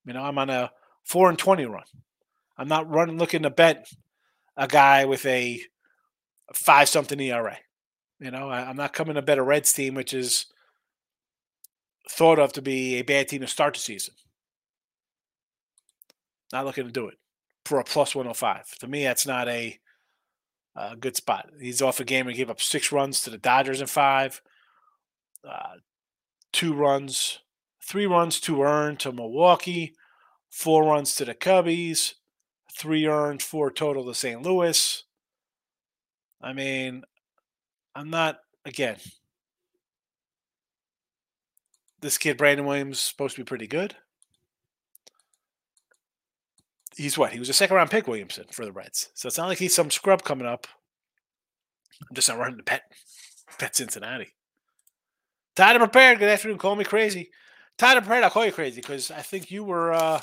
You 0.04 0.14
know, 0.14 0.22
I'm 0.22 0.38
on 0.38 0.50
a 0.50 0.72
four 1.04 1.28
and 1.28 1.38
twenty 1.38 1.66
run. 1.66 1.84
I'm 2.58 2.68
not 2.68 2.90
running 2.90 3.18
looking 3.18 3.42
to 3.42 3.50
bet 3.50 3.86
a 4.56 4.66
guy 4.66 5.04
with 5.04 5.24
a 5.26 5.60
five 6.52 6.88
something 6.88 7.20
ERA. 7.20 7.58
You 8.24 8.30
know, 8.30 8.48
I, 8.48 8.70
am 8.70 8.76
not 8.76 8.94
coming 8.94 9.16
to 9.16 9.22
bet 9.22 9.36
a 9.36 9.42
Reds 9.42 9.74
team, 9.74 9.92
which 9.92 10.14
is 10.14 10.46
thought 12.08 12.38
of 12.38 12.54
to 12.54 12.62
be 12.62 12.94
a 12.94 13.02
bad 13.02 13.28
team 13.28 13.42
to 13.42 13.46
start 13.46 13.74
the 13.74 13.80
season. 13.80 14.14
Not 16.50 16.64
looking 16.64 16.86
to 16.86 16.90
do 16.90 17.08
it 17.08 17.18
for 17.66 17.78
a 17.78 17.84
plus 17.84 18.14
105. 18.14 18.78
To 18.78 18.86
me, 18.88 19.04
that's 19.04 19.26
not 19.26 19.46
a, 19.48 19.78
a 20.74 20.96
good 20.96 21.16
spot. 21.16 21.50
He's 21.60 21.82
off 21.82 22.00
a 22.00 22.04
game 22.04 22.26
and 22.26 22.34
gave 22.34 22.48
up 22.48 22.62
six 22.62 22.90
runs 22.90 23.20
to 23.20 23.30
the 23.30 23.36
Dodgers 23.36 23.82
in 23.82 23.88
five. 23.88 24.40
Uh, 25.46 25.74
two 26.50 26.72
runs, 26.72 27.40
three 27.86 28.06
runs, 28.06 28.40
two 28.40 28.62
earned 28.62 29.00
to 29.00 29.12
Milwaukee, 29.12 29.96
four 30.50 30.84
runs 30.86 31.14
to 31.16 31.26
the 31.26 31.34
Cubbies, 31.34 32.14
three 32.74 33.04
earned, 33.04 33.42
four 33.42 33.70
total 33.70 34.06
to 34.06 34.14
St. 34.14 34.40
Louis. 34.40 35.04
I 36.40 36.54
mean, 36.54 37.02
I'm 37.96 38.10
not, 38.10 38.38
again, 38.64 38.96
this 42.00 42.18
kid 42.18 42.36
Brandon 42.36 42.66
Williams 42.66 43.00
supposed 43.00 43.36
to 43.36 43.40
be 43.40 43.46
pretty 43.46 43.66
good. 43.66 43.96
He's 46.96 47.18
what? 47.18 47.32
He 47.32 47.38
was 47.38 47.48
a 47.48 47.54
second 47.54 47.76
round 47.76 47.90
pick, 47.90 48.06
Williamson, 48.06 48.44
for 48.52 48.64
the 48.64 48.72
Reds. 48.72 49.10
So 49.14 49.26
it's 49.26 49.38
not 49.38 49.48
like 49.48 49.58
he's 49.58 49.74
some 49.74 49.90
scrub 49.90 50.22
coming 50.22 50.46
up. 50.46 50.66
I'm 52.08 52.14
just 52.14 52.28
not 52.28 52.38
running 52.38 52.56
the 52.56 52.62
pet. 52.62 52.82
Pet 53.58 53.74
Cincinnati. 53.74 54.34
Tired 55.56 55.76
and 55.76 55.90
prepared. 55.90 56.18
Good 56.18 56.28
afternoon. 56.28 56.58
Call 56.58 56.76
me 56.76 56.84
crazy. 56.84 57.30
Tired 57.78 57.96
and 57.96 58.06
prepared. 58.06 58.24
I'll 58.24 58.30
call 58.30 58.44
you 58.44 58.52
crazy 58.52 58.80
because 58.80 59.10
I 59.10 59.22
think 59.22 59.50
you 59.50 59.64
were 59.64 59.92
uh, 59.92 60.20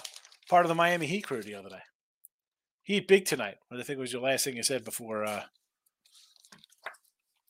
part 0.50 0.66
of 0.66 0.70
the 0.70 0.76
Miami 0.76 1.08
Heat 1.08 1.22
crew 1.22 1.42
the 1.42 1.56
other 1.56 1.70
day. 1.70 1.82
Heat 2.84 3.08
big 3.08 3.26
tonight. 3.26 3.56
I 3.72 3.82
think 3.84 4.00
was 4.00 4.12
your 4.12 4.22
last 4.22 4.44
thing 4.44 4.58
you 4.58 4.64
said 4.64 4.84
before 4.84 5.24
uh, 5.24 5.44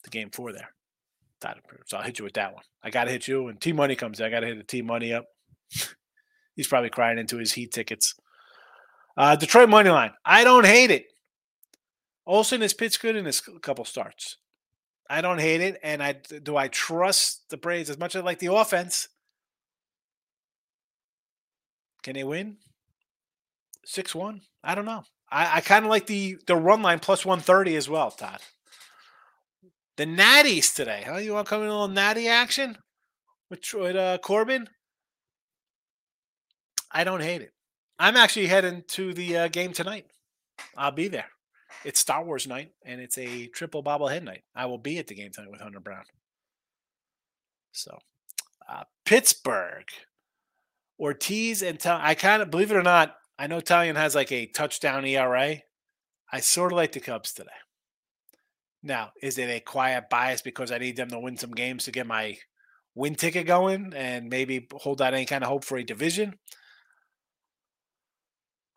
the 0.03 0.09
game 0.09 0.29
four 0.31 0.51
there. 0.51 0.69
So 1.85 1.97
I'll 1.97 2.03
hit 2.03 2.19
you 2.19 2.25
with 2.25 2.35
that 2.35 2.53
one. 2.53 2.63
I 2.83 2.91
got 2.91 3.05
to 3.05 3.11
hit 3.11 3.27
you. 3.27 3.47
And 3.47 3.59
T 3.59 3.73
Money 3.73 3.95
comes 3.95 4.19
in. 4.19 4.25
I 4.25 4.29
got 4.29 4.41
to 4.41 4.47
hit 4.47 4.57
the 4.57 4.63
T 4.63 4.81
Money 4.81 5.13
up. 5.13 5.25
He's 6.55 6.67
probably 6.67 6.89
crying 6.89 7.17
into 7.17 7.37
his 7.37 7.53
Heat 7.53 7.71
tickets. 7.71 8.13
Uh, 9.17 9.35
Detroit 9.35 9.69
money 9.69 9.89
line. 9.89 10.11
I 10.23 10.43
don't 10.43 10.65
hate 10.65 10.91
it. 10.91 11.07
Olson 12.25 12.61
has 12.61 12.73
pitched 12.73 13.01
good 13.01 13.15
in 13.15 13.25
his 13.25 13.41
couple 13.61 13.85
starts. 13.85 14.37
I 15.09 15.21
don't 15.21 15.39
hate 15.39 15.61
it, 15.61 15.79
and 15.83 16.01
I 16.01 16.13
do 16.13 16.55
I 16.55 16.69
trust 16.69 17.49
the 17.49 17.57
Braves 17.57 17.89
as 17.89 17.97
much 17.97 18.15
as 18.15 18.21
I 18.21 18.25
like 18.25 18.39
the 18.39 18.53
offense. 18.53 19.09
Can 22.03 22.13
they 22.13 22.23
win? 22.23 22.57
Six 23.83 24.15
one? 24.15 24.41
I 24.63 24.75
don't 24.75 24.85
know. 24.85 25.03
I, 25.29 25.57
I 25.57 25.61
kind 25.61 25.83
of 25.83 25.89
like 25.89 26.07
the 26.07 26.37
the 26.47 26.55
run 26.55 26.81
line 26.81 26.99
plus 26.99 27.25
one 27.25 27.41
thirty 27.41 27.75
as 27.75 27.89
well, 27.89 28.11
Todd. 28.11 28.39
The 30.01 30.07
Natties 30.07 30.73
today, 30.73 31.03
huh? 31.05 31.17
You 31.17 31.33
want 31.33 31.45
to 31.45 31.49
come 31.51 31.61
in 31.61 31.67
a 31.67 31.71
little 31.71 31.87
Natty 31.87 32.27
action 32.27 32.75
with, 33.51 33.59
with 33.71 33.95
uh, 33.95 34.17
Corbin? 34.17 34.67
I 36.91 37.03
don't 37.03 37.21
hate 37.21 37.43
it. 37.43 37.51
I'm 37.99 38.17
actually 38.17 38.47
heading 38.47 38.81
to 38.93 39.13
the 39.13 39.37
uh, 39.37 39.47
game 39.49 39.73
tonight. 39.73 40.07
I'll 40.75 40.89
be 40.89 41.07
there. 41.07 41.27
It's 41.85 41.99
Star 41.99 42.25
Wars 42.25 42.47
night, 42.47 42.71
and 42.83 42.99
it's 42.99 43.19
a 43.19 43.45
triple 43.49 43.83
bobblehead 43.83 44.23
night. 44.23 44.41
I 44.55 44.65
will 44.65 44.79
be 44.79 44.97
at 44.97 45.05
the 45.05 45.13
game 45.13 45.29
tonight 45.31 45.51
with 45.51 45.61
Hunter 45.61 45.79
Brown. 45.79 46.05
So, 47.71 47.99
uh, 48.67 48.85
Pittsburgh, 49.05 49.85
Ortiz 50.99 51.61
and 51.61 51.79
Tal- 51.79 51.99
I 52.01 52.15
kind 52.15 52.41
of 52.41 52.49
believe 52.49 52.71
it 52.71 52.75
or 52.75 52.81
not. 52.81 53.17
I 53.37 53.45
know 53.45 53.61
Taillon 53.61 53.97
has 53.97 54.15
like 54.15 54.31
a 54.31 54.47
touchdown 54.47 55.05
ERA. 55.05 55.57
I 56.33 56.39
sort 56.39 56.71
of 56.71 56.77
like 56.77 56.93
the 56.93 57.01
Cubs 57.01 57.33
today. 57.33 57.51
Now, 58.83 59.11
is 59.21 59.37
it 59.37 59.49
a 59.49 59.59
quiet 59.59 60.09
bias 60.09 60.41
because 60.41 60.71
I 60.71 60.79
need 60.79 60.95
them 60.95 61.09
to 61.09 61.19
win 61.19 61.37
some 61.37 61.51
games 61.51 61.83
to 61.85 61.91
get 61.91 62.07
my 62.07 62.37
win 62.95 63.15
ticket 63.15 63.45
going 63.47 63.93
and 63.95 64.29
maybe 64.29 64.67
hold 64.73 65.01
out 65.01 65.13
any 65.13 65.25
kind 65.25 65.43
of 65.43 65.49
hope 65.49 65.63
for 65.63 65.77
a 65.77 65.83
division? 65.83 66.39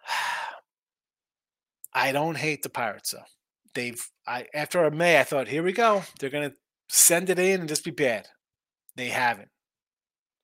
I 1.94 2.12
don't 2.12 2.36
hate 2.36 2.62
the 2.62 2.68
Pirates 2.68 3.12
though. 3.12 3.24
They've 3.74 4.05
I 4.26 4.46
after 4.55 4.84
a 4.84 4.90
May, 4.90 5.18
I 5.18 5.24
thought, 5.24 5.48
here 5.48 5.62
we 5.62 5.72
go. 5.72 6.02
They're 6.20 6.30
gonna 6.30 6.52
send 6.88 7.30
it 7.30 7.38
in 7.38 7.61
and 7.61 7.68
just 7.68 7.84
be 7.84 7.90
bad. 7.90 8.28
They 8.96 9.09
haven't. 9.09 9.48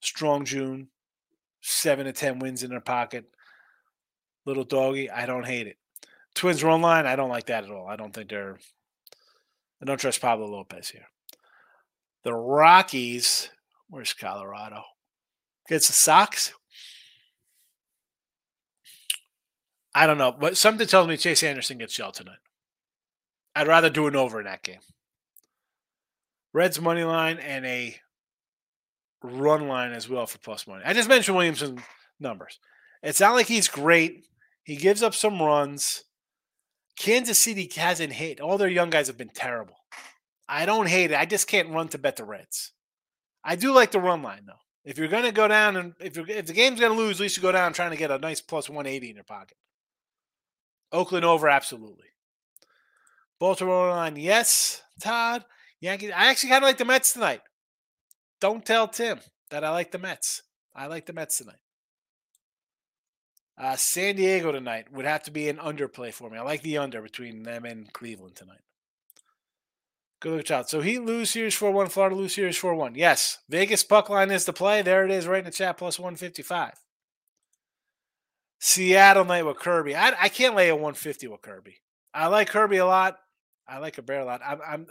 Strong 0.01 0.47
June, 0.47 0.89
seven 1.61 2.07
to 2.07 2.13
ten 2.13 2.39
wins 2.39 2.63
in 2.63 2.71
their 2.71 2.81
pocket. 2.81 3.27
Little 4.47 4.65
doggy, 4.65 5.11
I 5.11 5.27
don't 5.27 5.47
hate 5.47 5.67
it. 5.67 5.77
Twins 6.35 6.65
run 6.65 6.81
line, 6.81 7.07
I 7.07 7.17
don't 7.17 7.29
like 7.29 7.47
that 7.47 7.65
at 7.65 7.71
all. 7.71 7.87
I 7.87 7.97
don't 7.97 8.15
think 8.15 8.31
they're 8.31 8.59
I 9.81 9.87
don't 9.87 9.99
trust 9.99 10.21
Pablo 10.21 10.47
Lopez 10.47 10.91
here. 10.91 11.07
The 12.25 12.35
Rockies, 12.35 13.49
where's 13.89 14.13
Colorado? 14.13 14.83
Gets 15.69 15.87
the 15.87 15.93
Sox. 15.93 16.53
I 19.95 20.07
don't 20.07 20.19
know, 20.19 20.33
but 20.33 20.57
something 20.57 20.87
tells 20.87 21.09
me 21.09 21.17
Chase 21.17 21.43
Anderson 21.43 21.79
gets 21.79 21.95
shelled 21.95 22.15
tonight. 22.15 22.39
I'd 23.57 23.67
rather 23.67 23.91
do 23.91 24.07
an 24.07 24.17
over 24.17 24.39
in 24.39 24.47
that 24.47 24.63
game. 24.63 24.81
Reds 26.53 26.81
money 26.81 27.05
line 27.05 27.39
and 27.39 27.67
a 27.67 27.97
run 29.23 29.67
line 29.69 29.93
as 29.93 30.09
well 30.09 30.27
for 30.27 30.39
plus 30.39 30.67
money. 30.67 30.83
I 30.85 30.93
just 30.93 31.09
mentioned 31.09 31.37
Williamson 31.37 31.83
numbers. 32.19 32.59
It's 33.03 33.21
not 33.21 33.35
like 33.35 33.47
he's 33.47 33.69
great. 33.69 34.25
He 34.63 34.77
gives 34.77 35.03
up 35.03 35.15
some 35.15 35.41
runs. 35.41 36.05
Kansas 37.01 37.39
City 37.39 37.71
hasn't 37.77 38.13
hit. 38.13 38.43
All 38.43 38.59
their 38.59 38.69
young 38.69 38.91
guys 38.91 39.07
have 39.07 39.17
been 39.17 39.31
terrible. 39.31 39.77
I 40.47 40.67
don't 40.67 40.87
hate 40.87 41.13
it. 41.13 41.19
I 41.19 41.25
just 41.25 41.49
can't 41.49 41.71
run 41.71 41.89
to 41.89 41.99
bet 41.99 42.17
the 42.17 42.25
Reds. 42.25 42.73
I 43.43 43.57
do 43.57 43.73
like 43.73 43.91
the 43.91 43.99
run 43.99 44.23
line 44.23 44.43
though. 44.47 44.61
If 44.85 44.99
you're 44.99 45.09
going 45.09 45.25
to 45.25 45.33
go 45.33 45.49
down 45.49 45.77
and 45.77 45.95
if 45.99 46.19
if 46.19 46.45
the 46.45 46.53
game's 46.53 46.79
going 46.79 46.93
to 46.93 46.99
lose, 46.99 47.19
at 47.19 47.23
least 47.23 47.39
you 47.39 47.43
go 47.43 47.53
down 47.53 47.73
trying 47.73 47.93
to 47.93 47.97
get 47.97 48.11
a 48.11 48.19
nice 48.19 48.43
plus 48.43 48.69
180 48.69 49.09
in 49.09 49.17
your 49.17 49.25
pocket. 49.25 49.57
Oakland 50.93 51.25
over, 51.25 51.49
absolutely. 51.49 52.09
Baltimore 53.39 53.89
line, 53.89 54.17
yes. 54.17 54.83
Todd, 55.01 55.47
Yankees. 55.81 56.13
I 56.15 56.27
actually 56.27 56.51
kind 56.51 56.63
of 56.63 56.69
like 56.69 56.77
the 56.77 56.85
Mets 56.85 57.15
tonight. 57.15 57.41
Don't 58.43 58.67
tell 58.67 58.89
Tim 58.89 59.21
that 59.51 59.65
I 59.65 59.71
like 59.71 59.91
the 59.91 59.99
Mets. 59.99 60.43
I 60.75 60.87
like 60.87 61.07
the 61.07 61.15
Mets 61.15 61.39
tonight. 61.39 61.57
Uh, 63.61 63.77
San 63.77 64.17
Diego 64.17 64.53
tonight 64.53 64.91
would 64.91 65.05
have 65.05 65.23
to 65.25 65.31
be 65.31 65.51
an 65.51 65.59
underplay 65.59 66.15
for 66.15 66.31
me. 66.31 66.39
I 66.39 66.43
like 66.43 66.63
the 66.63 66.79
under 66.79 67.03
between 67.03 67.43
them 67.43 67.67
and 67.67 67.93
Cleveland 67.93 68.35
tonight. 68.35 68.63
Good 70.21 70.37
look 70.37 70.51
out. 70.51 70.71
So 70.71 70.81
he 70.81 70.99
lose 70.99 71.31
series 71.31 71.55
4 71.55 71.71
1, 71.71 71.89
Florida 71.89 72.17
lose 72.17 72.35
series 72.35 72.57
4 72.57 72.75
1. 72.75 72.95
Yes. 72.95 73.39
Vegas 73.51 73.85
puck 73.85 74.09
line 74.09 74.31
is 74.31 74.47
the 74.47 74.55
play. 74.55 74.81
There 74.81 75.05
it 75.05 75.11
is 75.11 75.27
right 75.27 75.41
in 75.41 75.45
the 75.45 75.51
chat, 75.51 75.77
plus 75.77 75.99
155. 75.99 76.73
Seattle 78.59 79.25
night 79.27 79.45
with 79.45 79.59
Kirby. 79.59 79.95
I, 79.95 80.15
I 80.19 80.29
can't 80.31 80.57
lay 80.57 80.71
a 80.71 80.75
150 80.75 81.27
with 81.27 81.43
Kirby. 81.43 81.83
I 82.15 82.29
like 82.29 82.49
Kirby 82.49 82.79
a 82.79 82.87
lot. 82.87 83.19
I 83.69 83.79
like 83.79 83.99
a 83.99 84.03
bear 84.03 84.21
a 84.21 84.25
lot. 84.25 84.41
I'm, 84.45 84.61
I'm 84.67 84.87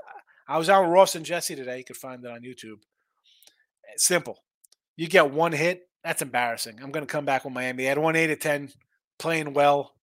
I 0.47 0.57
was 0.59 0.69
out 0.69 0.83
with 0.83 0.91
Ross 0.91 1.15
and 1.15 1.25
Jesse 1.25 1.55
today. 1.55 1.79
You 1.79 1.83
could 1.83 1.97
find 1.97 2.23
it 2.23 2.31
on 2.31 2.41
YouTube. 2.41 2.81
Simple. 3.97 4.43
You 4.95 5.07
get 5.07 5.31
one 5.31 5.53
hit. 5.53 5.88
That's 6.03 6.21
embarrassing. 6.21 6.79
I'm 6.81 6.91
going 6.91 7.05
to 7.05 7.11
come 7.11 7.25
back 7.25 7.43
with 7.43 7.53
Miami. 7.53 7.85
I 7.85 7.89
had 7.89 7.97
one 7.97 8.15
eight 8.15 8.27
to 8.27 8.35
ten, 8.35 8.69
playing 9.17 9.53
well. 9.53 9.95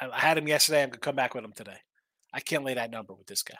I, 0.00 0.18
had 0.18 0.38
him 0.38 0.48
yesterday. 0.48 0.82
I'm 0.82 0.88
going 0.88 0.94
to 0.94 1.00
come 1.00 1.16
back 1.16 1.34
with 1.34 1.44
him 1.44 1.52
today. 1.52 1.78
I 2.32 2.40
can't 2.40 2.64
lay 2.64 2.74
that 2.74 2.90
number 2.90 3.14
with 3.14 3.26
this 3.26 3.42
guy. 3.42 3.56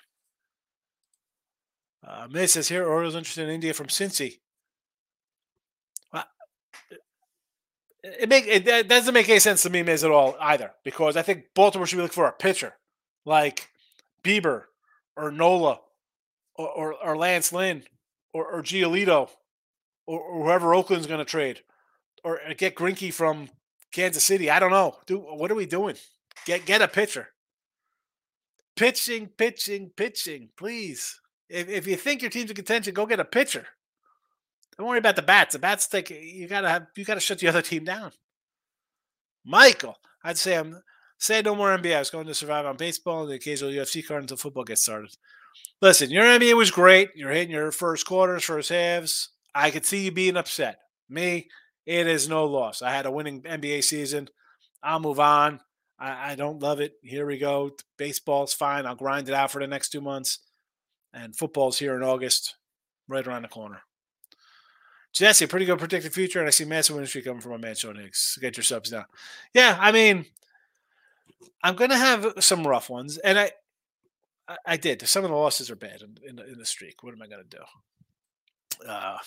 Uh, 2.07 2.27
May 2.31 2.47
says 2.47 2.69
here, 2.69 2.87
Orioles 2.87 3.15
interested 3.15 3.49
in 3.49 3.55
India 3.55 3.73
from 3.73 3.87
Cincy. 3.87 4.39
it 8.03 8.29
make 8.29 8.47
it, 8.47 8.67
it, 8.67 8.89
doesn't 8.89 9.15
make 9.15 9.29
any 9.29 9.39
sense 9.39 9.63
to 9.63 9.71
me, 9.71 9.83
Miz, 9.83 10.05
at 10.05 10.11
all 10.11 10.37
either. 10.41 10.73
Because 10.85 11.17
I 11.17 11.23
think 11.23 11.47
Baltimore 11.55 11.87
should 11.87 11.97
be 11.97 12.03
looking 12.03 12.15
for 12.15 12.27
a 12.27 12.33
pitcher 12.33 12.75
like 13.25 13.69
Bieber 14.25 14.65
or 15.17 15.31
Nola 15.31 15.81
or, 16.55 16.69
or, 16.69 16.95
or 16.95 17.17
Lance 17.17 17.53
Lynn 17.53 17.85
or, 18.33 18.47
or 18.47 18.63
Giolito 18.63 19.31
or, 20.07 20.21
or 20.21 20.45
whoever 20.45 20.75
Oakland's 20.75 21.07
going 21.07 21.19
to 21.19 21.25
trade 21.25 21.61
or 22.25 22.41
uh, 22.43 22.55
get 22.57 22.75
Greinke 22.75 23.13
from 23.13 23.49
Kansas 23.93 24.25
City. 24.25 24.51
I 24.51 24.59
don't 24.59 24.71
know. 24.71 24.97
Do 25.07 25.19
what 25.19 25.51
are 25.51 25.57
we 25.57 25.67
doing? 25.67 25.97
Get 26.47 26.65
get 26.65 26.83
a 26.83 26.89
pitcher. 26.89 27.29
Pitching, 28.77 29.29
pitching, 29.37 29.91
pitching, 29.97 30.49
please. 30.57 31.21
If, 31.49 31.69
if 31.69 31.87
you 31.87 31.97
think 31.97 32.23
your 32.23 32.31
team's 32.31 32.51
in 32.51 32.57
contention, 32.57 32.95
go 32.95 33.05
get 33.05 33.21
a 33.21 33.25
pitcher. 33.25 33.67
Don't 34.79 34.89
worry 34.89 34.99
about 34.99 35.17
the 35.17 35.23
bats. 35.23 35.53
The 35.53 35.59
bats 35.59 35.87
take 35.87 36.11
you 36.11 36.49
gotta 36.49 36.69
have 36.69 36.87
you 36.97 37.05
gotta 37.05 37.21
shut 37.21 37.39
the 37.39 37.49
other 37.49 37.63
team 37.63 37.85
down. 37.85 38.13
Michael, 39.45 39.97
I'd 40.25 40.39
say 40.39 40.57
I'm 40.57 40.83
say 41.19 41.43
no 41.43 41.55
more 41.55 41.77
NBA. 41.77 41.97
I 41.97 41.99
was 41.99 42.11
going 42.11 42.27
to 42.27 42.35
survive 42.35 42.67
on 42.67 42.77
baseball 42.77 43.23
and 43.23 43.31
the 43.31 43.37
occasional 43.37 43.71
UFC 43.71 44.07
card 44.07 44.23
until 44.23 44.37
football 44.37 44.65
gets 44.65 44.83
started. 44.83 45.15
Listen, 45.81 46.11
your 46.11 46.25
NBA 46.25 46.57
was 46.57 46.71
great. 46.71 47.11
You're 47.15 47.31
hitting 47.31 47.51
your 47.51 47.73
first 47.73 48.07
quarters, 48.07 48.45
first 48.45 48.71
halves. 48.71 49.31
I 49.55 49.71
could 49.71 49.87
see 49.87 50.05
you 50.05 50.13
being 50.13 50.37
upset. 50.37 50.79
Me, 51.09 51.49
it 51.87 52.07
is 52.07 52.29
no 52.29 52.47
loss. 52.47 52.83
I 52.83 52.93
had 52.93 53.07
a 53.07 53.11
winning 53.11 53.43
NBA 53.43 53.85
season. 53.85 54.29
I'll 54.83 55.01
move 55.01 55.21
on. 55.21 55.61
I, 55.99 56.33
I 56.33 56.35
don't 56.35 56.61
love 56.61 56.81
it. 56.81 56.95
Here 57.03 57.27
we 57.27 57.39
go. 57.39 57.73
Baseball's 57.97 58.55
fine. 58.55 58.87
I'll 58.87 58.95
grind 58.95 59.29
it 59.29 59.35
out 59.35 59.51
for 59.51 59.61
the 59.61 59.67
next 59.67 59.91
two 59.91 60.01
months. 60.01 60.39
And 61.13 61.37
football's 61.37 61.79
here 61.79 61.95
in 61.95 62.03
August, 62.03 62.57
right 63.07 63.27
around 63.27 63.43
the 63.43 63.49
corner. 63.49 63.83
Jesse, 65.13 65.47
pretty 65.47 65.67
good 65.67 65.79
predicted 65.79 66.13
future, 66.13 66.39
and 66.39 66.49
I 66.49 66.51
see 66.51 66.65
massive 66.65 66.97
industry 66.97 67.21
coming 67.21 67.43
from 67.43 67.53
my 67.53 67.59
man 67.59 67.75
Sean 67.75 67.97
Higgs. 67.97 68.39
Get 68.41 68.57
your 68.57 68.65
subs 68.65 68.91
now. 68.91 69.05
Yeah, 69.53 69.77
I 69.79 69.93
mean, 69.93 70.25
I'm 71.63 71.77
gonna 71.77 71.99
have 71.99 72.33
some 72.41 72.67
rough 72.67 72.89
ones, 72.89 73.19
and 73.19 73.39
I, 73.39 73.51
I, 74.49 74.57
I 74.67 74.77
did. 74.79 75.07
Some 75.07 75.25
of 75.25 75.31
the 75.31 75.37
losses 75.37 75.71
are 75.71 75.77
bad 75.77 76.01
in, 76.01 76.17
in, 76.27 76.39
in 76.39 76.59
the 76.59 76.65
streak. 76.65 77.03
What 77.03 77.13
am 77.13 77.21
I 77.21 77.27
gonna 77.27 77.43
do? 77.45 78.89
Uh, 78.89 79.19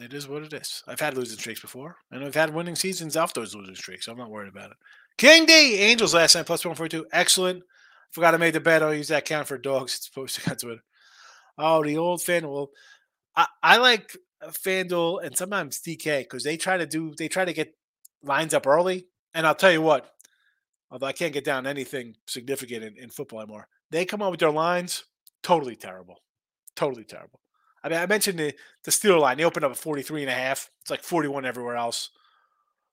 it 0.00 0.12
is 0.12 0.28
what 0.28 0.42
it 0.42 0.52
is. 0.52 0.82
I've 0.86 1.00
had 1.00 1.16
losing 1.16 1.38
streaks 1.38 1.60
before, 1.60 1.96
and 2.10 2.24
I've 2.24 2.34
had 2.34 2.54
winning 2.54 2.76
seasons 2.76 3.16
off 3.16 3.34
those 3.34 3.54
losing 3.54 3.74
streaks, 3.74 4.04
so 4.04 4.12
I'm 4.12 4.18
not 4.18 4.30
worried 4.30 4.50
about 4.50 4.70
it. 4.70 4.76
King 5.16 5.46
D, 5.46 5.76
Angels 5.78 6.14
last 6.14 6.34
night, 6.34 6.46
plus 6.46 6.64
142. 6.64 7.06
Excellent. 7.12 7.62
Forgot 8.10 8.34
I 8.34 8.38
made 8.38 8.54
the 8.54 8.60
bet. 8.60 8.82
I'll 8.82 8.94
use 8.94 9.08
that 9.08 9.24
count 9.24 9.48
for 9.48 9.58
dogs. 9.58 9.94
It's 9.96 10.08
posted 10.08 10.48
on 10.48 10.56
Twitter. 10.56 10.82
Oh, 11.58 11.82
the 11.82 11.96
old 11.96 12.20
FanDuel. 12.20 12.68
I, 13.34 13.46
I 13.62 13.76
like 13.78 14.16
uh, 14.40 14.50
FanDuel 14.50 15.24
and 15.24 15.36
sometimes 15.36 15.80
DK 15.80 16.20
because 16.20 16.44
they 16.44 16.56
try 16.56 16.76
to 16.76 16.86
do 16.86 17.14
they 17.18 17.28
try 17.28 17.44
to 17.44 17.52
get 17.52 17.74
lines 18.22 18.54
up 18.54 18.66
early. 18.66 19.06
And 19.34 19.46
I'll 19.46 19.54
tell 19.54 19.72
you 19.72 19.82
what, 19.82 20.08
although 20.90 21.06
I 21.06 21.12
can't 21.12 21.32
get 21.32 21.44
down 21.44 21.66
anything 21.66 22.14
significant 22.26 22.84
in, 22.84 22.96
in 22.96 23.10
football 23.10 23.40
anymore, 23.40 23.66
they 23.90 24.04
come 24.04 24.22
up 24.22 24.30
with 24.30 24.40
their 24.40 24.50
lines 24.50 25.04
totally 25.42 25.76
terrible. 25.76 26.22
Totally 26.76 27.04
terrible. 27.04 27.40
I 27.82 27.88
mean, 27.88 27.98
I 27.98 28.06
mentioned 28.06 28.38
the, 28.38 28.54
the 28.84 28.90
Steeler 28.90 29.20
line. 29.20 29.36
They 29.36 29.44
opened 29.44 29.64
up 29.64 29.72
at 29.72 29.76
43 29.76 30.22
and 30.22 30.30
a 30.30 30.34
half. 30.34 30.70
It's 30.80 30.90
like 30.90 31.02
41 31.02 31.44
everywhere 31.44 31.76
else. 31.76 32.10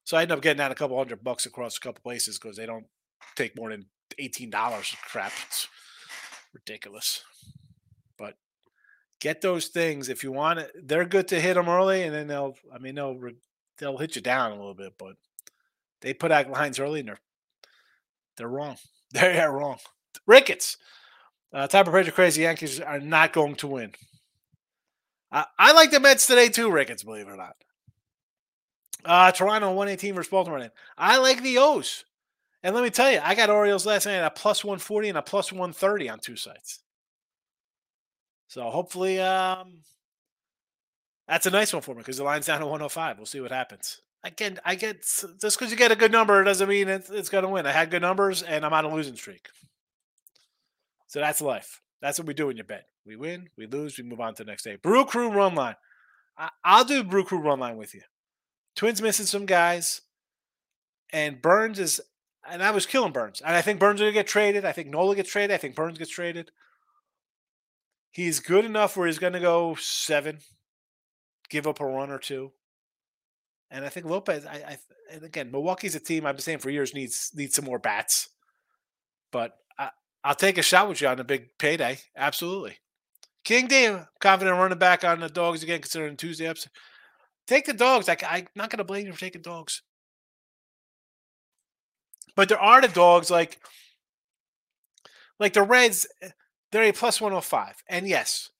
So 0.04 0.16
I 0.16 0.22
end 0.22 0.32
up 0.32 0.40
getting 0.40 0.60
out 0.60 0.70
a 0.70 0.76
couple 0.76 0.96
hundred 0.96 1.24
bucks 1.24 1.46
across 1.46 1.76
a 1.76 1.80
couple 1.80 2.00
places 2.02 2.38
because 2.38 2.56
they 2.56 2.66
don't 2.66 2.86
take 3.34 3.56
more 3.56 3.70
than 3.70 3.86
$18 4.20 4.96
crap. 5.08 5.32
It's 5.48 5.68
ridiculous. 6.54 7.22
But 8.16 8.34
get 9.20 9.40
those 9.40 9.66
things 9.66 10.08
if 10.08 10.22
you 10.22 10.32
want 10.32 10.60
it. 10.60 10.72
They're 10.88 11.04
good 11.04 11.28
to 11.28 11.40
hit 11.40 11.54
them 11.54 11.68
early, 11.68 12.02
and 12.02 12.14
then 12.14 12.28
they'll. 12.28 12.54
I 12.72 12.78
mean, 12.78 12.94
they'll 12.94 13.18
they'll 13.78 13.98
hit 13.98 14.16
you 14.16 14.22
down 14.22 14.52
a 14.52 14.56
little 14.56 14.74
bit, 14.74 14.94
but 14.96 15.16
they 16.00 16.14
put 16.14 16.32
out 16.32 16.50
lines 16.50 16.78
early, 16.78 17.00
and 17.00 17.08
they're 17.08 17.20
they're 18.36 18.48
wrong. 18.48 18.76
They're 19.12 19.52
wrong. 19.52 19.78
Ricketts, 20.26 20.76
uh, 21.52 21.68
type 21.68 21.86
of 21.86 21.92
pressure 21.92 22.10
crazy 22.10 22.42
Yankees 22.42 22.80
are 22.80 22.98
not 22.98 23.32
going 23.32 23.54
to 23.56 23.68
win. 23.68 23.92
I, 25.30 25.44
I 25.58 25.72
like 25.72 25.90
the 25.90 26.00
Mets 26.00 26.26
today 26.26 26.48
too, 26.48 26.70
Ricketts. 26.70 27.02
Believe 27.02 27.28
it 27.28 27.32
or 27.32 27.36
not. 27.36 27.56
Uh, 29.04 29.30
Toronto 29.32 29.68
118 29.68 30.14
versus 30.14 30.30
Baltimore. 30.30 30.68
I 30.98 31.18
like 31.18 31.42
the 31.42 31.58
O's. 31.58 32.04
And 32.62 32.74
let 32.74 32.82
me 32.82 32.90
tell 32.90 33.10
you, 33.12 33.20
I 33.22 33.34
got 33.34 33.50
Orioles 33.50 33.86
last 33.86 34.06
night 34.06 34.14
at 34.14 34.24
a 34.24 34.30
plus 34.30 34.64
140 34.64 35.10
and 35.10 35.18
a 35.18 35.22
plus 35.22 35.52
130 35.52 36.08
on 36.08 36.18
two 36.18 36.36
sites. 36.36 36.80
So 38.48 38.70
hopefully 38.70 39.20
um, 39.20 39.82
that's 41.28 41.46
a 41.46 41.50
nice 41.50 41.72
one 41.72 41.82
for 41.82 41.94
me 41.94 41.98
because 41.98 42.16
the 42.16 42.24
line's 42.24 42.46
down 42.46 42.60
to 42.60 42.66
105. 42.66 43.18
We'll 43.18 43.26
see 43.26 43.40
what 43.40 43.52
happens. 43.52 44.00
Again, 44.24 44.58
I 44.64 44.74
get 44.74 45.02
just 45.02 45.40
because 45.40 45.70
you 45.70 45.76
get 45.76 45.92
a 45.92 45.96
good 45.96 46.10
number 46.10 46.42
doesn't 46.42 46.68
mean 46.68 46.88
it's, 46.88 47.10
it's 47.10 47.28
going 47.28 47.44
to 47.44 47.50
win. 47.50 47.66
I 47.66 47.72
had 47.72 47.90
good 47.90 48.02
numbers 48.02 48.42
and 48.42 48.64
I'm 48.64 48.72
on 48.72 48.84
a 48.84 48.92
losing 48.92 49.14
streak. 49.14 49.46
So 51.06 51.20
that's 51.20 51.40
life. 51.40 51.80
That's 52.00 52.18
what 52.18 52.26
we 52.26 52.34
do 52.34 52.48
when 52.48 52.56
you 52.56 52.64
bet. 52.64 52.86
We 53.06 53.16
win, 53.16 53.48
we 53.56 53.66
lose, 53.66 53.96
we 53.96 54.04
move 54.04 54.20
on 54.20 54.34
to 54.34 54.44
the 54.44 54.50
next 54.50 54.64
day. 54.64 54.76
Brew 54.76 55.04
Crew 55.04 55.30
run 55.30 55.54
line. 55.54 55.76
I, 56.36 56.78
will 56.78 56.84
do 56.84 57.04
Brew 57.04 57.24
Crew 57.24 57.38
run 57.38 57.60
line 57.60 57.76
with 57.76 57.94
you. 57.94 58.02
Twins 58.74 59.00
missing 59.00 59.26
some 59.26 59.46
guys, 59.46 60.02
and 61.10 61.40
Burnes 61.40 61.78
is, 61.78 62.00
and 62.48 62.62
I 62.62 62.72
was 62.72 62.84
killing 62.84 63.12
Burnes. 63.12 63.40
and 63.44 63.54
I 63.54 63.62
think 63.62 63.78
Burnes 63.78 64.00
will 64.00 64.12
get 64.12 64.26
traded. 64.26 64.64
I 64.64 64.72
think 64.72 64.88
Nola 64.88 65.14
gets 65.14 65.30
traded. 65.30 65.54
I 65.54 65.56
think 65.56 65.76
Burnes 65.76 65.98
gets 65.98 66.10
traded. 66.10 66.50
He's 68.10 68.40
good 68.40 68.64
enough 68.64 68.96
where 68.96 69.06
he's 69.06 69.18
going 69.18 69.34
to 69.34 69.40
go 69.40 69.76
seven, 69.76 70.38
give 71.48 71.66
up 71.66 71.80
a 71.80 71.86
run 71.86 72.10
or 72.10 72.18
two. 72.18 72.52
And 73.70 73.84
I 73.84 73.88
think 73.88 74.06
Lopez, 74.06 74.46
I, 74.46 74.54
I 74.56 74.78
and 75.12 75.22
again, 75.22 75.50
Milwaukee's 75.50 75.94
a 75.94 76.00
team 76.00 76.26
I've 76.26 76.36
been 76.36 76.42
saying 76.42 76.58
for 76.58 76.70
years 76.70 76.94
needs 76.94 77.30
needs 77.34 77.54
some 77.54 77.64
more 77.64 77.78
bats. 77.78 78.28
But 79.32 79.56
I, 79.78 79.90
I'll 80.24 80.34
take 80.34 80.58
a 80.58 80.62
shot 80.62 80.88
with 80.88 81.00
you 81.00 81.08
on 81.08 81.20
a 81.20 81.24
big 81.24 81.58
payday. 81.58 81.98
Absolutely. 82.16 82.78
King 83.46 83.68
D, 83.68 83.88
confident 84.18 84.58
running 84.58 84.76
back 84.76 85.04
on 85.04 85.20
the 85.20 85.28
dogs 85.28 85.62
again, 85.62 85.80
considering 85.80 86.16
Tuesday 86.16 86.48
episode. 86.48 86.72
Take 87.46 87.64
the 87.64 87.72
dogs. 87.72 88.08
I, 88.08 88.16
I'm 88.28 88.48
not 88.56 88.70
going 88.70 88.78
to 88.78 88.84
blame 88.84 89.06
you 89.06 89.12
for 89.12 89.20
taking 89.20 89.40
dogs. 89.40 89.82
But 92.34 92.48
there 92.48 92.58
are 92.58 92.82
the 92.82 92.88
dogs 92.88 93.30
like 93.30 93.60
like 95.38 95.52
the 95.52 95.62
Reds. 95.62 96.08
Eh, 96.20 96.30
they're 96.72 96.82
a 96.82 96.92
plus 96.92 97.20
105. 97.20 97.84
And 97.88 98.08
yes, 98.08 98.50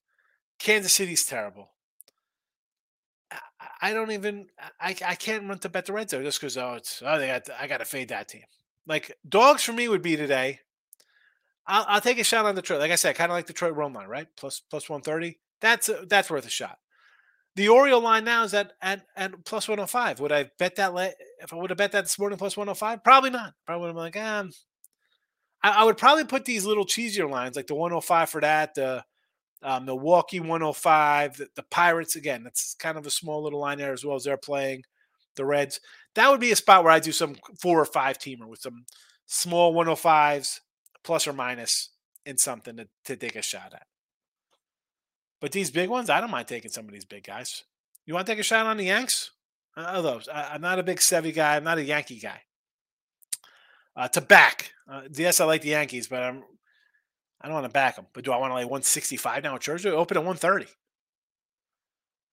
Kansas 0.60 0.92
City's 0.92 1.26
terrible. 1.26 1.72
I 3.82 3.92
don't 3.92 4.12
even 4.12 4.46
I, 4.80 4.94
I 5.04 5.16
can't 5.16 5.48
run 5.48 5.58
to 5.58 5.68
bet 5.68 5.86
the 5.86 5.94
Reds 5.94 6.12
just 6.12 6.40
because 6.40 6.56
oh 6.56 6.74
it's 6.74 7.02
oh 7.04 7.18
they 7.18 7.26
got 7.26 7.48
I 7.58 7.66
got 7.66 7.78
to 7.78 7.84
fade 7.84 8.10
that 8.10 8.28
team. 8.28 8.44
Like 8.86 9.16
dogs 9.28 9.64
for 9.64 9.72
me 9.72 9.88
would 9.88 10.02
be 10.02 10.16
today. 10.16 10.60
I'll, 11.66 11.84
I'll 11.88 12.00
take 12.00 12.18
a 12.18 12.24
shot 12.24 12.46
on 12.46 12.54
Detroit. 12.54 12.80
Like 12.80 12.92
I 12.92 12.96
said, 12.96 13.16
kind 13.16 13.30
of 13.30 13.36
like 13.36 13.46
Detroit 13.46 13.74
run 13.74 13.92
line, 13.92 14.08
right? 14.08 14.28
Plus 14.36 14.60
plus 14.70 14.88
one 14.88 15.02
thirty. 15.02 15.38
That's 15.60 15.88
a, 15.88 16.04
that's 16.08 16.30
worth 16.30 16.46
a 16.46 16.50
shot. 16.50 16.78
The 17.56 17.68
Oriole 17.68 18.02
line 18.02 18.24
now 18.24 18.44
is 18.44 18.54
at 18.54 18.72
at, 18.82 19.02
at 19.16 19.44
plus 19.44 19.68
one 19.68 19.78
hundred 19.78 19.84
oh 19.84 19.88
five. 19.88 20.20
Would 20.20 20.32
I 20.32 20.50
bet 20.58 20.76
that? 20.76 20.94
Le- 20.94 21.12
if 21.40 21.52
I 21.52 21.56
would 21.56 21.70
have 21.70 21.78
bet 21.78 21.92
that 21.92 22.04
this 22.04 22.18
morning 22.18 22.38
plus 22.38 22.56
one 22.56 22.66
hundred 22.66 22.76
oh 22.76 22.80
five, 22.80 23.04
probably 23.04 23.30
not. 23.30 23.54
Probably 23.64 23.80
would 23.80 23.88
have 23.88 24.12
been 24.12 24.22
like, 24.22 24.30
um, 24.30 24.52
I, 25.62 25.82
I, 25.82 25.84
would 25.84 25.96
probably 25.96 26.24
put 26.24 26.44
these 26.44 26.64
little 26.64 26.86
cheesier 26.86 27.28
lines 27.28 27.56
like 27.56 27.66
the 27.66 27.74
one 27.74 27.90
hundred 27.90 28.02
five 28.02 28.30
for 28.30 28.40
that. 28.40 28.74
The 28.74 29.04
uh, 29.62 29.80
Milwaukee 29.80 30.38
105, 30.38 31.38
the, 31.38 31.48
the, 31.56 31.62
Pirates 31.64 32.14
again. 32.14 32.44
That's 32.44 32.74
kind 32.74 32.98
of 32.98 33.06
a 33.06 33.10
small 33.10 33.42
little 33.42 33.58
line 33.58 33.78
there 33.78 33.92
as 33.92 34.04
well 34.04 34.14
as 34.14 34.24
they're 34.24 34.36
playing 34.36 34.82
the 35.34 35.44
Reds. 35.44 35.80
That 36.14 36.30
would 36.30 36.40
be 36.40 36.52
a 36.52 36.56
spot 36.56 36.84
where 36.84 36.92
I 36.92 37.00
do 37.00 37.10
some 37.10 37.36
four 37.60 37.80
or 37.80 37.86
five 37.86 38.18
teamer 38.18 38.46
with 38.46 38.60
some 38.60 38.84
small 39.26 39.74
105s 39.74 40.60
plus 41.06 41.26
or 41.26 41.32
minus 41.32 41.90
in 42.26 42.36
something 42.36 42.76
to, 42.76 42.88
to 43.04 43.16
take 43.16 43.36
a 43.36 43.42
shot 43.42 43.72
at. 43.72 43.86
But 45.40 45.52
these 45.52 45.70
big 45.70 45.88
ones, 45.88 46.10
I 46.10 46.20
don't 46.20 46.30
mind 46.30 46.48
taking 46.48 46.70
some 46.70 46.86
of 46.86 46.92
these 46.92 47.04
big 47.04 47.24
guys. 47.24 47.64
You 48.04 48.14
want 48.14 48.26
to 48.26 48.32
take 48.32 48.40
a 48.40 48.42
shot 48.42 48.66
on 48.66 48.76
the 48.76 48.84
Yanks? 48.84 49.30
Although 49.76 50.20
I, 50.32 50.54
am 50.54 50.60
not 50.60 50.78
a 50.78 50.82
big 50.82 50.98
Sevy 50.98 51.34
guy, 51.34 51.56
I'm 51.56 51.64
not 51.64 51.78
a 51.78 51.84
Yankee 51.84 52.18
guy. 52.18 52.42
Uh, 53.94 54.08
to 54.08 54.20
back, 54.20 54.72
uh, 54.90 55.02
yes, 55.12 55.40
I 55.40 55.44
like 55.44 55.62
the 55.62 55.70
Yankees, 55.70 56.08
but 56.08 56.22
I'm 56.22 56.42
I 57.40 57.48
don't 57.48 57.54
want 57.54 57.66
to 57.66 57.72
back 57.72 57.96
them, 57.96 58.06
but 58.12 58.24
do 58.24 58.32
I 58.32 58.38
want 58.38 58.50
to 58.50 58.56
lay 58.56 58.64
165 58.64 59.42
now 59.42 59.54
at 59.54 59.60
Churchill? 59.60 59.96
Open 59.96 60.16
at 60.16 60.24
130. 60.24 60.66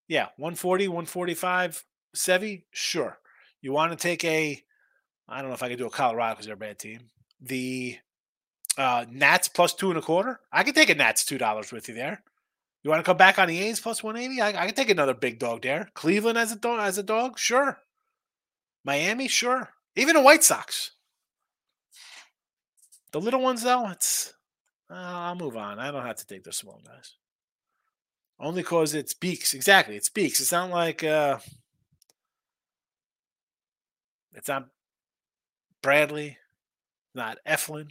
Yeah, 0.07 0.27
140, 0.37 0.87
145, 0.87 1.85
Sevy? 2.15 2.63
Sure. 2.71 3.19
You 3.61 3.73
want 3.73 3.91
to 3.91 3.97
take 3.97 4.23
a, 4.23 4.61
I 5.27 5.41
don't 5.41 5.49
know 5.49 5.55
if 5.55 5.63
I 5.63 5.69
could 5.69 5.77
do 5.77 5.87
a 5.87 5.91
Colorado 5.91 6.33
because 6.33 6.45
they're 6.45 6.55
a 6.55 6.57
bad 6.57 6.79
team. 6.79 7.09
The 7.41 7.97
uh, 8.77 9.05
Nats 9.09 9.47
plus 9.47 9.73
two 9.73 9.89
and 9.89 9.99
a 9.99 10.01
quarter. 10.01 10.39
I 10.51 10.63
can 10.63 10.73
take 10.73 10.89
a 10.89 10.95
Nats 10.95 11.23
$2 11.23 11.71
with 11.71 11.87
you 11.87 11.95
there. 11.95 12.23
You 12.83 12.89
want 12.89 12.99
to 12.99 13.05
come 13.05 13.17
back 13.17 13.39
on 13.39 13.47
the 13.47 13.59
A's 13.61 13.79
plus 13.79 14.03
180? 14.03 14.41
I, 14.41 14.63
I 14.63 14.65
can 14.65 14.75
take 14.75 14.89
another 14.89 15.13
big 15.13 15.39
dog 15.39 15.61
there. 15.61 15.89
Cleveland 15.93 16.37
as 16.37 16.51
a 16.51 16.57
dog, 16.57 16.81
as 16.81 16.97
a 16.97 17.03
dog? 17.03 17.39
Sure. 17.39 17.77
Miami? 18.83 19.27
Sure. 19.27 19.69
Even 19.95 20.15
the 20.15 20.21
White 20.21 20.43
Sox. 20.43 20.91
The 23.11 23.21
little 23.21 23.41
ones, 23.41 23.61
though, 23.61 23.89
it's 23.89 24.33
uh, 24.89 24.95
I'll 24.95 25.35
move 25.35 25.55
on. 25.55 25.79
I 25.79 25.91
don't 25.91 26.05
have 26.05 26.17
to 26.17 26.25
take 26.25 26.43
the 26.43 26.51
small 26.51 26.81
guys. 26.85 27.13
Only 28.39 28.61
because 28.61 28.93
it's 28.93 29.13
Beeks. 29.13 29.53
Exactly. 29.53 29.95
It's 29.95 30.09
Beeks. 30.09 30.39
It's 30.39 30.51
not 30.51 30.69
like 30.69 31.03
uh 31.03 31.39
it's 34.33 34.47
not 34.47 34.67
Bradley, 35.81 36.37
not 37.13 37.37
Eflin, 37.47 37.89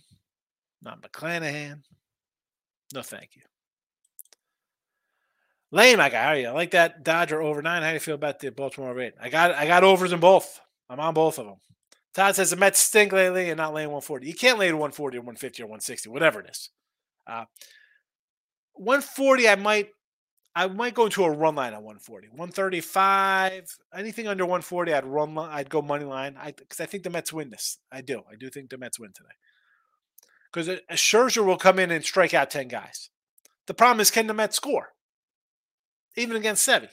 not 0.82 1.02
McClanahan. 1.02 1.82
No, 2.94 3.02
thank 3.02 3.36
you. 3.36 3.42
Lane, 5.70 5.96
my 5.96 6.10
guy, 6.10 6.22
how 6.22 6.28
are 6.30 6.36
you? 6.36 6.48
I 6.48 6.52
like 6.52 6.72
that 6.72 7.02
Dodger 7.02 7.40
over 7.40 7.62
nine. 7.62 7.82
How 7.82 7.88
do 7.88 7.94
you 7.94 8.00
feel 8.00 8.14
about 8.14 8.40
the 8.40 8.50
Baltimore 8.50 8.94
rate? 8.94 9.14
I 9.20 9.30
got 9.30 9.52
I 9.52 9.66
got 9.66 9.84
overs 9.84 10.12
in 10.12 10.20
both. 10.20 10.60
I'm 10.90 11.00
on 11.00 11.14
both 11.14 11.38
of 11.38 11.46
them. 11.46 11.56
Todd 12.14 12.36
says 12.36 12.50
the 12.50 12.56
Mets 12.56 12.78
stink 12.78 13.12
lately 13.12 13.48
and 13.48 13.56
not 13.56 13.72
laying 13.72 13.88
140. 13.88 14.26
You 14.26 14.34
can't 14.34 14.58
lay 14.58 14.68
to 14.68 14.74
140 14.74 15.16
or 15.16 15.20
150 15.20 15.62
or 15.62 15.66
160, 15.66 16.10
whatever 16.10 16.40
it 16.40 16.50
is. 16.50 16.68
Uh, 17.26 17.46
140, 18.74 19.48
I 19.48 19.54
might 19.54 19.88
I 20.54 20.66
might 20.66 20.92
go 20.92 21.06
into 21.06 21.24
a 21.24 21.30
run 21.30 21.54
line 21.54 21.72
on 21.72 21.82
140. 21.82 22.28
135, 22.28 23.64
anything 23.96 24.28
under 24.28 24.44
140, 24.44 24.92
I'd 24.92 25.06
run. 25.06 25.38
I'd 25.38 25.70
go 25.70 25.80
money 25.80 26.04
line. 26.04 26.36
I 26.38 26.52
because 26.52 26.80
I 26.80 26.86
think 26.86 27.04
the 27.04 27.10
Mets 27.10 27.32
win 27.32 27.48
this. 27.48 27.78
I 27.90 28.02
do. 28.02 28.22
I 28.30 28.36
do 28.38 28.50
think 28.50 28.68
the 28.68 28.76
Mets 28.76 29.00
win 29.00 29.12
today. 29.14 29.30
Because 30.52 30.68
a 30.68 30.80
Scherzer 30.92 31.44
will 31.44 31.56
come 31.56 31.78
in 31.78 31.90
and 31.90 32.04
strike 32.04 32.34
out 32.34 32.50
10 32.50 32.68
guys. 32.68 33.08
The 33.66 33.74
problem 33.74 34.00
is, 34.00 34.10
can 34.10 34.26
the 34.26 34.34
Mets 34.34 34.56
score? 34.56 34.88
Even 36.16 36.36
against 36.36 36.66
Sevy. 36.68 36.88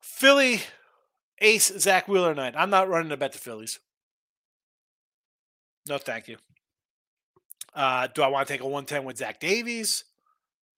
Philly 0.00 0.62
ace 1.40 1.70
Zack 1.78 2.08
Wheeler 2.08 2.34
night. 2.34 2.54
I'm 2.56 2.70
not 2.70 2.88
running 2.88 3.10
to 3.10 3.18
bet 3.18 3.32
the 3.32 3.38
Phillies. 3.38 3.80
No, 5.86 5.98
thank 5.98 6.26
you. 6.28 6.38
Uh, 7.74 8.08
do 8.14 8.22
I 8.22 8.28
want 8.28 8.48
to 8.48 8.54
take 8.54 8.62
a 8.62 8.64
110 8.64 9.04
with 9.04 9.18
Zach 9.18 9.38
Davies? 9.38 10.04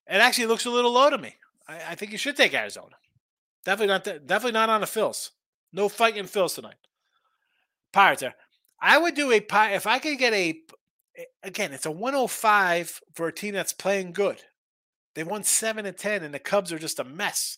It 0.07 0.15
actually 0.15 0.47
looks 0.47 0.65
a 0.65 0.69
little 0.69 0.91
low 0.91 1.09
to 1.09 1.17
me. 1.17 1.35
I, 1.67 1.91
I 1.91 1.95
think 1.95 2.11
you 2.11 2.17
should 2.17 2.35
take 2.35 2.53
Arizona. 2.53 2.95
Definitely 3.63 3.93
not. 3.93 4.03
The, 4.03 4.19
definitely 4.19 4.51
not 4.51 4.69
on 4.69 4.81
the 4.81 4.87
Phils. 4.87 5.29
No 5.71 5.87
fighting 5.87 6.25
Phils 6.25 6.55
tonight. 6.55 6.75
Pirates 7.93 8.21
there. 8.21 8.35
I 8.81 8.97
would 8.97 9.15
do 9.15 9.31
a 9.31 9.39
pie 9.39 9.73
if 9.73 9.87
I 9.87 9.99
could 9.99 10.17
get 10.17 10.33
a. 10.33 10.61
Again, 11.43 11.73
it's 11.73 11.85
a 11.85 11.91
105 11.91 13.01
for 13.13 13.27
a 13.27 13.33
team 13.33 13.53
that's 13.53 13.73
playing 13.73 14.13
good. 14.13 14.41
They 15.15 15.23
won 15.23 15.43
seven 15.43 15.85
and 15.85 15.97
ten, 15.97 16.23
and 16.23 16.33
the 16.33 16.39
Cubs 16.39 16.71
are 16.71 16.79
just 16.79 16.99
a 16.99 17.03
mess. 17.03 17.57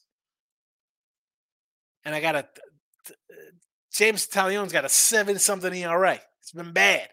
And 2.03 2.15
I 2.15 2.21
got 2.21 2.35
a 2.35 2.47
James 3.93 4.27
Taillon's 4.27 4.73
got 4.73 4.85
a 4.85 4.89
seven 4.89 5.37
something 5.37 5.73
ERA. 5.73 6.19
It's 6.39 6.53
been 6.53 6.71
bad. 6.71 7.09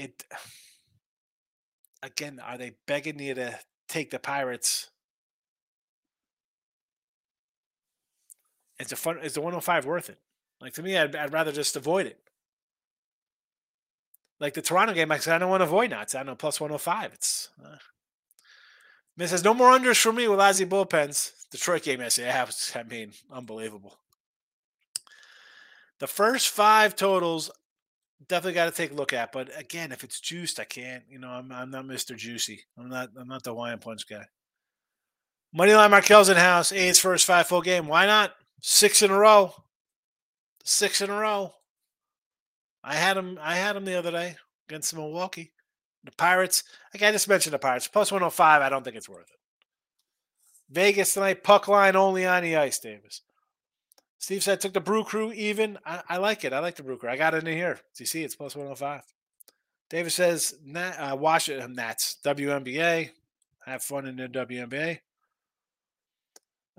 it 0.00 0.24
again, 2.02 2.40
are 2.40 2.58
they 2.58 2.72
begging 2.86 3.18
you 3.18 3.34
to 3.34 3.58
take 3.88 4.10
the 4.10 4.18
Pirates? 4.18 4.90
Is 8.80 8.92
a 8.92 8.96
fun. 8.96 9.18
Is 9.18 9.34
the 9.34 9.40
105 9.40 9.84
worth 9.84 10.08
it? 10.08 10.18
Like 10.60 10.74
to 10.74 10.82
me, 10.82 10.96
I'd, 10.96 11.14
I'd 11.14 11.32
rather 11.32 11.52
just 11.52 11.76
avoid 11.76 12.06
it. 12.06 12.18
Like 14.40 14.54
the 14.54 14.62
Toronto 14.62 14.94
game, 14.94 15.12
I 15.12 15.18
said 15.18 15.34
I 15.34 15.38
don't 15.38 15.50
want 15.50 15.60
to 15.60 15.66
avoid 15.66 15.90
now. 15.90 16.02
It's 16.02 16.14
I 16.14 16.22
know 16.22 16.34
plus 16.34 16.60
105. 16.60 17.12
It's 17.12 17.50
uh, 17.62 17.76
Man 19.16 19.28
says 19.28 19.44
no 19.44 19.52
more 19.52 19.70
unders 19.70 20.00
for 20.00 20.12
me 20.12 20.28
with 20.28 20.38
Ozzy 20.38 20.66
bullpens. 20.66 21.32
Detroit 21.50 21.82
game 21.82 22.00
yeah, 22.00 22.44
was, 22.44 22.72
I 22.76 22.82
mean, 22.84 23.12
unbelievable. 23.30 23.98
The 25.98 26.06
first 26.06 26.48
five 26.48 26.96
totals 26.96 27.50
definitely 28.26 28.54
got 28.54 28.66
to 28.66 28.70
take 28.70 28.92
a 28.92 28.94
look 28.94 29.12
at. 29.12 29.32
But 29.32 29.50
again, 29.58 29.92
if 29.92 30.04
it's 30.04 30.20
juiced, 30.20 30.58
I 30.58 30.64
can't. 30.64 31.04
You 31.08 31.18
know, 31.18 31.28
I'm, 31.28 31.52
I'm 31.52 31.70
not 31.70 31.84
Mr. 31.84 32.16
Juicy. 32.16 32.62
I'm 32.78 32.88
not. 32.88 33.10
I'm 33.18 33.28
not 33.28 33.42
the 33.42 33.50
Hawaiian 33.50 33.78
Punch 33.78 34.08
guy. 34.08 34.24
Moneyline 35.54 35.90
Markel's 35.90 36.28
in 36.30 36.38
house. 36.38 36.72
A's 36.72 36.98
first 36.98 37.26
five 37.26 37.46
full 37.46 37.60
game. 37.60 37.88
Why 37.88 38.06
not? 38.06 38.32
Six 38.60 39.02
in 39.02 39.10
a 39.10 39.18
row. 39.18 39.54
Six 40.64 41.00
in 41.00 41.10
a 41.10 41.18
row. 41.18 41.54
I 42.82 42.94
had 42.94 43.16
him. 43.16 43.38
I 43.40 43.56
had 43.56 43.76
him 43.76 43.84
the 43.84 43.98
other 43.98 44.10
day 44.10 44.36
against 44.68 44.94
Milwaukee. 44.94 45.52
The 46.04 46.12
Pirates. 46.12 46.62
Like 46.94 47.02
I 47.02 47.12
just 47.12 47.28
mentioned, 47.28 47.52
the 47.52 47.58
Pirates 47.58 47.88
plus 47.88 48.12
105. 48.12 48.62
I 48.62 48.68
don't 48.68 48.84
think 48.84 48.96
it's 48.96 49.08
worth 49.08 49.30
it. 49.30 49.38
Vegas 50.70 51.14
tonight. 51.14 51.42
Puck 51.42 51.68
line 51.68 51.96
only 51.96 52.26
on 52.26 52.42
the 52.42 52.56
ice. 52.56 52.78
Davis. 52.78 53.22
Steve 54.18 54.42
said 54.42 54.60
took 54.60 54.74
the 54.74 54.80
Brew 54.80 55.02
Crew 55.02 55.32
even. 55.32 55.78
I, 55.84 56.02
I 56.08 56.16
like 56.18 56.44
it. 56.44 56.52
I 56.52 56.58
like 56.58 56.76
the 56.76 56.82
Brew 56.82 56.98
Crew. 56.98 57.08
I 57.08 57.16
got 57.16 57.34
it 57.34 57.46
in 57.46 57.56
here. 57.56 57.74
Do 57.96 58.02
you 58.02 58.06
see? 58.06 58.22
It's 58.22 58.36
plus 58.36 58.54
105. 58.54 59.02
David 59.88 60.10
says, 60.12 60.54
Nat, 60.64 60.92
uh, 60.92 61.16
Washington 61.16 61.74
Nats, 61.74 62.18
WNBA. 62.24 63.10
Have 63.66 63.82
fun 63.82 64.06
in 64.06 64.16
the 64.16 64.28
WNBA. 64.28 65.00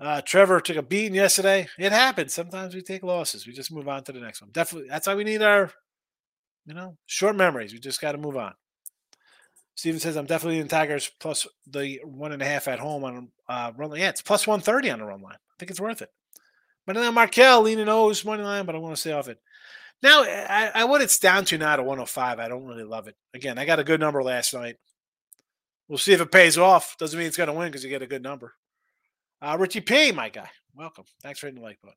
Uh, 0.00 0.20
Trevor 0.20 0.60
took 0.60 0.76
a 0.76 0.82
beating 0.82 1.14
yesterday. 1.14 1.68
It 1.78 1.92
happens. 1.92 2.34
Sometimes 2.34 2.74
we 2.74 2.82
take 2.82 3.02
losses. 3.02 3.46
We 3.46 3.52
just 3.52 3.72
move 3.72 3.88
on 3.88 4.02
to 4.04 4.12
the 4.12 4.20
next 4.20 4.40
one. 4.40 4.50
Definitely. 4.50 4.88
That's 4.88 5.06
why 5.06 5.14
we 5.14 5.24
need 5.24 5.42
our, 5.42 5.70
you 6.66 6.74
know, 6.74 6.96
short 7.06 7.36
memories. 7.36 7.72
We 7.72 7.78
just 7.78 8.00
got 8.00 8.12
to 8.12 8.18
move 8.18 8.36
on. 8.36 8.54
Steven 9.74 10.00
says, 10.00 10.16
I'm 10.16 10.26
definitely 10.26 10.58
in 10.58 10.68
Tigers 10.68 11.10
plus 11.18 11.46
the 11.66 12.00
one 12.04 12.32
and 12.32 12.42
a 12.42 12.44
half 12.44 12.68
at 12.68 12.78
home 12.78 13.04
on 13.04 13.28
uh, 13.48 13.72
run 13.76 13.90
line. 13.90 14.00
Yeah, 14.00 14.08
it's 14.10 14.22
plus 14.22 14.46
130 14.46 14.90
on 14.90 14.98
the 14.98 15.04
run 15.04 15.22
line. 15.22 15.34
I 15.34 15.54
think 15.58 15.70
it's 15.70 15.80
worth 15.80 16.02
it. 16.02 16.10
But 16.86 16.96
then 16.96 17.14
Markel 17.14 17.62
leaning 17.62 17.88
O's 17.88 18.24
money 18.24 18.42
line, 18.42 18.66
but 18.66 18.74
I 18.74 18.78
want 18.78 18.94
to 18.94 19.00
stay 19.00 19.12
off 19.12 19.28
it. 19.28 19.38
Now, 20.02 20.24
I, 20.24 20.70
I, 20.74 20.84
what 20.84 21.00
it's 21.00 21.18
down 21.18 21.44
to 21.46 21.58
now 21.58 21.76
to 21.76 21.82
105, 21.82 22.40
I 22.40 22.48
don't 22.48 22.66
really 22.66 22.82
love 22.82 23.06
it. 23.06 23.14
Again, 23.34 23.56
I 23.56 23.64
got 23.64 23.78
a 23.78 23.84
good 23.84 24.00
number 24.00 24.22
last 24.22 24.52
night. 24.52 24.76
We'll 25.88 25.98
see 25.98 26.12
if 26.12 26.20
it 26.20 26.32
pays 26.32 26.58
off. 26.58 26.96
Doesn't 26.98 27.16
mean 27.16 27.28
it's 27.28 27.36
going 27.36 27.46
to 27.46 27.52
win 27.52 27.68
because 27.68 27.84
you 27.84 27.90
get 27.90 28.02
a 28.02 28.06
good 28.06 28.22
number. 28.22 28.54
Uh, 29.42 29.56
Richie 29.58 29.80
P, 29.80 30.12
my 30.12 30.28
guy. 30.28 30.48
Welcome. 30.74 31.04
Thanks 31.20 31.40
for 31.40 31.46
hitting 31.46 31.60
the 31.60 31.66
like 31.66 31.80
button. 31.82 31.96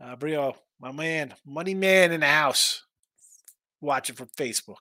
Uh, 0.00 0.16
Brio, 0.16 0.54
my 0.78 0.92
man, 0.92 1.34
money 1.46 1.74
man 1.74 2.12
in 2.12 2.20
the 2.20 2.26
house, 2.26 2.84
watching 3.80 4.14
from 4.14 4.28
Facebook. 4.36 4.76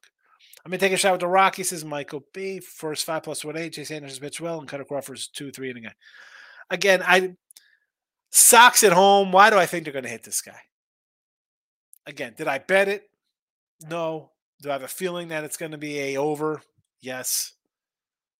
I'm 0.65 0.69
gonna 0.69 0.79
take 0.79 0.91
a 0.91 0.97
shot 0.97 1.13
with 1.13 1.21
the 1.21 1.27
Rocky, 1.27 1.63
says 1.63 1.85
Michael 1.85 2.25
B. 2.33 2.59
First 2.59 3.05
five 3.05 3.23
plus 3.23 3.45
one 3.45 3.55
eight. 3.55 3.73
Chase 3.73 3.89
Anderson 3.89 4.21
pitched 4.21 4.41
well, 4.41 4.59
and 4.59 4.67
Kutter 4.67 4.85
Crawford's 4.85 5.29
two, 5.29 5.49
three 5.49 5.69
inning 5.69 5.83
guy. 5.83 5.93
Again, 6.69 7.01
I 7.05 7.35
socks 8.31 8.83
at 8.83 8.91
home. 8.91 9.31
Why 9.31 9.49
do 9.49 9.57
I 9.57 9.65
think 9.65 9.85
they're 9.85 9.93
gonna 9.93 10.09
hit 10.09 10.23
this 10.23 10.41
guy? 10.41 10.59
Again, 12.05 12.33
did 12.37 12.49
I 12.49 12.57
bet 12.57 12.89
it? 12.89 13.03
No. 13.89 14.31
Do 14.61 14.69
I 14.69 14.73
have 14.73 14.83
a 14.83 14.89
feeling 14.89 15.29
that 15.29 15.45
it's 15.45 15.57
gonna 15.57 15.77
be 15.77 15.99
a 15.99 16.17
over? 16.17 16.61
Yes. 16.99 17.53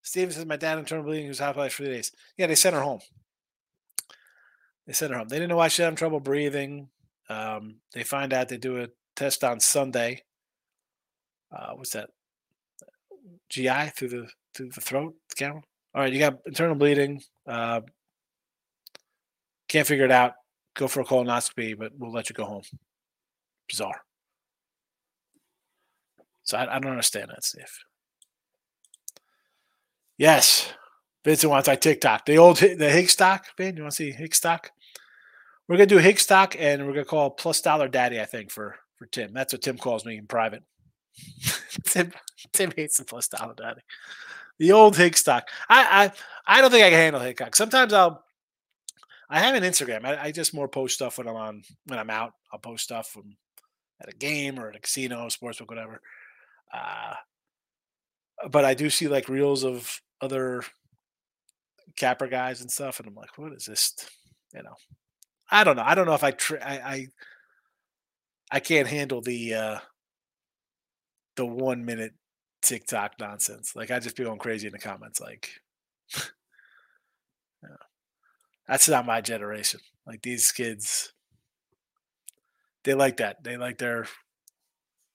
Steven 0.08 0.32
says 0.32 0.46
my 0.46 0.56
dad 0.56 0.80
internal 0.80 1.04
bleeding 1.04 1.28
was 1.28 1.40
hospitalized 1.40 1.74
for 1.74 1.84
three 1.84 1.94
days. 1.94 2.14
Yeah, 2.38 2.48
they 2.48 2.56
sent 2.56 2.74
her 2.74 2.82
home. 2.82 3.02
They 4.86 4.94
sent 4.94 5.12
her 5.12 5.18
home. 5.18 5.28
They 5.28 5.36
didn't 5.36 5.50
know 5.50 5.58
why 5.58 5.68
she 5.68 5.82
had 5.82 5.98
trouble 5.98 6.22
breathing. 6.22 6.88
Um, 7.28 7.82
they 7.94 8.04
find 8.04 8.32
out 8.32 8.48
they 8.48 8.56
do 8.56 8.82
a 8.82 8.88
test 9.18 9.44
on 9.44 9.60
Sunday. 9.60 10.24
Uh, 11.54 11.72
what's 11.74 11.90
that? 11.90 12.10
GI 13.50 13.90
through 13.98 14.08
the 14.08 14.28
through 14.54 14.70
the 14.70 14.80
throat, 14.80 15.14
camera. 15.36 15.62
All 15.94 16.02
right, 16.02 16.14
you 16.14 16.20
got 16.20 16.40
internal 16.46 16.76
bleeding. 16.76 17.22
Uh, 17.46 17.82
can't 19.68 19.88
figure 19.88 20.06
it 20.06 20.12
out. 20.12 20.36
Go 20.74 20.88
for 20.88 21.02
a 21.02 21.06
colonoscopy, 21.06 21.78
but 21.78 21.92
we'll 21.98 22.14
let 22.14 22.30
you 22.30 22.34
go 22.34 22.46
home. 22.46 22.64
Bizarre. 23.68 24.02
So 26.44 26.58
I, 26.58 26.78
I 26.78 26.80
don't 26.80 26.92
understand 26.92 27.30
that, 27.30 27.44
Steve. 27.44 27.66
Yes. 30.18 30.72
Vincent 31.24 31.52
wants 31.52 31.68
our 31.68 31.76
TikTok. 31.76 32.26
The 32.26 32.38
old 32.38 32.58
the 32.58 32.90
Higgs 32.90 33.14
stock, 33.14 33.46
man. 33.60 33.76
You 33.76 33.84
want 33.84 33.92
to 33.92 33.96
see 33.98 34.12
Higgs 34.12 34.38
stock? 34.38 34.72
We're 35.68 35.76
gonna 35.76 35.88
do 35.88 35.98
Higgs 35.98 36.22
stock, 36.22 36.56
and 36.58 36.86
we're 36.86 36.94
gonna 36.94 37.06
call 37.06 37.30
plus 37.32 37.60
dollar 37.60 37.90
daddy. 37.90 38.22
I 38.22 38.26
think 38.26 38.50
for 38.50 38.78
for 38.96 39.06
Tim. 39.08 39.34
That's 39.34 39.54
what 39.54 39.62
Tim 39.62 39.78
calls 39.78 40.06
me 40.06 40.18
in 40.18 40.26
private. 40.26 40.64
Tim 41.84 42.14
Tim 42.54 42.72
hates 42.76 42.98
the 42.98 43.04
plus 43.04 43.28
dollar 43.28 43.54
daddy. 43.56 43.82
The 44.60 44.72
old 44.72 44.96
Higgs 44.96 45.20
stock. 45.20 45.50
I 45.68 46.12
I 46.48 46.58
I 46.60 46.62
don't 46.62 46.72
think 46.72 46.86
I 46.86 46.90
can 46.90 47.00
handle 47.00 47.22
Hickok. 47.22 47.56
Sometimes 47.56 47.94
I'll. 47.94 48.24
I 49.30 49.40
have 49.40 49.56
an 49.56 49.64
Instagram. 49.64 50.06
I, 50.06 50.28
I 50.28 50.32
just 50.32 50.54
more 50.54 50.70
post 50.70 50.96
stuff 50.96 51.18
when 51.18 51.28
I'm 51.28 51.36
on 51.36 51.64
when 51.88 52.00
I'm 52.00 52.10
out. 52.10 52.32
I'll 52.54 52.60
post 52.60 52.86
stuff 52.86 53.10
from 53.10 53.36
at 54.02 54.08
a 54.08 54.16
game 54.16 54.58
or 54.58 54.70
at 54.70 54.78
a 54.78 54.80
casino, 54.80 55.28
sportsbook, 55.28 55.68
whatever. 55.68 56.02
Uh, 56.74 57.16
but 58.50 58.64
I 58.64 58.74
do 58.74 58.90
see 58.90 59.10
like 59.10 59.28
reels 59.28 59.66
of 59.66 60.02
other 60.22 60.64
capper 61.96 62.28
guys 62.28 62.62
and 62.62 62.72
stuff, 62.72 63.00
and 63.00 63.08
I'm 63.08 63.16
like, 63.16 63.38
what 63.38 63.54
is 63.54 63.66
this? 63.66 63.94
You 64.54 64.64
know, 64.64 64.76
I 65.52 65.64
don't 65.64 65.76
know. 65.76 65.84
I 65.86 65.96
don't 65.96 66.06
know 66.06 66.14
if 66.14 66.24
I 66.24 66.32
tr- 66.32 66.62
I, 66.62 66.78
I 66.78 67.08
I 68.52 68.60
can't 68.60 68.88
handle 68.88 69.22
the 69.22 69.54
uh 69.54 69.80
the 71.36 71.46
one 71.46 71.86
minute 71.86 72.14
TikTok 72.62 73.14
nonsense. 73.20 73.76
Like 73.76 73.92
I 73.92 74.00
just 74.00 74.16
be 74.16 74.24
going 74.24 74.40
crazy 74.40 74.68
in 74.68 74.74
the 74.74 74.80
comments. 74.80 75.22
Like, 75.22 75.50
yeah. 76.16 77.70
that's 78.68 78.90
not 78.90 79.06
my 79.06 79.22
generation. 79.22 79.80
Like 80.06 80.22
these 80.22 80.52
kids, 80.52 81.14
they 82.84 82.94
like 82.94 83.18
that. 83.18 83.44
They 83.44 83.58
like 83.58 83.78
their 83.78 84.08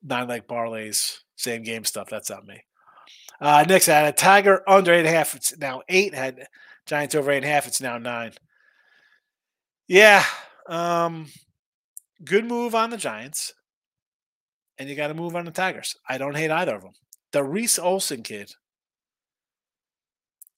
nine 0.03 0.29
leg 0.29 0.47
parlays, 0.47 1.19
same 1.37 1.63
game 1.63 1.85
stuff. 1.85 2.09
That's 2.11 2.31
not 2.31 2.47
me. 2.47 2.63
Uh, 3.43 3.65
next, 3.69 3.89
I 3.89 3.99
had 3.99 4.15
a 4.15 4.17
Tiger 4.17 4.63
under 4.69 4.93
eight 4.93 5.01
and 5.01 5.09
a 5.09 5.11
half. 5.11 5.35
It's 5.35 5.59
now 5.59 5.83
eight. 5.89 6.15
Had 6.15 6.47
Giants 6.87 7.17
over 7.17 7.33
eight 7.33 7.39
and 7.39 7.47
a 7.47 7.49
half. 7.49 7.67
It's 7.67 7.81
now 7.81 7.99
nine. 7.99 8.35
Yeah. 9.89 10.25
Um, 10.69 11.27
good 12.25 12.45
move 12.45 12.77
on 12.77 12.91
the 12.91 12.97
Giants. 12.97 13.53
And 14.79 14.89
you 14.89 14.95
got 14.95 15.09
to 15.09 15.15
move 15.15 15.35
on 15.35 15.45
the 15.45 15.51
Tigers. 15.51 15.97
I 16.09 16.19
don't 16.19 16.37
hate 16.37 16.53
either 16.53 16.77
of 16.77 16.83
them. 16.83 16.93
The 17.33 17.43
Reese 17.43 17.81
Olson 17.81 18.23
kid. 18.23 18.53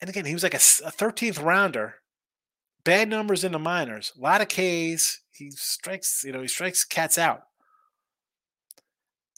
And 0.02 0.10
again, 0.10 0.26
he 0.26 0.34
was 0.34 0.42
like 0.42 0.52
a, 0.52 0.58
a 0.58 0.92
13th 0.92 1.42
rounder. 1.42 1.94
Bad 2.84 3.08
numbers 3.08 3.44
in 3.44 3.52
the 3.52 3.58
minors. 3.58 4.12
A 4.14 4.20
lot 4.20 4.42
of 4.42 4.48
Ks. 4.48 5.22
He 5.32 5.50
strikes, 5.52 6.22
you 6.22 6.32
know, 6.32 6.42
he 6.42 6.48
strikes 6.48 6.84
cats 6.84 7.16
out. 7.16 7.44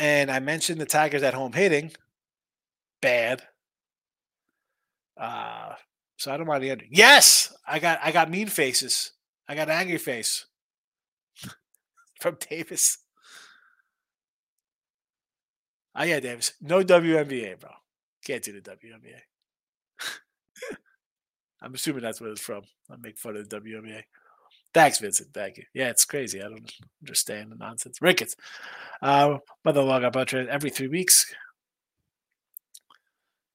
And 0.00 0.32
I 0.32 0.40
mentioned 0.40 0.80
the 0.80 0.86
Tigers 0.86 1.22
at 1.22 1.32
home 1.32 1.52
hitting 1.52 1.92
bad. 3.06 3.42
Uh, 5.16 5.74
so 6.16 6.32
I 6.32 6.36
don't 6.36 6.48
mind 6.48 6.64
the 6.64 6.70
ending. 6.70 6.88
Yes, 6.90 7.54
I 7.66 7.78
got 7.78 8.00
I 8.02 8.10
got 8.10 8.30
mean 8.30 8.48
faces. 8.48 9.12
I 9.48 9.54
got 9.54 9.70
angry 9.70 9.98
face 9.98 10.46
from 12.20 12.36
Davis. 12.50 12.98
Oh 15.94 16.02
yeah, 16.02 16.18
Davis. 16.18 16.54
No 16.60 16.82
WNBA, 16.82 17.60
bro. 17.60 17.70
Can't 18.24 18.42
do 18.42 18.60
the 18.60 18.70
WNBA. 18.70 19.20
I'm 21.62 21.74
assuming 21.74 22.02
that's 22.02 22.20
where 22.20 22.30
it's 22.30 22.40
from. 22.40 22.62
I 22.90 22.96
make 23.00 23.18
fun 23.18 23.36
of 23.36 23.48
the 23.48 23.60
WNBA. 23.60 24.02
Thanks, 24.74 24.98
Vincent. 24.98 25.32
Thank 25.32 25.58
you. 25.58 25.64
Yeah, 25.74 25.90
it's 25.90 26.04
crazy. 26.04 26.40
I 26.42 26.48
don't 26.48 26.70
understand 27.02 27.52
the 27.52 27.56
nonsense. 27.56 28.02
Ricketts. 28.02 28.34
Uh, 29.00 29.38
mother-in-law 29.64 30.00
got 30.00 30.12
butt 30.12 30.34
every 30.34 30.70
three 30.70 30.88
weeks. 30.88 31.24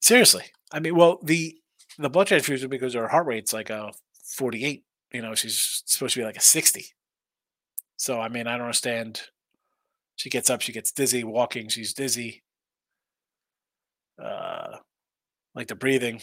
Seriously. 0.02 0.46
I 0.72 0.80
mean, 0.80 0.96
well, 0.96 1.20
the 1.24 1.58
the 1.98 2.10
blood 2.10 2.28
transfusion 2.28 2.70
because 2.70 2.94
her 2.94 3.08
heart 3.08 3.28
rate's 3.28 3.54
like 3.54 3.70
a 3.70 3.92
48. 4.36 4.84
You 5.14 5.22
know, 5.22 5.36
she's 5.36 5.84
supposed 5.86 6.14
to 6.14 6.22
be 6.22 6.26
like 6.26 6.38
a 6.38 6.42
60. 6.42 6.86
So 7.98 8.20
I 8.20 8.30
mean, 8.30 8.48
I 8.48 8.54
don't 8.54 8.62
understand. 8.62 9.22
She 10.16 10.30
gets 10.30 10.50
up, 10.50 10.62
she 10.62 10.72
gets 10.72 10.92
dizzy 10.92 11.24
walking, 11.24 11.68
she's 11.68 11.94
dizzy. 11.94 12.44
Uh, 14.22 14.78
like 15.56 15.68
the 15.68 15.76
breathing, 15.76 16.22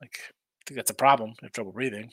like 0.00 0.18
I 0.18 0.62
think 0.66 0.76
that's 0.76 0.90
a 0.90 0.94
problem. 0.94 1.34
Have 1.42 1.52
trouble 1.52 1.72
breathing. 1.72 2.10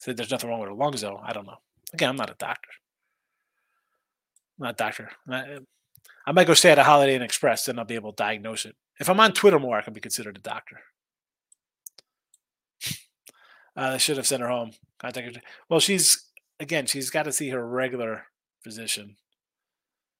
Said 0.00 0.16
there's 0.16 0.30
nothing 0.30 0.48
wrong 0.48 0.60
with 0.60 0.68
her 0.68 0.74
lungs 0.74 1.00
though. 1.00 1.20
I 1.22 1.32
don't 1.32 1.46
know. 1.46 1.58
Again, 1.92 2.10
I'm 2.10 2.16
not 2.16 2.30
a 2.30 2.36
doctor. 2.38 2.70
I'm 4.58 4.64
not 4.64 4.74
a 4.74 4.76
doctor. 4.76 5.10
I 6.28 6.32
might 6.32 6.46
go 6.46 6.52
stay 6.52 6.70
at 6.70 6.78
a 6.78 6.84
Holiday 6.84 7.14
Inn 7.14 7.22
Express, 7.22 7.64
then 7.64 7.78
I'll 7.78 7.86
be 7.86 7.94
able 7.94 8.12
to 8.12 8.22
diagnose 8.22 8.66
it. 8.66 8.76
If 9.00 9.08
I'm 9.08 9.18
on 9.18 9.32
Twitter 9.32 9.58
more, 9.58 9.78
I 9.78 9.80
can 9.80 9.94
be 9.94 10.00
considered 10.00 10.36
a 10.36 10.40
doctor. 10.40 10.80
Uh, 13.76 13.92
they 13.92 13.98
should 13.98 14.16
have 14.16 14.26
sent 14.26 14.42
her 14.42 14.48
home. 14.48 14.72
Contact 14.98 15.36
her. 15.36 15.42
Well, 15.70 15.78
she's 15.78 16.24
again, 16.58 16.86
she's 16.86 17.10
got 17.10 17.22
to 17.22 17.32
see 17.32 17.50
her 17.50 17.64
regular 17.64 18.24
physician, 18.64 19.14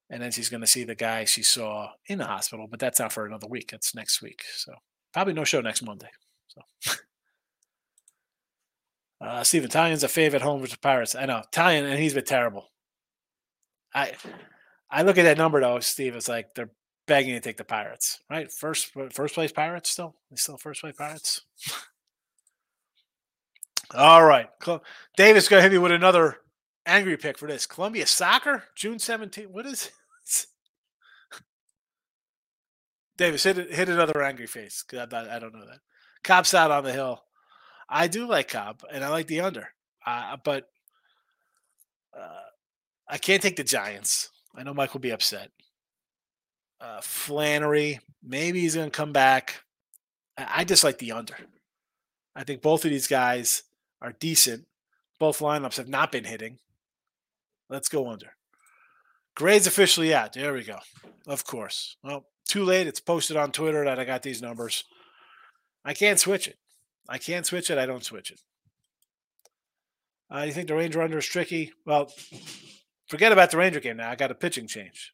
and 0.08 0.22
then 0.22 0.30
she's 0.30 0.48
going 0.48 0.60
to 0.60 0.66
see 0.66 0.84
the 0.84 0.94
guy 0.94 1.24
she 1.24 1.42
saw 1.42 1.90
in 2.06 2.18
the 2.18 2.24
hospital. 2.24 2.68
But 2.70 2.78
that's 2.78 3.00
not 3.00 3.12
for 3.12 3.26
another 3.26 3.48
week. 3.48 3.72
It's 3.72 3.96
next 3.96 4.22
week, 4.22 4.44
so 4.54 4.74
probably 5.12 5.32
no 5.32 5.42
show 5.42 5.60
next 5.60 5.82
Monday. 5.82 6.10
So. 6.46 6.92
Uh, 9.20 9.42
Stephen 9.42 9.68
Taillon's 9.68 10.04
a 10.04 10.08
favorite 10.08 10.42
home 10.42 10.60
versus 10.60 10.76
Pirates. 10.76 11.16
I 11.16 11.26
know 11.26 11.42
Taillon, 11.50 11.90
and 11.90 11.98
he's 11.98 12.14
been 12.14 12.24
terrible. 12.24 12.70
I 13.92 14.12
I 14.90 15.02
look 15.02 15.18
at 15.18 15.24
that 15.24 15.38
number 15.38 15.60
though, 15.60 15.80
Steve. 15.80 16.16
It's 16.16 16.28
like 16.28 16.54
they're 16.54 16.70
begging 17.06 17.34
to 17.34 17.40
take 17.40 17.56
the 17.56 17.64
Pirates, 17.64 18.20
right? 18.30 18.50
First 18.50 18.92
first 19.12 19.34
place 19.34 19.52
Pirates 19.52 19.90
still. 19.90 20.14
They 20.30 20.36
still 20.36 20.56
first 20.56 20.80
place 20.80 20.94
Pirates. 20.96 21.42
All 23.94 24.22
right, 24.24 24.48
Davis 25.16 25.48
gonna 25.48 25.62
hit 25.62 25.72
me 25.72 25.78
with 25.78 25.92
another 25.92 26.38
angry 26.84 27.16
pick 27.16 27.38
for 27.38 27.48
this. 27.48 27.66
Colombia 27.66 28.06
soccer, 28.06 28.64
June 28.74 28.98
17th. 28.98 29.46
What 29.48 29.66
is 29.66 29.86
it? 29.86 29.92
Davis 33.16 33.42
hit 33.42 33.56
hit 33.72 33.88
another 33.88 34.22
angry 34.22 34.46
face 34.46 34.84
because 34.88 35.12
I, 35.12 35.36
I 35.36 35.38
don't 35.38 35.52
know 35.52 35.66
that. 35.66 35.80
Cobb's 36.22 36.54
out 36.54 36.70
on 36.70 36.84
the 36.84 36.92
hill. 36.92 37.22
I 37.88 38.06
do 38.06 38.26
like 38.26 38.48
Cobb 38.48 38.82
and 38.90 39.04
I 39.04 39.08
like 39.08 39.26
the 39.26 39.40
under, 39.40 39.68
uh, 40.06 40.36
but 40.44 40.68
uh, 42.16 42.44
I 43.08 43.18
can't 43.18 43.42
take 43.42 43.56
the 43.56 43.64
Giants. 43.64 44.30
I 44.56 44.62
know 44.62 44.74
Mike 44.74 44.92
will 44.92 45.00
be 45.00 45.10
upset. 45.10 45.50
Uh, 46.80 47.00
Flaherty, 47.00 48.00
maybe 48.22 48.60
he's 48.60 48.74
going 48.74 48.90
to 48.90 48.96
come 48.96 49.12
back. 49.12 49.62
I, 50.36 50.46
I 50.58 50.64
just 50.64 50.84
like 50.84 50.98
the 50.98 51.12
under. 51.12 51.36
I 52.34 52.44
think 52.44 52.62
both 52.62 52.84
of 52.84 52.90
these 52.90 53.08
guys 53.08 53.64
are 54.00 54.12
decent. 54.12 54.66
Both 55.18 55.40
lineups 55.40 55.76
have 55.76 55.88
not 55.88 56.12
been 56.12 56.24
hitting. 56.24 56.58
Let's 57.68 57.88
go 57.88 58.08
under. 58.08 58.34
Gray's 59.34 59.66
officially 59.66 60.14
out. 60.14 60.32
There 60.32 60.52
we 60.52 60.64
go. 60.64 60.78
Of 61.26 61.44
course. 61.44 61.96
Well, 62.02 62.26
too 62.46 62.64
late. 62.64 62.86
It's 62.86 63.00
posted 63.00 63.36
on 63.36 63.52
Twitter 63.52 63.84
that 63.84 63.98
I 63.98 64.04
got 64.04 64.22
these 64.22 64.42
numbers. 64.42 64.84
I 65.84 65.94
can't 65.94 66.18
switch 66.18 66.48
it. 66.48 66.56
I 67.08 67.18
can't 67.18 67.46
switch 67.46 67.70
it. 67.70 67.78
I 67.78 67.86
don't 67.86 68.04
switch 68.04 68.30
it. 68.30 68.40
Uh, 70.30 70.42
you 70.42 70.52
think 70.52 70.68
the 70.68 70.74
Ranger 70.74 71.00
under 71.02 71.18
is 71.18 71.26
tricky? 71.26 71.72
Well, 71.86 72.12
forget 73.08 73.32
about 73.32 73.50
the 73.50 73.56
Ranger 73.56 73.80
game 73.80 73.96
now. 73.96 74.10
I 74.10 74.14
got 74.14 74.30
a 74.30 74.34
pitching 74.34 74.66
change. 74.66 75.12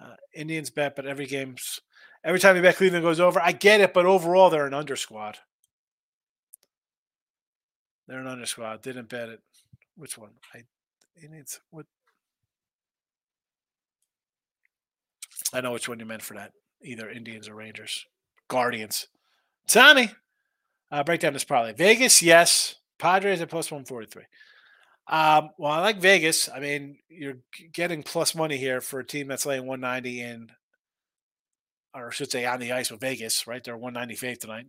Uh, 0.00 0.14
Indians 0.34 0.70
bet, 0.70 0.94
but 0.94 1.06
every 1.06 1.26
game's 1.26 1.80
every 2.24 2.38
time 2.38 2.56
you 2.56 2.62
bet 2.62 2.76
Cleveland 2.76 3.04
goes 3.04 3.20
over. 3.20 3.40
I 3.42 3.52
get 3.52 3.80
it, 3.80 3.92
but 3.92 4.06
overall 4.06 4.50
they're 4.50 4.66
an 4.66 4.74
under 4.74 4.96
squad. 4.96 5.38
They're 8.06 8.20
an 8.20 8.26
under 8.26 8.46
squad. 8.46 8.82
Didn't 8.82 9.08
bet 9.08 9.28
it. 9.28 9.40
Which 9.96 10.16
one? 10.16 10.30
I 10.54 10.62
Indians. 11.22 11.60
What? 11.70 11.86
I 15.52 15.60
know 15.60 15.72
which 15.72 15.88
one 15.88 15.98
you 15.98 16.06
meant 16.06 16.22
for 16.22 16.34
that. 16.34 16.52
Either 16.82 17.10
Indians 17.10 17.48
or 17.48 17.54
Rangers. 17.54 18.06
Guardians. 18.48 19.08
Tommy, 19.66 20.10
uh, 20.90 21.02
break 21.04 21.20
down 21.20 21.32
this 21.32 21.44
parlay. 21.44 21.72
Vegas, 21.74 22.22
yes. 22.22 22.76
Padres 22.98 23.40
at 23.40 23.50
plus 23.50 23.70
143. 23.70 24.24
Um, 25.08 25.50
well, 25.56 25.72
I 25.72 25.80
like 25.80 26.00
Vegas. 26.00 26.50
I 26.54 26.60
mean, 26.60 26.98
you're 27.08 27.38
getting 27.72 28.02
plus 28.02 28.34
money 28.34 28.58
here 28.58 28.80
for 28.80 29.00
a 29.00 29.06
team 29.06 29.28
that's 29.28 29.46
laying 29.46 29.66
190 29.66 30.20
in, 30.20 30.50
or 31.94 32.08
I 32.08 32.10
should 32.10 32.30
say, 32.30 32.44
on 32.44 32.60
the 32.60 32.72
ice 32.72 32.90
with 32.90 33.00
Vegas, 33.00 33.46
right? 33.46 33.64
They're 33.64 33.76
195 33.76 34.38
tonight. 34.38 34.66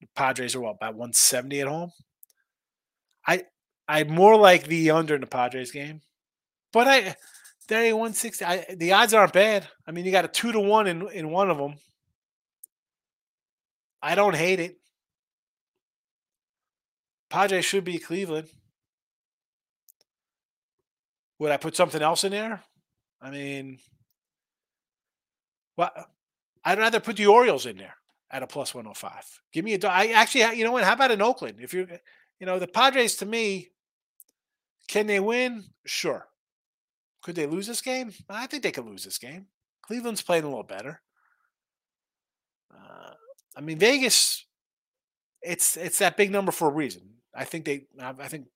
The 0.00 0.06
Padres 0.14 0.54
are 0.54 0.60
what, 0.60 0.76
about 0.76 0.94
170 0.94 1.60
at 1.60 1.68
home? 1.68 1.90
I 3.26 3.44
I 3.88 4.04
more 4.04 4.36
like 4.36 4.66
the 4.66 4.90
under 4.92 5.14
in 5.14 5.20
the 5.20 5.26
Padres 5.26 5.72
game, 5.72 6.00
but 6.72 6.86
I 6.88 7.16
they're 7.68 7.94
160. 7.94 8.44
I, 8.44 8.66
the 8.76 8.92
odds 8.92 9.14
aren't 9.14 9.32
bad. 9.32 9.68
I 9.86 9.92
mean, 9.92 10.04
you 10.04 10.12
got 10.12 10.24
a 10.24 10.28
two 10.28 10.52
to 10.52 10.60
one 10.60 10.86
in 10.86 11.08
in 11.08 11.30
one 11.30 11.50
of 11.50 11.58
them. 11.58 11.76
I 14.02 14.14
don't 14.14 14.36
hate 14.36 14.60
it. 14.60 14.76
Padres 17.30 17.64
should 17.64 17.84
be 17.84 17.98
Cleveland. 17.98 18.48
Would 21.42 21.50
I 21.50 21.56
put 21.56 21.74
something 21.74 22.00
else 22.00 22.22
in 22.22 22.30
there? 22.30 22.62
I 23.20 23.30
mean, 23.32 23.80
well, 25.76 25.90
I'd 26.64 26.78
rather 26.78 27.00
put 27.00 27.16
the 27.16 27.26
Orioles 27.26 27.66
in 27.66 27.78
there 27.78 27.96
at 28.30 28.44
a 28.44 28.46
plus 28.46 28.72
105. 28.72 29.40
Give 29.52 29.64
me 29.64 29.74
a. 29.74 29.88
I 29.88 30.06
actually, 30.12 30.56
you 30.56 30.62
know 30.62 30.70
what? 30.70 30.84
How 30.84 30.92
about 30.92 31.10
in 31.10 31.20
Oakland? 31.20 31.56
If 31.60 31.74
you're, 31.74 31.88
you 32.38 32.46
know, 32.46 32.60
the 32.60 32.68
Padres 32.68 33.16
to 33.16 33.26
me, 33.26 33.70
can 34.86 35.08
they 35.08 35.18
win? 35.18 35.64
Sure. 35.84 36.28
Could 37.22 37.34
they 37.34 37.46
lose 37.46 37.66
this 37.66 37.82
game? 37.82 38.12
I 38.30 38.46
think 38.46 38.62
they 38.62 38.70
could 38.70 38.86
lose 38.86 39.02
this 39.02 39.18
game. 39.18 39.46
Cleveland's 39.82 40.22
playing 40.22 40.44
a 40.44 40.48
little 40.48 40.62
better. 40.62 41.02
Uh, 42.72 43.14
I 43.56 43.62
mean, 43.62 43.80
Vegas, 43.80 44.46
it's 45.42 45.76
it's 45.76 45.98
that 45.98 46.16
big 46.16 46.30
number 46.30 46.52
for 46.52 46.68
a 46.68 46.72
reason. 46.72 47.02
I 47.34 47.46
think 47.46 47.64
they. 47.64 47.86
I 48.00 48.28
think 48.28 48.46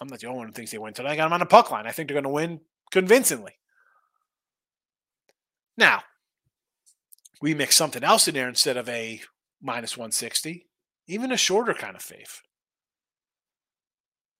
I'm 0.00 0.08
not 0.08 0.20
the 0.20 0.26
only 0.26 0.38
one 0.38 0.46
who 0.48 0.52
thinks 0.52 0.70
they 0.70 0.78
win 0.78 0.92
tonight. 0.92 1.12
I 1.12 1.16
got 1.16 1.24
them 1.24 1.32
on 1.32 1.40
the 1.40 1.46
puck 1.46 1.70
line. 1.70 1.86
I 1.86 1.92
think 1.92 2.08
they're 2.08 2.14
going 2.14 2.24
to 2.24 2.30
win 2.30 2.60
convincingly. 2.90 3.52
Now, 5.76 6.02
we 7.40 7.54
mix 7.54 7.76
something 7.76 8.04
else 8.04 8.28
in 8.28 8.34
there 8.34 8.48
instead 8.48 8.76
of 8.76 8.88
a 8.88 9.20
minus 9.60 9.96
160, 9.96 10.66
even 11.06 11.32
a 11.32 11.36
shorter 11.36 11.74
kind 11.74 11.96
of 11.96 12.02
faith. 12.02 12.40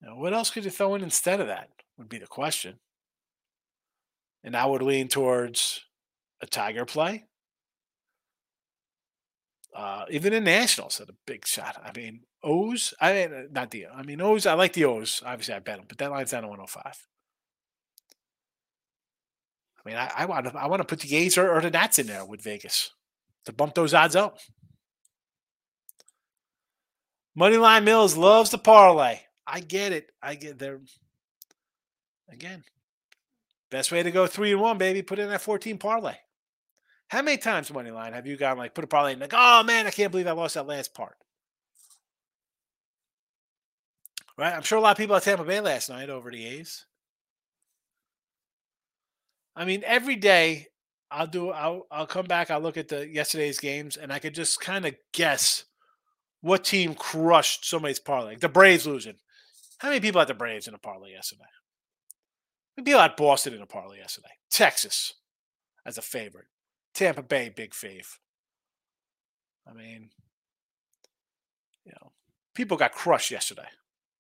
Now, 0.01 0.17
what 0.17 0.33
else 0.33 0.51
could 0.51 0.65
you 0.65 0.71
throw 0.71 0.95
in 0.95 1.03
instead 1.03 1.41
of 1.41 1.47
that? 1.47 1.71
Would 1.99 2.09
be 2.09 2.19
the 2.19 2.27
question. 2.27 2.79
And 4.45 4.57
I 4.57 4.67
would 4.67 4.83
lean 4.83 5.09
towards 5.09 5.81
a 6.41 6.47
Tiger 6.47 6.85
play. 6.85 7.25
Uh, 9.75 10.05
even 10.11 10.33
in 10.33 10.45
nationals, 10.45 11.01
at 11.01 11.11
a 11.11 11.15
big 11.27 11.47
shot. 11.47 11.77
I 11.85 11.91
mean, 11.99 12.21
O's. 12.47 12.95
I 13.01 13.13
mean, 13.13 13.35
uh, 13.35 13.43
not 13.51 13.71
the. 13.71 13.87
I 13.89 14.03
mean, 14.03 14.21
O's. 14.21 14.47
I 14.47 14.55
like 14.55 14.73
the 14.73 14.85
O's. 14.85 15.23
Obviously, 15.27 15.55
I 15.55 15.59
bet 15.59 15.79
them, 15.79 15.87
but 15.89 15.99
that 15.99 16.11
line's 16.11 16.31
down 16.31 16.43
to 16.43 16.49
105. 16.49 17.07
I 19.79 19.89
mean, 19.89 19.99
I, 19.99 20.11
I 20.17 20.25
want 20.27 20.47
to. 20.47 20.57
I 20.57 20.67
want 20.67 20.81
to 20.81 20.87
put 20.87 21.01
the 21.01 21.17
A's 21.17 21.37
or, 21.37 21.51
or 21.51 21.61
the 21.61 21.71
Nats 21.71 21.99
in 21.99 22.07
there 22.07 22.25
with 22.25 22.43
Vegas 22.43 22.93
to 23.45 23.53
bump 23.53 23.75
those 23.75 23.93
odds 23.93 24.17
up. 24.17 24.39
Moneyline 27.39 27.85
Mills 27.85 28.17
loves 28.17 28.51
the 28.51 28.59
parlay. 28.59 29.21
I 29.47 29.61
get 29.61 29.93
it. 29.93 30.11
I 30.23 30.37
get 30.37 30.59
there. 30.59 30.81
Again, 32.31 32.65
best 33.71 33.93
way 33.93 34.03
to 34.03 34.11
go 34.11 34.27
three 34.27 34.53
and 34.53 34.61
one, 34.61 34.79
baby. 34.79 35.03
Put 35.03 35.19
in 35.19 35.29
that 35.29 35.41
14 35.41 35.79
parlay. 35.79 36.15
How 37.09 37.23
many 37.23 37.39
times, 37.39 37.71
Moneyline, 37.71 38.15
have 38.15 38.27
you 38.27 38.37
gone 38.37 38.59
like 38.59 38.75
put 38.75 38.83
a 38.83 38.89
parlay 38.89 39.13
in 39.13 39.21
like, 39.21 39.35
oh 39.35 39.63
man, 39.63 39.87
I 39.87 39.91
can't 39.91 40.11
believe 40.11 40.27
I 40.27 40.33
lost 40.33 40.55
that 40.55 40.67
last 40.67 40.93
part? 40.95 41.17
Right? 44.39 44.53
I'm 44.53 44.63
sure 44.63 44.79
a 44.79 44.81
lot 44.81 44.93
of 44.93 44.99
people 44.99 45.17
at 45.17 45.23
Tampa 45.23 45.45
Bay 45.45 45.61
last 45.61 45.89
night 45.89 46.11
over 46.11 46.31
the 46.31 46.45
A's. 46.47 46.85
I 49.55 49.65
mean, 49.65 49.83
every 49.87 50.17
day 50.17 50.67
I'll 51.11 51.27
do 51.27 51.51
I'll 51.51 51.87
I'll 51.91 52.07
come 52.07 52.27
back, 52.27 52.51
I'll 52.51 52.61
look 52.61 52.77
at 52.77 52.89
the 52.89 53.09
yesterday's 53.09 53.59
games, 53.59 53.97
and 53.97 54.13
I 54.13 54.19
could 54.19 54.35
just 54.35 54.61
kind 54.61 54.85
of 54.85 54.95
guess 55.13 55.65
what 56.43 56.65
team 56.65 56.95
crushed 56.95 57.65
somebody's 57.69 57.99
parlay. 57.99 58.37
The 58.37 58.49
Braves 58.49 58.87
losing. 58.87 59.17
How 59.79 59.89
many 59.89 60.01
people 60.01 60.21
had 60.21 60.29
the 60.29 60.35
Braves 60.35 60.69
in 60.69 60.75
a 60.75 60.79
parlay 60.79 61.13
yesterday? 61.13 61.45
How 62.77 62.83
many 62.83 62.93
people 62.93 63.27
Boston 63.27 63.55
in 63.55 63.63
a 63.63 63.67
parlay 63.67 63.99
yesterday? 63.99 64.29
Texas 64.51 65.15
as 65.87 65.97
a 65.97 66.03
favorite. 66.03 66.47
Tampa 66.95 67.23
Bay, 67.23 67.51
big 67.55 67.73
fave. 67.73 68.19
I 69.69 69.73
mean, 69.73 70.11
you 71.85 71.93
know, 71.93 72.13
people 72.55 72.77
got 72.77 72.93
crushed 72.93 73.31
yesterday. 73.31 73.69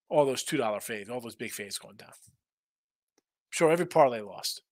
All 0.08 0.24
those 0.24 0.42
two 0.42 0.56
dollar 0.56 0.80
fades, 0.80 1.10
all 1.10 1.20
those 1.20 1.34
big 1.34 1.52
faves 1.52 1.80
going 1.80 1.96
down. 1.96 2.10
I'm 2.10 3.50
sure 3.50 3.70
every 3.70 3.86
parlay 3.86 4.20
lost. 4.20 4.62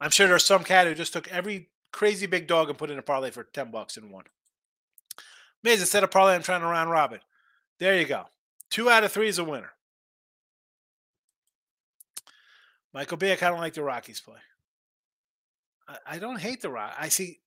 I'm 0.00 0.10
sure 0.10 0.26
there's 0.26 0.44
some 0.44 0.64
cat 0.64 0.86
who 0.86 0.94
just 0.94 1.12
took 1.12 1.28
every 1.28 1.70
crazy 1.92 2.26
big 2.26 2.46
dog 2.46 2.68
and 2.68 2.78
put 2.78 2.90
in 2.90 2.98
a 2.98 3.02
parlay 3.02 3.30
for 3.30 3.44
10 3.44 3.70
bucks 3.70 3.96
and 3.96 4.10
won. 4.10 4.24
Miz, 5.62 5.80
instead 5.80 6.02
of 6.02 6.10
parlay, 6.10 6.34
I'm 6.34 6.42
trying 6.42 6.60
to 6.60 6.66
round 6.66 6.90
robin. 6.90 7.20
There 7.78 7.96
you 7.96 8.04
go. 8.04 8.24
Two 8.70 8.90
out 8.90 9.04
of 9.04 9.12
three 9.12 9.28
is 9.28 9.38
a 9.38 9.44
winner. 9.44 9.70
Michael 12.92 13.16
B, 13.16 13.32
I 13.32 13.36
kind 13.36 13.54
of 13.54 13.60
like 13.60 13.74
the 13.74 13.82
Rockies 13.82 14.20
play. 14.20 14.38
I, 16.06 16.18
don't 16.18 16.40
hate 16.40 16.62
the 16.62 16.70
Rock. 16.70 16.94
I 16.98 17.08
see. 17.08 17.40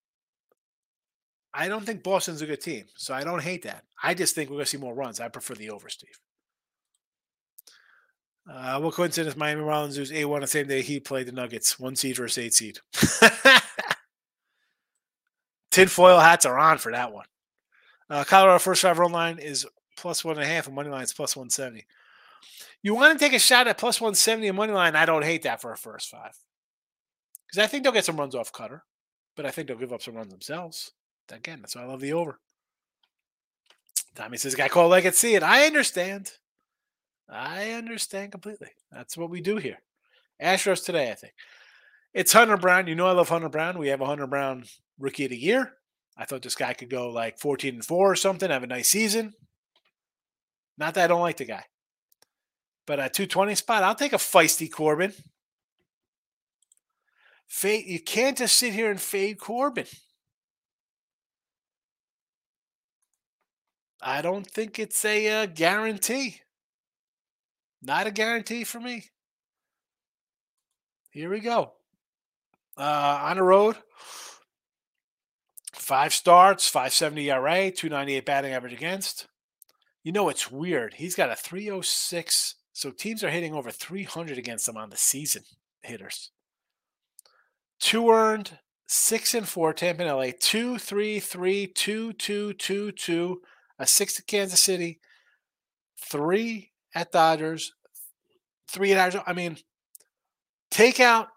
I 1.58 1.68
don't 1.68 1.86
think 1.86 2.02
Boston's 2.02 2.42
a 2.42 2.46
good 2.46 2.60
team, 2.60 2.84
so 2.96 3.14
I 3.14 3.24
don't 3.24 3.42
hate 3.42 3.62
that. 3.62 3.84
I 4.02 4.12
just 4.12 4.34
think 4.34 4.50
we're 4.50 4.56
going 4.56 4.66
to 4.66 4.70
see 4.70 4.76
more 4.76 4.94
runs. 4.94 5.20
I 5.20 5.28
prefer 5.28 5.54
the 5.54 5.70
over, 5.70 5.88
Steve. 5.88 6.20
Uh, 8.48 8.78
what 8.78 8.92
coincidence? 8.92 9.36
Miami 9.36 9.62
Marlins 9.62 9.96
lose 9.96 10.12
A1 10.12 10.40
the 10.42 10.46
same 10.46 10.68
day 10.68 10.82
he 10.82 11.00
played 11.00 11.26
the 11.26 11.32
Nuggets, 11.32 11.80
one 11.80 11.96
seed 11.96 12.16
versus 12.16 12.38
eight 12.38 12.52
seed. 12.52 12.78
Tinfoil 15.70 16.20
hats 16.20 16.44
are 16.44 16.58
on 16.58 16.76
for 16.76 16.92
that 16.92 17.12
one. 17.12 17.24
Uh, 18.10 18.22
Colorado 18.24 18.58
first 18.58 18.82
five 18.82 18.98
run 18.98 19.12
line 19.12 19.38
is 19.38 19.66
plus 19.96 20.24
one 20.24 20.36
and 20.36 20.44
a 20.44 20.46
half, 20.46 20.66
and 20.66 20.76
money 20.76 20.90
line 20.90 21.04
is 21.04 21.14
plus 21.14 21.34
170. 21.34 21.86
You 22.82 22.94
want 22.94 23.18
to 23.18 23.24
take 23.24 23.32
a 23.32 23.38
shot 23.38 23.66
at 23.66 23.78
plus 23.78 23.98
170 23.98 24.46
and 24.46 24.56
money 24.56 24.74
line? 24.74 24.94
I 24.94 25.06
don't 25.06 25.24
hate 25.24 25.42
that 25.42 25.62
for 25.62 25.72
a 25.72 25.76
first 25.76 26.10
five. 26.10 26.36
Because 27.46 27.64
I 27.64 27.66
think 27.66 27.82
they'll 27.82 27.92
get 27.92 28.04
some 28.04 28.18
runs 28.18 28.34
off 28.34 28.52
Kutter, 28.52 28.82
but 29.36 29.46
I 29.46 29.50
think 29.50 29.68
they'll 29.68 29.78
give 29.78 29.92
up 29.92 30.02
some 30.02 30.14
runs 30.14 30.30
themselves. 30.30 30.92
Again, 31.30 31.60
that's 31.60 31.76
why 31.76 31.82
I 31.82 31.86
love 31.86 32.00
the 32.00 32.12
over. 32.12 32.38
Tommy 34.14 34.38
says, 34.38 34.54
"Guy 34.54 34.68
called, 34.68 34.92
I 34.92 35.00
can 35.00 35.12
see 35.12 35.34
it." 35.34 35.42
I 35.42 35.66
understand. 35.66 36.32
I 37.28 37.72
understand 37.72 38.32
completely. 38.32 38.70
That's 38.90 39.16
what 39.16 39.30
we 39.30 39.40
do 39.40 39.56
here. 39.56 39.78
Astros 40.40 40.84
today, 40.84 41.10
I 41.10 41.14
think. 41.14 41.34
It's 42.14 42.32
Hunter 42.32 42.56
Brown. 42.56 42.86
You 42.86 42.94
know 42.94 43.08
I 43.08 43.12
love 43.12 43.28
Hunter 43.28 43.48
Brown. 43.48 43.78
We 43.78 43.88
have 43.88 44.00
a 44.00 44.06
Hunter 44.06 44.26
Brown 44.26 44.64
rookie 44.98 45.24
of 45.24 45.30
the 45.30 45.36
year. 45.36 45.72
I 46.16 46.24
thought 46.24 46.42
this 46.42 46.54
guy 46.54 46.72
could 46.72 46.88
go 46.88 47.10
like 47.10 47.38
14 47.38 47.74
and 47.74 47.84
4 47.84 48.12
or 48.12 48.16
something, 48.16 48.50
have 48.50 48.62
a 48.62 48.66
nice 48.66 48.88
season. 48.88 49.34
Not 50.78 50.94
that 50.94 51.04
I 51.04 51.06
don't 51.08 51.20
like 51.20 51.36
the 51.36 51.44
guy. 51.44 51.64
But 52.86 53.00
at 53.00 53.12
220 53.12 53.54
spot, 53.54 53.82
I'll 53.82 53.94
take 53.94 54.12
a 54.12 54.16
feisty 54.16 54.70
Corbin. 54.70 55.12
Fade, 57.46 57.86
you 57.86 58.00
can't 58.00 58.38
just 58.38 58.58
sit 58.58 58.72
here 58.72 58.90
and 58.90 59.00
fade 59.00 59.38
Corbin. 59.38 59.86
I 64.00 64.22
don't 64.22 64.46
think 64.46 64.78
it's 64.78 65.04
a 65.04 65.42
uh, 65.42 65.46
guarantee. 65.46 66.40
Not 67.82 68.06
a 68.06 68.10
guarantee 68.10 68.64
for 68.64 68.80
me. 68.80 69.04
Here 71.10 71.30
we 71.30 71.40
go. 71.40 71.72
Uh, 72.76 73.20
on 73.22 73.36
the 73.36 73.42
road, 73.42 73.76
five 75.72 76.12
starts, 76.12 76.68
570 76.68 77.30
ERA, 77.30 77.70
298 77.70 78.26
batting 78.26 78.52
average 78.52 78.74
against. 78.74 79.26
You 80.04 80.12
know, 80.12 80.28
it's 80.28 80.50
weird. 80.50 80.94
He's 80.94 81.14
got 81.14 81.30
a 81.30 81.36
306. 81.36 82.54
So 82.72 82.90
teams 82.90 83.24
are 83.24 83.30
hitting 83.30 83.54
over 83.54 83.70
300 83.70 84.36
against 84.36 84.68
him 84.68 84.76
on 84.76 84.90
the 84.90 84.96
season, 84.96 85.44
hitters. 85.82 86.30
Two 87.80 88.10
earned, 88.10 88.58
six 88.86 89.34
and 89.34 89.48
four, 89.48 89.72
Tampa 89.72 90.02
LA, 90.02 90.30
two, 90.38 90.78
three, 90.78 91.18
three, 91.20 91.66
two, 91.66 92.12
two, 92.12 92.52
two, 92.52 92.92
two, 92.92 93.40
a 93.78 93.86
six 93.86 94.14
to 94.14 94.22
Kansas 94.22 94.62
City, 94.62 95.00
three 95.98 96.72
at 96.94 97.12
Dodgers, 97.12 97.72
three 98.68 98.92
at 98.92 98.98
Arizona. 98.98 99.24
I 99.26 99.32
mean, 99.32 99.58
take 100.70 101.00
out 101.00 101.28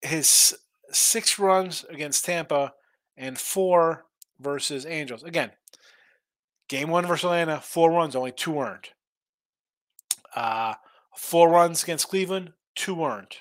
his 0.00 0.56
six 0.92 1.38
runs 1.38 1.84
against 1.90 2.24
Tampa 2.24 2.72
and 3.16 3.38
four 3.38 4.04
versus 4.40 4.86
Angels. 4.86 5.22
Again, 5.22 5.50
game 6.68 6.88
one 6.88 7.06
versus 7.06 7.24
Atlanta, 7.24 7.60
four 7.60 7.90
runs, 7.90 8.16
only 8.16 8.32
two 8.32 8.58
earned. 8.58 8.88
Uh, 10.34 10.74
four 11.16 11.50
runs 11.50 11.82
against 11.82 12.08
Cleveland, 12.08 12.52
two 12.74 13.04
earned. 13.04 13.36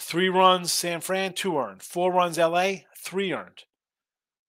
Three 0.00 0.28
runs 0.28 0.72
San 0.72 1.00
Fran, 1.00 1.32
two 1.32 1.58
earned. 1.58 1.82
Four 1.82 2.12
runs 2.12 2.38
LA, 2.38 2.72
three 2.96 3.32
earned. 3.32 3.64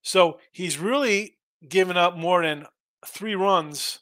So 0.09 0.39
he's 0.51 0.79
really 0.79 1.37
given 1.67 1.95
up 1.95 2.17
more 2.17 2.41
than 2.41 2.65
three 3.05 3.35
runs 3.35 3.99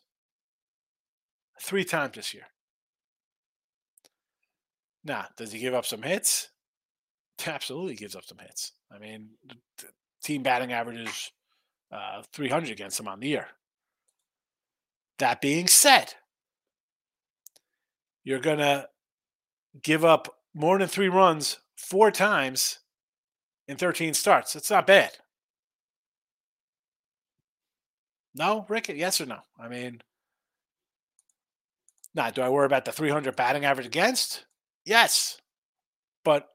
three 1.62 1.84
times 1.84 2.16
this 2.16 2.34
year. 2.34 2.46
Now, 5.04 5.26
does 5.36 5.52
he 5.52 5.60
give 5.60 5.74
up 5.74 5.86
some 5.86 6.04
hits? 6.04 6.48
Absolutely 7.46 7.96
gives 7.96 8.16
up 8.16 8.24
some 8.24 8.38
hits. 8.38 8.72
I 8.90 9.00
mean, 9.00 9.32
team 10.24 10.44
batting 10.44 10.72
average 10.72 11.10
is 11.10 11.32
uh, 11.92 12.24
300 12.32 12.72
against 12.72 13.02
him 13.02 13.10
on 13.10 13.20
the 13.20 13.28
year. 13.28 13.48
That 15.20 15.42
being 15.42 15.68
said, 15.68 16.14
you're 18.24 18.40
going 18.40 18.60
to 18.60 18.88
give 19.84 20.06
up 20.06 20.34
more 20.54 20.80
than 20.80 20.88
three 20.88 21.10
runs 21.10 21.60
four 21.76 22.12
times 22.12 22.80
in 23.68 23.76
13 23.76 24.14
starts. 24.14 24.56
It's 24.56 24.72
not 24.72 24.88
bad. 24.88 25.12
No, 28.38 28.66
Rick? 28.70 28.90
Yes 28.90 29.20
or 29.20 29.26
no? 29.26 29.40
I 29.60 29.68
mean, 29.68 30.02
now, 32.14 32.30
do 32.30 32.42
I 32.42 32.50
worry 32.50 32.66
about 32.66 32.86
the 32.86 32.92
300 32.92 33.36
batting 33.36 33.66
average 33.66 33.88
against? 33.88 34.46
Yes, 34.86 35.40
but 36.24 36.48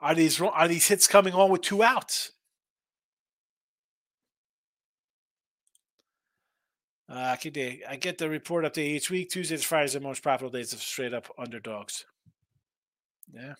are 0.00 0.14
these 0.14 0.40
are 0.40 0.68
these 0.68 0.88
hits 0.88 1.06
coming 1.06 1.34
on 1.34 1.50
with 1.50 1.62
two 1.62 1.82
outs? 1.82 2.32
Uh, 7.08 7.36
I 7.88 7.96
get 7.98 8.18
the 8.18 8.28
report 8.28 8.66
update 8.66 8.78
each 8.88 9.10
week. 9.10 9.30
Tuesdays, 9.30 9.64
Fridays 9.64 9.96
are 9.96 10.00
the 10.00 10.04
most 10.04 10.22
profitable 10.22 10.50
days 10.50 10.74
of 10.74 10.82
straight 10.82 11.14
up 11.14 11.28
underdogs. 11.38 12.04
Yeah. 13.32 13.54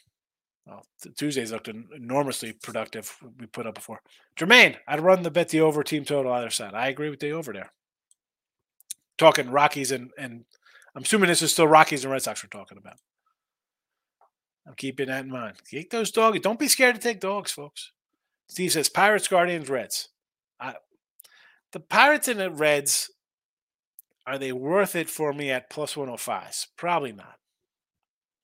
Well, 0.68 0.84
Tuesdays 1.16 1.50
looked 1.50 1.68
enormously 1.68 2.52
productive. 2.52 3.16
We 3.40 3.46
put 3.46 3.66
up 3.66 3.74
before. 3.74 4.02
Jermaine, 4.36 4.76
I'd 4.86 5.00
run 5.00 5.22
the 5.22 5.30
bet 5.30 5.48
the 5.48 5.60
over 5.60 5.82
team 5.82 6.04
total 6.04 6.32
either 6.32 6.50
side. 6.50 6.74
I 6.74 6.88
agree 6.88 7.08
with 7.08 7.20
the 7.20 7.32
over 7.32 7.52
there. 7.54 7.72
Talking 9.16 9.50
Rockies 9.50 9.90
and 9.90 10.10
and 10.18 10.44
I'm 10.94 11.02
assuming 11.02 11.28
this 11.28 11.42
is 11.42 11.52
still 11.52 11.66
Rockies 11.66 12.04
and 12.04 12.12
Red 12.12 12.22
Sox 12.22 12.42
we're 12.44 12.48
talking 12.48 12.78
about. 12.78 12.98
I'm 14.66 14.74
keeping 14.74 15.08
that 15.08 15.24
in 15.24 15.30
mind. 15.30 15.56
Take 15.68 15.90
those 15.90 16.10
dogs. 16.10 16.40
Don't 16.40 16.58
be 16.58 16.68
scared 16.68 16.94
to 16.94 17.00
take 17.00 17.20
dogs, 17.20 17.50
folks. 17.50 17.92
Steve 18.48 18.72
says 18.72 18.90
Pirates, 18.90 19.28
Guardians, 19.28 19.70
Reds. 19.70 20.10
I, 20.60 20.74
the 21.72 21.80
Pirates 21.80 22.28
and 22.28 22.38
the 22.38 22.50
Reds 22.50 23.10
are 24.26 24.38
they 24.38 24.52
worth 24.52 24.94
it 24.94 25.08
for 25.08 25.32
me 25.32 25.50
at 25.50 25.70
plus 25.70 25.94
105s? 25.94 26.66
Probably 26.76 27.12
not. 27.12 27.36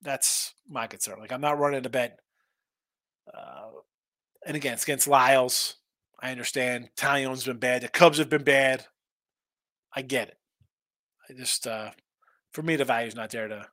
That's 0.05 0.55
my 0.69 0.87
concern. 0.87 1.19
Like 1.19 1.33
I'm 1.33 1.41
not 1.41 1.59
running 1.59 1.85
a 1.85 1.89
bet. 1.89 2.19
Uh, 3.33 3.71
and 4.47 4.57
again, 4.57 4.75
it's 4.75 4.85
against 4.85 5.09
Lyles. 5.09 5.77
I 6.21 6.31
understand. 6.31 6.91
Taillon's 6.97 7.45
been 7.45 7.57
bad. 7.57 7.83
The 7.83 7.89
Cubs 7.89 8.19
have 8.19 8.31
been 8.31 8.45
bad. 8.45 8.87
I 9.95 10.03
get 10.03 10.29
it. 10.29 10.39
I 11.29 11.33
just, 11.33 11.67
uh, 11.67 11.91
for 12.53 12.63
me, 12.63 12.77
the 12.77 12.85
value's 12.85 13.15
not 13.15 13.31
there 13.31 13.49
to 13.49 13.67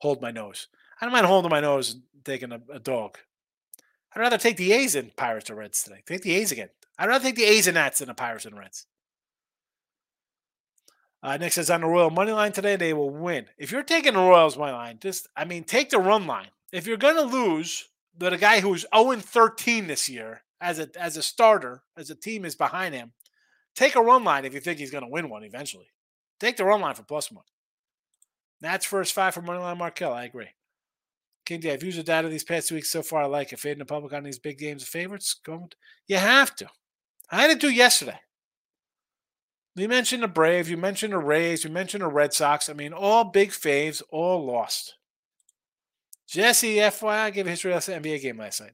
hold 0.00 0.20
my 0.20 0.30
nose. 0.30 0.68
I 1.00 1.04
don't 1.04 1.12
mind 1.12 1.26
holding 1.26 1.50
my 1.50 1.60
nose 1.60 1.94
and 1.94 2.02
taking 2.24 2.52
a, 2.52 2.60
a 2.72 2.78
dog. 2.78 3.18
I'd 4.14 4.20
rather 4.20 4.38
take 4.38 4.56
the 4.56 4.72
A's 4.72 4.92
than 4.92 5.12
Pirates 5.16 5.50
or 5.50 5.54
Reds 5.54 5.82
today. 5.82 6.02
Take 6.06 6.22
the 6.22 6.34
A's 6.34 6.52
again. 6.52 6.68
I'd 6.98 7.08
rather 7.08 7.24
take 7.24 7.36
the 7.36 7.44
A's 7.44 7.66
and 7.66 7.74
Nats 7.74 8.00
than 8.00 8.08
the 8.08 8.14
Pirates 8.14 8.46
and 8.46 8.58
Reds. 8.58 8.86
Uh, 11.22 11.36
Nick 11.36 11.52
says 11.52 11.70
on 11.70 11.80
the 11.80 11.86
Royal 11.86 12.10
money 12.10 12.32
line 12.32 12.52
today, 12.52 12.76
they 12.76 12.92
will 12.92 13.10
win. 13.10 13.46
If 13.58 13.72
you're 13.72 13.82
taking 13.82 14.14
the 14.14 14.20
Royals 14.20 14.56
money 14.56 14.72
line, 14.72 14.98
just 15.00 15.28
I 15.36 15.44
mean, 15.44 15.64
take 15.64 15.90
the 15.90 15.98
run 15.98 16.26
line. 16.26 16.48
If 16.72 16.86
you're 16.86 16.96
going 16.96 17.16
to 17.16 17.22
lose, 17.22 17.88
the 18.16 18.36
guy 18.36 18.60
who's 18.60 18.86
0 18.94 19.16
13 19.16 19.86
this 19.86 20.08
year 20.08 20.42
as 20.60 20.78
a 20.78 20.88
as 20.98 21.16
a 21.16 21.22
starter, 21.22 21.82
as 21.96 22.10
a 22.10 22.14
team 22.14 22.44
is 22.44 22.54
behind 22.54 22.94
him, 22.94 23.12
take 23.74 23.96
a 23.96 24.02
run 24.02 24.24
line 24.24 24.44
if 24.44 24.54
you 24.54 24.60
think 24.60 24.78
he's 24.78 24.90
going 24.90 25.04
to 25.04 25.10
win 25.10 25.28
one 25.28 25.44
eventually. 25.44 25.88
Take 26.38 26.56
the 26.56 26.64
run 26.64 26.80
line 26.80 26.94
for 26.94 27.02
plus 27.02 27.32
one. 27.32 27.44
Nats 28.60 28.86
first 28.86 29.12
five 29.12 29.34
for 29.34 29.42
Moneyline 29.42 29.78
Markel. 29.78 30.12
I 30.12 30.24
agree. 30.24 30.50
King 31.44 31.60
D, 31.60 31.70
I've 31.70 31.82
used 31.82 31.98
the 31.98 32.02
data 32.02 32.28
these 32.28 32.44
past 32.44 32.70
weeks 32.70 32.90
so 32.90 33.02
far. 33.02 33.22
I 33.22 33.26
like 33.26 33.52
it. 33.52 33.58
Fading 33.58 33.78
the 33.78 33.84
public 33.86 34.12
on 34.12 34.22
these 34.22 34.38
big 34.38 34.58
games 34.58 34.82
of 34.82 34.88
favorites. 34.88 35.34
Going, 35.44 35.70
you 36.06 36.16
have 36.16 36.54
to. 36.56 36.68
I 37.30 37.42
had 37.42 37.58
to 37.58 37.66
do 37.66 37.72
yesterday. 37.72 38.20
You 39.78 39.88
mentioned 39.88 40.22
the 40.22 40.28
Braves, 40.28 40.68
you 40.68 40.76
mentioned 40.76 41.12
the 41.12 41.18
Rays, 41.18 41.62
you 41.62 41.70
mentioned 41.70 42.02
the 42.02 42.08
Red 42.08 42.32
Sox. 42.32 42.68
I 42.68 42.72
mean, 42.72 42.92
all 42.92 43.24
big 43.24 43.50
faves, 43.50 44.02
all 44.10 44.44
lost. 44.44 44.96
Jesse, 46.26 46.76
FYI, 46.76 47.32
gave 47.32 47.46
a 47.46 47.50
history 47.50 47.72
lesson 47.72 48.02
NBA 48.02 48.20
game 48.20 48.38
last 48.38 48.60
night. 48.60 48.72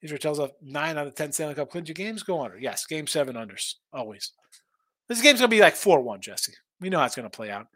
History 0.00 0.18
tells 0.18 0.38
us 0.38 0.50
nine 0.62 0.98
out 0.98 1.06
of 1.06 1.14
10 1.14 1.32
Stanley 1.32 1.54
Cup 1.54 1.70
clincher 1.70 1.92
games 1.92 2.22
go 2.22 2.42
under. 2.42 2.58
Yes, 2.58 2.86
game 2.86 3.06
seven 3.06 3.34
unders, 3.36 3.74
always. 3.92 4.32
This 5.08 5.22
game's 5.22 5.40
going 5.40 5.50
to 5.50 5.56
be 5.56 5.60
like 5.60 5.74
4 5.74 6.00
1, 6.00 6.20
Jesse. 6.20 6.54
We 6.80 6.90
know 6.90 6.98
how 6.98 7.06
it's 7.06 7.16
going 7.16 7.28
to 7.28 7.36
play 7.36 7.50
out. 7.50 7.66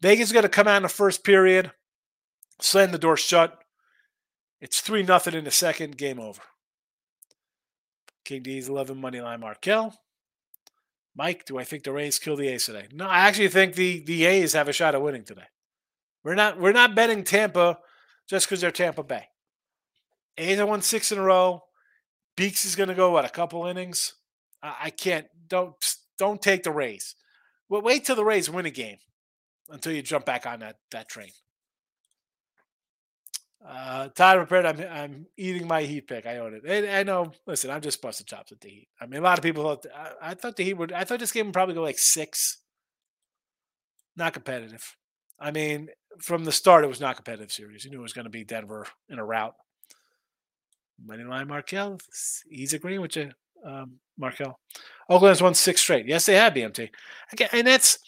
Vegas 0.00 0.28
is 0.28 0.32
going 0.32 0.42
to 0.42 0.48
come 0.48 0.68
out 0.68 0.76
in 0.76 0.82
the 0.82 0.88
first 0.88 1.24
period, 1.24 1.72
slam 2.60 2.92
the 2.92 2.98
door 2.98 3.16
shut. 3.16 3.58
It's 4.60 4.80
3 4.80 5.02
nothing 5.02 5.34
in 5.34 5.44
the 5.44 5.50
second, 5.50 5.96
game 5.96 6.20
over. 6.20 6.42
King 8.24 8.42
D's 8.42 8.68
11 8.68 9.00
money 9.00 9.20
line 9.20 9.40
Markel. 9.40 9.94
Mike, 11.16 11.46
do 11.46 11.58
I 11.58 11.64
think 11.64 11.82
the 11.82 11.92
Rays 11.92 12.18
kill 12.18 12.36
the 12.36 12.48
A's 12.48 12.66
today? 12.66 12.88
No, 12.92 13.06
I 13.06 13.20
actually 13.20 13.48
think 13.48 13.74
the 13.74 14.00
the 14.04 14.26
A's 14.26 14.52
have 14.52 14.68
a 14.68 14.72
shot 14.72 14.94
at 14.94 15.02
winning 15.02 15.24
today. 15.24 15.46
We're 16.22 16.34
not 16.34 16.60
we're 16.60 16.72
not 16.72 16.94
betting 16.94 17.24
Tampa 17.24 17.78
just 18.28 18.46
because 18.46 18.60
they're 18.60 18.70
Tampa 18.70 19.02
Bay. 19.02 19.28
A's 20.36 20.58
have 20.58 20.68
won 20.68 20.82
six 20.82 21.10
in 21.10 21.18
a 21.18 21.22
row. 21.22 21.62
Beeks 22.36 22.66
is 22.66 22.76
going 22.76 22.90
to 22.90 22.94
go 22.94 23.12
what 23.12 23.24
a 23.24 23.30
couple 23.30 23.64
innings. 23.66 24.14
I, 24.62 24.74
I 24.84 24.90
can't 24.90 25.26
don't 25.48 25.74
don't 26.18 26.42
take 26.42 26.64
the 26.64 26.70
Rays. 26.70 27.14
Well, 27.68 27.82
wait 27.82 28.04
till 28.04 28.16
the 28.16 28.24
Rays 28.24 28.50
win 28.50 28.66
a 28.66 28.70
game. 28.70 28.98
until 29.68 29.92
you 29.92 30.02
jump 30.02 30.24
back 30.26 30.46
on 30.46 30.60
that 30.60 30.76
that 30.90 31.08
train. 31.08 31.30
Uh, 33.68 34.08
Todd 34.08 34.36
prepared. 34.38 34.64
I'm 34.64 34.80
I'm 34.80 35.26
eating 35.36 35.66
my 35.66 35.82
Heat 35.82 36.06
pick. 36.06 36.24
I 36.24 36.38
own 36.38 36.54
it. 36.54 36.62
And 36.66 36.88
I 36.88 37.02
know. 37.02 37.32
Listen, 37.46 37.70
I'm 37.70 37.80
just 37.80 38.00
busting 38.00 38.26
chops 38.26 38.50
with 38.50 38.60
the 38.60 38.68
Heat. 38.68 38.88
I 39.00 39.06
mean, 39.06 39.20
a 39.20 39.24
lot 39.24 39.38
of 39.38 39.42
people 39.42 39.64
thought. 39.64 39.86
I, 39.94 40.30
I 40.30 40.34
thought 40.34 40.56
the 40.56 40.64
Heat 40.64 40.74
would. 40.74 40.92
I 40.92 41.04
thought 41.04 41.18
this 41.18 41.32
game 41.32 41.46
would 41.46 41.52
probably 41.52 41.74
go 41.74 41.82
like 41.82 41.98
six. 41.98 42.58
Not 44.16 44.34
competitive. 44.34 44.96
I 45.40 45.50
mean, 45.50 45.88
from 46.20 46.44
the 46.44 46.52
start, 46.52 46.84
it 46.84 46.88
was 46.88 47.00
not 47.00 47.16
competitive 47.16 47.50
series. 47.50 47.84
You 47.84 47.90
knew 47.90 47.98
it 47.98 48.02
was 48.02 48.12
going 48.12 48.24
to 48.24 48.30
be 48.30 48.44
Denver 48.44 48.86
in 49.08 49.18
a 49.18 49.24
route. 49.24 49.54
Money 51.04 51.24
line 51.24 51.48
Markel. 51.48 51.98
He's 52.48 52.72
agreeing 52.72 53.02
with 53.02 53.16
you, 53.16 53.30
um, 53.64 53.98
Markel. 54.16 54.58
Has 55.10 55.42
won 55.42 55.54
six 55.54 55.80
straight. 55.80 56.06
Yes, 56.06 56.24
they 56.26 56.34
have 56.34 56.54
BMT. 56.54 56.88
Again, 57.32 57.48
and 57.52 57.66
that's. 57.66 57.98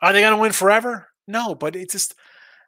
Are 0.00 0.12
they 0.12 0.20
going 0.20 0.34
to 0.34 0.40
win 0.40 0.52
forever? 0.52 1.08
No, 1.26 1.54
but 1.54 1.76
it's 1.76 1.92
just 1.92 2.14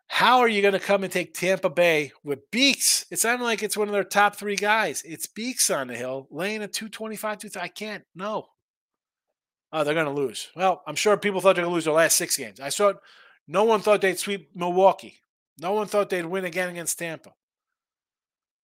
how 0.09 0.39
are 0.39 0.49
you 0.49 0.63
going 0.63 0.73
to 0.73 0.81
come 0.81 1.03
and 1.03 1.13
take 1.13 1.35
Tampa 1.35 1.69
Bay 1.69 2.13
with 2.23 2.51
Beeks? 2.51 3.07
It's 3.11 3.25
not 3.25 3.41
like 3.41 3.63
it's 3.63 3.77
one 3.77 3.89
of 3.89 3.93
their 3.93 4.05
top 4.05 4.37
three 4.37 4.57
guys. 4.57 5.03
It's 5.05 5.27
Beeks 5.27 5.71
on 5.71 5.89
the 5.89 5.97
hill, 5.97 6.29
laying 6.31 6.63
a 6.63 6.69
225, 6.69 7.39
230. 7.39 7.65
I 7.65 7.69
can't. 7.69 8.05
No. 8.15 8.47
Oh, 9.73 9.85
they're 9.85 9.95
going 9.95 10.07
to 10.07 10.13
lose. 10.13 10.49
Well, 10.55 10.83
I'm 10.87 10.95
sure 10.95 11.17
people 11.17 11.41
thought 11.41 11.57
they're 11.57 11.65
going 11.65 11.73
to 11.73 11.75
lose 11.75 11.85
their 11.85 11.95
last 11.95 12.17
six 12.17 12.37
games. 12.37 12.61
I 12.61 12.69
saw 12.69 12.89
it. 12.89 12.97
No 13.49 13.65
one 13.65 13.81
thought 13.81 14.01
they'd 14.01 14.19
sweep 14.19 14.51
Milwaukee. 14.55 15.19
No 15.59 15.73
one 15.73 15.87
thought 15.87 16.11
they'd 16.11 16.25
win 16.25 16.45
again 16.45 16.69
against 16.69 16.99
Tampa. 16.99 17.33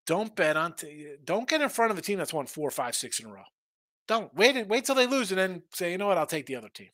Don't 0.07 0.35
bet 0.35 0.57
on. 0.57 0.75
T- 0.75 1.07
eh, 1.11 1.17
don't 1.25 1.49
get 1.49 1.61
in 1.61 1.69
front 1.69 1.93
of 1.93 1.99
a 1.99 2.03
team 2.03 2.19
that's 2.19 2.33
won 2.33 2.47
four, 2.47 2.71
five, 2.71 2.95
six 2.95 3.21
in 3.21 3.27
a 3.27 3.33
row. 3.33 3.45
Don't 4.09 4.35
wait. 4.35 4.67
Wait 4.69 4.85
till 4.85 4.95
they 4.95 5.07
lose 5.07 5.31
and 5.31 5.39
then 5.39 5.63
say, 5.73 5.93
you 5.93 5.99
know 5.99 6.07
what? 6.07 6.19
I'll 6.19 6.27
take 6.27 6.47
the 6.47 6.57
other 6.57 6.69
team. 6.69 6.91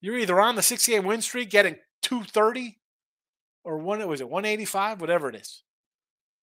You're 0.00 0.18
either 0.18 0.40
on 0.40 0.56
the 0.56 0.62
six 0.62 0.86
game 0.86 1.04
win 1.04 1.22
streak, 1.22 1.50
getting 1.50 1.76
230, 2.02 2.78
or 3.64 3.78
one 3.78 4.06
was 4.06 4.20
it 4.20 4.28
185, 4.28 5.00
whatever 5.00 5.28
it 5.28 5.36
is, 5.36 5.62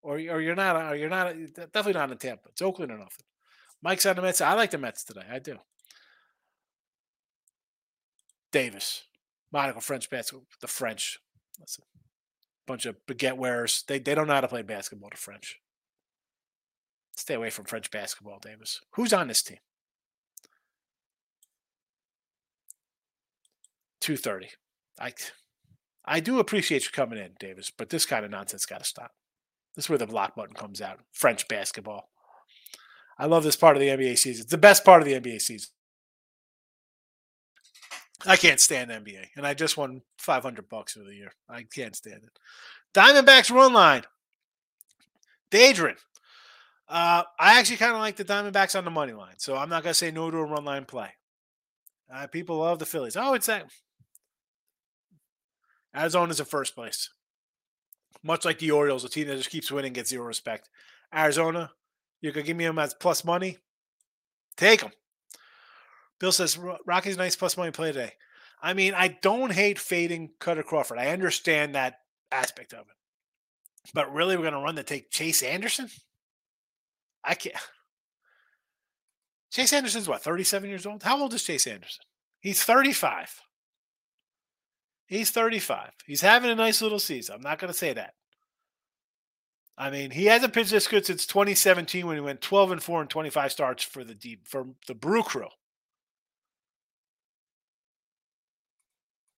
or 0.01 0.15
or 0.15 0.41
you're 0.41 0.55
not, 0.55 0.75
or 0.91 0.95
you're 0.95 1.09
not 1.09 1.27
uh, 1.27 1.33
definitely 1.55 1.93
not 1.93 2.11
in 2.11 2.17
Tampa. 2.17 2.49
It's 2.49 2.61
Oakland 2.61 2.91
or 2.91 2.97
nothing. 2.97 3.25
Mike's 3.81 4.05
on 4.05 4.15
the 4.15 4.21
Mets. 4.21 4.41
I 4.41 4.53
like 4.53 4.71
the 4.71 4.77
Mets 4.77 5.03
today. 5.03 5.25
I 5.31 5.39
do. 5.39 5.57
Davis, 8.51 9.03
Monaco 9.51 9.79
French 9.79 10.09
basketball. 10.09 10.45
The 10.59 10.67
French, 10.67 11.19
that's 11.57 11.79
a 11.79 11.81
bunch 12.67 12.85
of 12.85 12.97
baguette 13.07 13.37
wearers. 13.37 13.83
They 13.87 13.99
they 13.99 14.15
don't 14.15 14.27
know 14.27 14.33
how 14.33 14.41
to 14.41 14.47
play 14.47 14.63
basketball. 14.63 15.09
The 15.11 15.17
French. 15.17 15.59
Stay 17.15 17.33
away 17.35 17.49
from 17.49 17.65
French 17.65 17.91
basketball, 17.91 18.39
Davis. 18.39 18.81
Who's 18.95 19.13
on 19.13 19.27
this 19.27 19.43
team? 19.43 19.59
230. 24.01 24.49
I 24.99 25.13
I 26.05 26.19
do 26.19 26.39
appreciate 26.39 26.85
you 26.85 26.91
coming 26.91 27.19
in, 27.19 27.31
Davis, 27.39 27.71
but 27.75 27.89
this 27.89 28.05
kind 28.05 28.25
of 28.25 28.31
nonsense 28.31 28.65
got 28.65 28.79
to 28.79 28.85
stop. 28.85 29.11
This 29.75 29.85
is 29.85 29.89
where 29.89 29.99
the 29.99 30.07
block 30.07 30.35
button 30.35 30.55
comes 30.55 30.81
out. 30.81 30.99
French 31.11 31.47
basketball. 31.47 32.09
I 33.17 33.25
love 33.25 33.43
this 33.43 33.55
part 33.55 33.75
of 33.75 33.81
the 33.81 33.89
NBA 33.89 34.17
season. 34.17 34.43
It's 34.43 34.51
the 34.51 34.57
best 34.57 34.83
part 34.83 35.01
of 35.01 35.07
the 35.07 35.19
NBA 35.19 35.41
season. 35.41 35.69
I 38.25 38.35
can't 38.35 38.59
stand 38.59 38.91
NBA, 38.91 39.27
and 39.35 39.47
I 39.47 39.53
just 39.53 39.77
won 39.77 40.01
500 40.19 40.69
bucks 40.69 40.93
for 40.93 41.03
the 41.03 41.15
year. 41.15 41.31
I 41.49 41.63
can't 41.63 41.95
stand 41.95 42.21
it. 42.23 42.39
Diamondbacks 42.93 43.51
run 43.51 43.73
line. 43.73 44.03
Daedrin. 45.49 45.97
Uh, 46.87 47.23
I 47.39 47.57
actually 47.59 47.77
kind 47.77 47.93
of 47.93 47.99
like 47.99 48.17
the 48.17 48.25
Diamondbacks 48.25 48.77
on 48.77 48.85
the 48.85 48.91
money 48.91 49.13
line, 49.13 49.35
so 49.37 49.55
I'm 49.55 49.69
not 49.69 49.83
going 49.83 49.91
to 49.91 49.97
say 49.97 50.11
no 50.11 50.29
to 50.29 50.37
a 50.37 50.45
run 50.45 50.65
line 50.65 50.85
play. 50.85 51.09
Uh, 52.13 52.27
people 52.27 52.57
love 52.57 52.79
the 52.79 52.85
Phillies. 52.85 53.15
Oh, 53.15 53.33
it's 53.33 53.47
that. 53.47 53.65
Arizona's 55.95 56.39
in 56.39 56.45
first 56.45 56.75
place. 56.75 57.09
Much 58.23 58.45
like 58.45 58.59
the 58.59 58.71
Orioles, 58.71 59.03
a 59.03 59.09
team 59.09 59.27
that 59.27 59.37
just 59.37 59.49
keeps 59.49 59.71
winning 59.71 59.93
gets 59.93 60.09
zero 60.09 60.25
respect. 60.25 60.69
Arizona, 61.13 61.71
you 62.21 62.31
could 62.31 62.45
give 62.45 62.57
me 62.57 62.65
them 62.65 62.79
as 62.79 62.93
plus 62.93 63.25
money. 63.25 63.57
Take 64.57 64.81
them. 64.81 64.91
Bill 66.19 66.31
says 66.31 66.59
Rocky's 66.85 67.17
nice 67.17 67.35
plus 67.35 67.57
money 67.57 67.71
play 67.71 67.91
today. 67.91 68.13
I 68.61 68.73
mean, 68.73 68.93
I 68.93 69.07
don't 69.07 69.51
hate 69.51 69.79
fading 69.79 70.31
Kutter 70.39 70.63
Crawford. 70.63 70.99
I 70.99 71.07
understand 71.07 71.73
that 71.73 71.95
aspect 72.31 72.73
of 72.73 72.81
it. 72.81 73.91
But 73.93 74.13
really, 74.13 74.35
we're 74.35 74.43
going 74.43 74.53
to 74.53 74.59
run 74.59 74.75
to 74.75 74.83
take 74.83 75.09
Chase 75.09 75.41
Anderson? 75.41 75.89
I 77.23 77.33
can't. 77.33 77.55
Chase 79.51 79.73
Anderson's 79.73 80.07
what, 80.07 80.23
37 80.23 80.69
years 80.69 80.85
old? 80.85 81.03
How 81.03 81.19
old 81.19 81.33
is 81.33 81.43
Chase 81.43 81.65
Anderson? 81.65 82.05
He's 82.39 82.63
35. 82.63 83.41
He's 85.11 85.29
35. 85.29 85.91
He's 86.05 86.21
having 86.21 86.49
a 86.49 86.55
nice 86.55 86.81
little 86.81 86.97
season. 86.97 87.35
I'm 87.35 87.41
not 87.41 87.59
going 87.59 87.71
to 87.71 87.77
say 87.77 87.91
that. 87.91 88.13
I 89.77 89.89
mean, 89.89 90.09
he 90.09 90.27
hasn't 90.27 90.53
pitched 90.53 90.71
this 90.71 90.87
good 90.87 91.05
since 91.05 91.25
2017 91.25 92.07
when 92.07 92.15
he 92.15 92.21
went 92.21 92.39
12 92.39 92.71
and 92.71 92.81
4 92.81 93.01
and 93.01 93.09
25 93.09 93.51
starts 93.51 93.83
for 93.83 94.05
the 94.05 94.15
deep 94.15 94.47
for 94.47 94.67
the 94.87 94.95
Brew 94.95 95.21
Crew. 95.21 95.49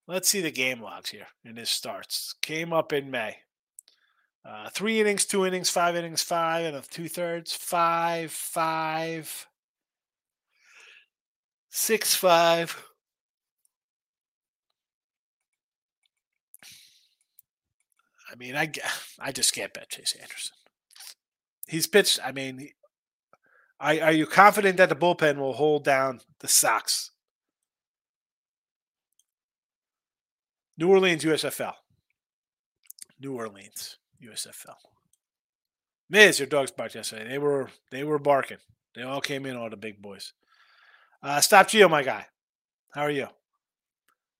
Let's 0.07 0.30
see 0.30 0.41
the 0.41 0.51
game 0.51 0.80
logs 0.80 1.09
here 1.09 1.26
in 1.43 1.55
his 1.55 1.71
starts. 1.71 2.36
Came 2.43 2.71
up 2.71 2.93
in 2.93 3.09
May. 3.09 3.38
Uh, 4.45 4.69
three 4.69 5.01
innings, 5.01 5.26
two 5.26 5.43
innings, 5.43 5.71
five 5.71 5.95
innings, 5.95 6.21
five 6.21 6.65
and 6.65 6.76
a 6.76 6.82
two 6.82 7.09
thirds, 7.09 7.51
five, 7.51 8.32
five, 8.32 9.47
six, 11.71 12.13
five, 12.13 12.92
I 18.34 18.36
mean, 18.36 18.55
I 18.55 18.71
I 19.19 19.31
just 19.31 19.53
can't 19.53 19.73
bet 19.73 19.89
Chase 19.89 20.15
Anderson. 20.19 20.55
He's 21.67 21.88
pitched. 21.88 22.19
I 22.23 22.31
mean, 22.31 22.69
are, 23.79 24.01
are 24.01 24.11
you 24.11 24.25
confident 24.25 24.77
that 24.77 24.89
the 24.89 24.95
bullpen 24.95 25.38
will 25.38 25.53
hold 25.53 25.84
down 25.84 26.21
the 26.39 26.47
Sox? 26.47 27.11
New 30.77 30.89
Orleans 30.89 31.23
USFL. 31.23 31.73
New 33.19 33.36
Orleans 33.36 33.97
USFL. 34.21 34.75
Miz, 36.09 36.39
your 36.39 36.47
dogs 36.47 36.71
barked 36.71 36.95
yesterday. 36.95 37.27
They 37.27 37.38
were 37.38 37.69
they 37.91 38.03
were 38.03 38.19
barking. 38.19 38.57
They 38.95 39.03
all 39.03 39.21
came 39.21 39.45
in, 39.45 39.55
all 39.55 39.69
the 39.69 39.77
big 39.77 40.01
boys. 40.01 40.34
Uh, 41.21 41.39
stop 41.39 41.67
Geo, 41.67 41.88
my 41.88 42.03
guy. 42.03 42.25
How 42.93 43.01
are 43.01 43.11
you? 43.11 43.27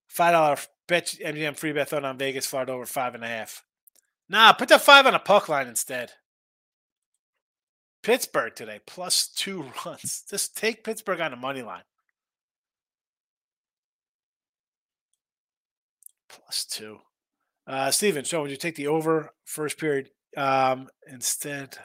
Five 0.08 0.34
dollar 0.34 0.58
bet 0.88 1.16
MGM 1.24 1.56
free 1.56 1.72
bet 1.72 1.94
on 1.94 2.18
Vegas 2.18 2.46
Florida 2.46 2.74
over 2.74 2.86
five 2.86 3.16
and 3.16 3.24
a 3.24 3.28
half. 3.28 3.64
Nah, 4.34 4.52
put 4.52 4.68
the 4.68 4.80
five 4.80 5.06
on 5.06 5.14
a 5.14 5.20
puck 5.20 5.48
line 5.48 5.68
instead. 5.68 6.12
Pittsburgh 8.02 8.56
today, 8.56 8.80
plus 8.88 9.28
two 9.28 9.66
runs. 9.86 10.24
Just 10.28 10.58
take 10.58 10.84
Pittsburgh 10.84 11.22
on 11.22 11.30
the 11.30 11.38
money 11.38 11.62
line. 11.62 11.84
Plus 16.28 16.66
two. 16.66 16.98
Uh, 17.68 17.92
Steven, 17.92 18.26
so 18.26 18.42
would 18.42 18.50
you 18.50 18.58
take 18.58 18.76
the 18.76 18.88
over 18.88 19.30
first 19.46 19.78
period 19.78 20.10
um, 20.36 20.90
instead? 21.08 21.78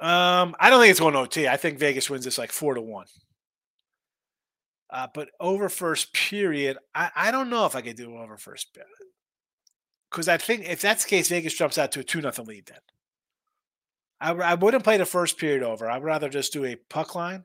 Um, 0.00 0.56
I 0.58 0.70
don't 0.70 0.80
think 0.80 0.90
it's 0.90 1.00
going 1.00 1.14
OT. 1.14 1.46
I 1.46 1.58
think 1.58 1.78
Vegas 1.78 2.08
wins 2.08 2.24
this 2.24 2.38
like 2.38 2.50
four 2.50 2.72
to 2.72 2.80
one. 2.80 3.06
Uh, 4.88 5.08
but 5.12 5.28
over 5.38 5.68
first 5.68 6.14
period, 6.14 6.78
I, 6.94 7.10
I 7.14 7.30
don't 7.30 7.50
know 7.50 7.66
if 7.66 7.76
I 7.76 7.82
could 7.82 7.96
do 7.96 8.16
over 8.16 8.38
first 8.38 8.72
period 8.72 9.11
because 10.12 10.28
I 10.28 10.36
think 10.36 10.68
if 10.68 10.82
that's 10.82 11.04
the 11.04 11.10
case, 11.10 11.28
Vegas 11.28 11.54
jumps 11.54 11.78
out 11.78 11.90
to 11.92 12.00
a 12.00 12.04
two 12.04 12.20
nothing 12.20 12.44
lead. 12.44 12.66
Then 12.66 12.78
I, 14.20 14.32
I 14.32 14.54
wouldn't 14.54 14.84
play 14.84 14.98
the 14.98 15.06
first 15.06 15.38
period 15.38 15.62
over. 15.62 15.90
I'd 15.90 16.04
rather 16.04 16.28
just 16.28 16.52
do 16.52 16.64
a 16.64 16.76
puck 16.76 17.14
line. 17.14 17.44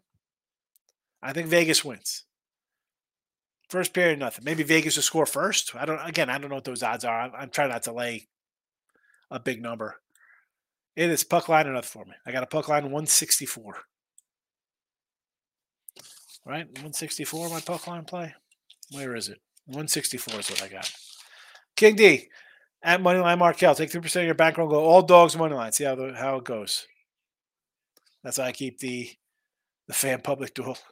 I 1.23 1.33
think 1.33 1.47
Vegas 1.47 1.83
wins. 1.83 2.25
First 3.69 3.93
period, 3.93 4.19
nothing. 4.19 4.43
Maybe 4.45 4.63
Vegas 4.63 4.95
will 4.95 5.03
score 5.03 5.25
first. 5.25 5.75
I 5.75 5.85
don't. 5.85 5.99
Again, 6.05 6.29
I 6.29 6.37
don't 6.37 6.49
know 6.49 6.55
what 6.55 6.65
those 6.65 6.83
odds 6.83 7.05
are. 7.05 7.19
I'm, 7.19 7.31
I'm 7.37 7.49
trying 7.49 7.69
not 7.69 7.83
to 7.83 7.93
lay 7.93 8.27
a 9.31 9.39
big 9.39 9.61
number. 9.61 9.95
It 10.95 11.09
is 11.09 11.23
puck 11.23 11.47
line 11.47 11.67
enough 11.67 11.85
for 11.85 12.05
me. 12.05 12.13
I 12.25 12.31
got 12.31 12.43
a 12.43 12.47
puck 12.47 12.67
line 12.67 12.83
164. 12.83 13.75
Right, 16.45 16.65
164. 16.65 17.49
My 17.49 17.59
puck 17.59 17.87
line 17.87 18.05
play. 18.05 18.33
Where 18.91 19.15
is 19.15 19.27
it? 19.27 19.39
164 19.65 20.39
is 20.39 20.49
what 20.49 20.63
I 20.63 20.69
got. 20.69 20.91
King 21.75 21.95
D, 21.95 22.29
at 22.83 23.01
Moneyline 23.01 23.39
Markel. 23.39 23.75
Take 23.75 23.91
3% 23.91 24.15
of 24.17 24.25
your 24.25 24.35
bankroll 24.35 24.69
go 24.69 24.79
all 24.79 25.01
dogs 25.01 25.35
Moneyline. 25.35 25.73
See 25.73 25.83
how 25.83 25.95
the, 25.95 26.13
how 26.13 26.37
it 26.37 26.43
goes. 26.43 26.87
That's 28.23 28.37
how 28.37 28.43
I 28.43 28.51
keep 28.51 28.79
the 28.79 29.09
the 29.87 29.93
fan 29.93 30.21
public 30.21 30.53
duel. 30.53 30.77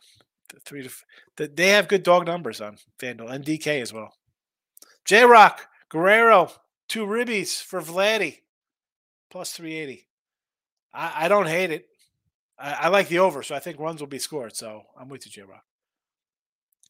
The 0.54 0.60
three 0.60 0.84
to 0.84 0.92
the, 1.38 1.48
they 1.48 1.70
have 1.70 1.88
good 1.88 2.04
dog 2.04 2.28
numbers 2.28 2.62
on 2.62 2.78
FanDuel 3.00 3.32
and 3.32 3.44
DK 3.44 3.82
as 3.82 3.92
well. 3.92 4.14
J 5.04 5.26
Rock, 5.26 5.68
Guerrero, 5.90 6.52
two 6.88 7.08
ribbies 7.08 7.64
for 7.64 7.82
Vladdy, 7.82 8.42
plus 9.32 9.54
380. 9.54 10.08
I, 10.94 11.26
I 11.26 11.28
don't 11.28 11.48
hate 11.48 11.72
it. 11.72 11.88
I, 12.60 12.74
I, 12.74 12.88
like 12.90 13.08
the 13.08 13.18
over, 13.18 13.42
so 13.42 13.56
I 13.56 13.60
think 13.60 13.80
runs 13.80 14.02
will 14.02 14.08
be 14.08 14.20
scored. 14.20 14.56
So 14.56 14.84
I'm 14.96 15.10
with 15.10 15.26
you, 15.26 15.32
J 15.32 15.42
Rock. 15.42 15.64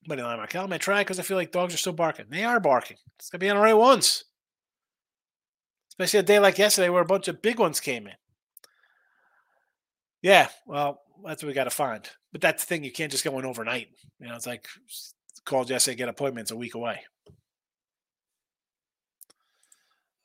Money 0.06 0.22
line 0.22 0.36
Markel. 0.36 0.72
I 0.72 0.78
try 0.78 1.02
because 1.02 1.20
I 1.20 1.24
feel 1.24 1.38
like 1.38 1.54
dogs 1.54 1.74
are 1.74 1.78
still 1.78 1.94
barking. 1.94 2.26
They 2.30 2.44
are 2.44 2.60
barking. 2.60 2.98
It's 3.18 3.30
gonna 3.30 3.40
be 3.40 3.50
on 3.50 3.56
the 3.56 3.64
right 3.64 3.74
ones. 3.74 4.26
Especially 5.98 6.20
a 6.20 6.24
day 6.24 6.40
like 6.40 6.58
yesterday 6.58 6.90
where 6.90 7.02
a 7.02 7.06
bunch 7.06 7.28
of 7.28 7.42
big 7.42 7.60
ones 7.60 7.80
came 7.80 8.08
in. 8.08 8.14
Yeah, 10.22 10.50
well, 10.66 11.02
that's 11.24 11.42
what 11.42 11.48
we 11.48 11.54
got 11.54 11.66
to 11.66 11.70
find. 11.70 12.10
But 12.32 12.42
that's 12.42 12.64
the 12.64 12.68
thing, 12.68 12.84
you 12.84 12.92
can't 12.92 13.12
just 13.12 13.24
go 13.24 13.38
in 13.40 13.46
overnight. 13.46 13.88
You 14.20 14.28
know, 14.28 14.36
it's 14.36 14.48
like 14.48 14.68
called 15.46 15.70
yesterday, 15.70 15.96
get 15.96 16.10
appointments 16.10 16.52
a 16.52 16.56
week 16.56 16.76
away. 16.76 17.00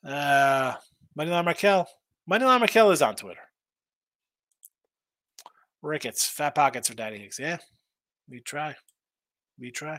Uh 0.04 0.74
Moneyline 1.18 1.44
Markel. 1.44 1.86
Moneyline 2.30 2.60
Markel 2.60 2.90
is 2.90 3.02
on 3.02 3.16
Twitter. 3.16 3.40
Ricketts, 5.82 6.28
fat 6.28 6.54
pockets 6.54 6.88
for 6.88 6.94
Daddy 6.94 7.18
Higgs. 7.18 7.38
Yeah, 7.38 7.58
we 8.28 8.40
try. 8.40 8.74
We 9.58 9.70
try. 9.70 9.98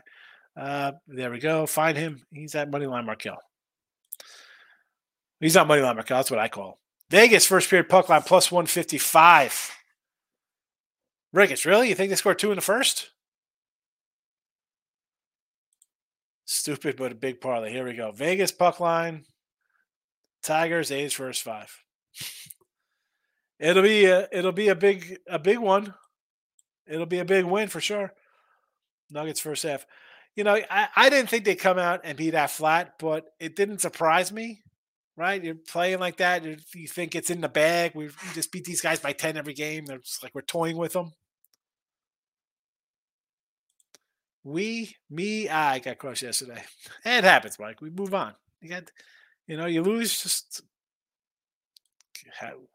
Uh, 0.60 0.94
there 1.08 1.32
we 1.32 1.40
go. 1.40 1.66
Find 1.66 1.98
him. 1.98 2.26
He's 2.32 2.56
at 2.56 2.72
Moneyline 2.72 3.06
Markel. 3.06 3.38
He's 5.42 5.56
not 5.56 5.68
money 5.68 5.82
Moneyline 5.82 5.96
Markel. 5.96 6.18
That's 6.18 6.32
what 6.32 6.40
I 6.40 6.48
call. 6.48 6.80
Vegas 7.10 7.46
first 7.46 7.70
period 7.70 7.90
puck 7.90 8.08
line 8.08 8.22
plus 8.22 8.52
155. 8.52 9.72
Ricketts, 11.34 11.66
really? 11.66 11.90
You 11.90 11.96
think 11.96 12.12
they 12.12 12.16
scored 12.16 12.40
two 12.40 12.52
in 12.52 12.56
the 12.56 12.62
first? 12.62 13.10
Stupid, 16.46 16.96
but 16.96 17.12
a 17.12 17.16
big 17.16 17.42
parlay. 17.42 17.72
Here 17.72 17.86
we 17.86 17.94
go. 17.94 18.12
Vegas 18.12 18.52
puck 18.52 18.80
line. 18.80 19.26
Tigers, 20.44 20.92
A's 20.92 21.14
first 21.14 21.44
five. 21.44 21.76
It'll 23.60 23.84
be 23.84 24.06
a, 24.06 24.28
it'll 24.32 24.52
be 24.52 24.70
a 24.70 24.76
big 24.76 25.20
a 25.28 25.38
big 25.38 25.60
one. 25.60 25.94
It'll 26.88 27.06
be 27.06 27.20
a 27.20 27.26
big 27.26 27.46
win 27.46 27.68
for 27.68 27.80
sure. 27.80 28.12
Nuggets 29.12 29.40
first 29.40 29.62
half. 29.62 29.86
You 30.36 30.44
know, 30.44 30.60
I, 30.68 30.88
I 30.96 31.10
didn't 31.12 31.30
think 31.30 31.46
they'd 31.46 31.54
come 31.54 31.78
out 31.78 32.02
and 32.04 32.18
be 32.18 32.32
that 32.32 32.50
flat, 32.50 32.94
but 32.98 33.28
it 33.40 33.56
didn't 33.56 33.78
surprise 33.78 34.32
me. 34.32 34.64
Right? 35.18 35.44
You're 35.44 35.56
playing 35.56 36.00
like 36.00 36.18
that. 36.18 36.44
You 36.44 36.88
think 36.88 37.16
it's 37.16 37.30
in 37.30 37.42
the 37.42 37.50
bag. 37.50 37.92
We 37.94 38.10
just 38.34 38.52
beat 38.52 38.64
these 38.64 38.82
guys 38.82 39.00
by 39.00 39.14
10 39.14 39.38
every 39.38 39.54
game. 39.54 39.86
They're 39.86 40.00
just 40.00 40.24
like 40.24 40.34
we're 40.34 40.42
toying 40.42 40.78
with 40.78 40.94
them. 40.94 41.12
We, 44.44 44.96
me, 45.10 45.50
I 45.50 45.80
got 45.80 46.00
crushed 46.00 46.24
yesterday. 46.24 46.64
It 47.06 47.24
happens, 47.24 47.60
Mike. 47.60 47.82
We 47.82 47.90
move 47.92 48.14
on. 48.14 48.34
You 48.60 48.70
got, 48.70 48.92
you 49.48 49.58
know, 49.58 49.68
you 49.68 49.84
lose, 49.84 50.24
just 50.24 50.64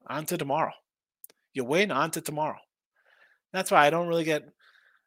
on 0.06 0.26
to 0.26 0.38
tomorrow. 0.38 0.72
You 1.52 1.64
win, 1.64 1.90
on 1.90 2.10
to 2.12 2.20
tomorrow. 2.20 2.58
That's 3.52 3.70
why 3.70 3.86
I 3.86 3.90
don't 3.90 4.08
really 4.08 4.24
get. 4.24 4.44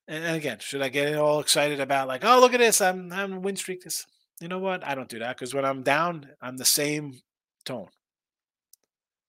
And 0.08 0.36
again, 0.36 0.58
should 0.60 0.82
I 0.82 0.90
get 0.90 1.16
all 1.16 1.40
excited 1.40 1.80
about 1.80 2.08
like, 2.08 2.26
oh, 2.26 2.40
look 2.40 2.54
at 2.54 2.60
this, 2.60 2.82
I'm 2.82 3.12
I'm 3.14 3.42
win 3.42 3.56
streak. 3.56 3.84
This, 3.84 4.06
you 4.40 4.48
know 4.48 4.60
what? 4.60 4.86
I 4.86 4.96
don't 4.96 5.10
do 5.10 5.20
that 5.20 5.38
because 5.38 5.54
when 5.54 5.66
I'm 5.66 5.84
down, 5.84 6.28
I'm 6.42 6.58
the 6.58 6.66
same 6.66 7.20
tone. 7.66 7.88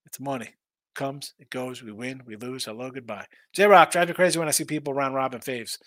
It's 0.07 0.21
money. 0.21 0.49
Comes, 0.95 1.35
it 1.39 1.51
goes, 1.51 1.83
we 1.83 1.93
win, 1.93 2.23
we 2.27 2.35
lose, 2.37 2.65
hello, 2.65 2.91
goodbye. 2.91 3.27
J 3.53 3.67
Rock, 3.67 3.93
drive 3.93 4.09
me 4.09 4.15
crazy 4.15 4.39
when 4.39 4.49
I 4.49 4.51
see 4.51 4.65
people 4.65 4.93
round 4.93 5.15
robin 5.15 5.41
faves. 5.41 5.79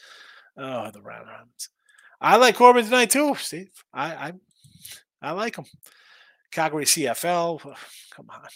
Oh, 0.57 0.89
the 0.91 1.01
round 1.01 1.28
robins. 1.28 1.69
I 2.21 2.38
like 2.38 2.55
Corbin 2.55 2.86
tonight 2.86 3.09
too, 3.09 3.36
Steve. 3.36 3.69
I 3.93 4.13
I, 4.13 4.34
I 5.21 5.32
like 5.32 5.57
him. 5.57 5.65
Calgary 6.51 6.86
CFL. 6.86 7.59
Come 8.11 8.30
on. 8.30 8.47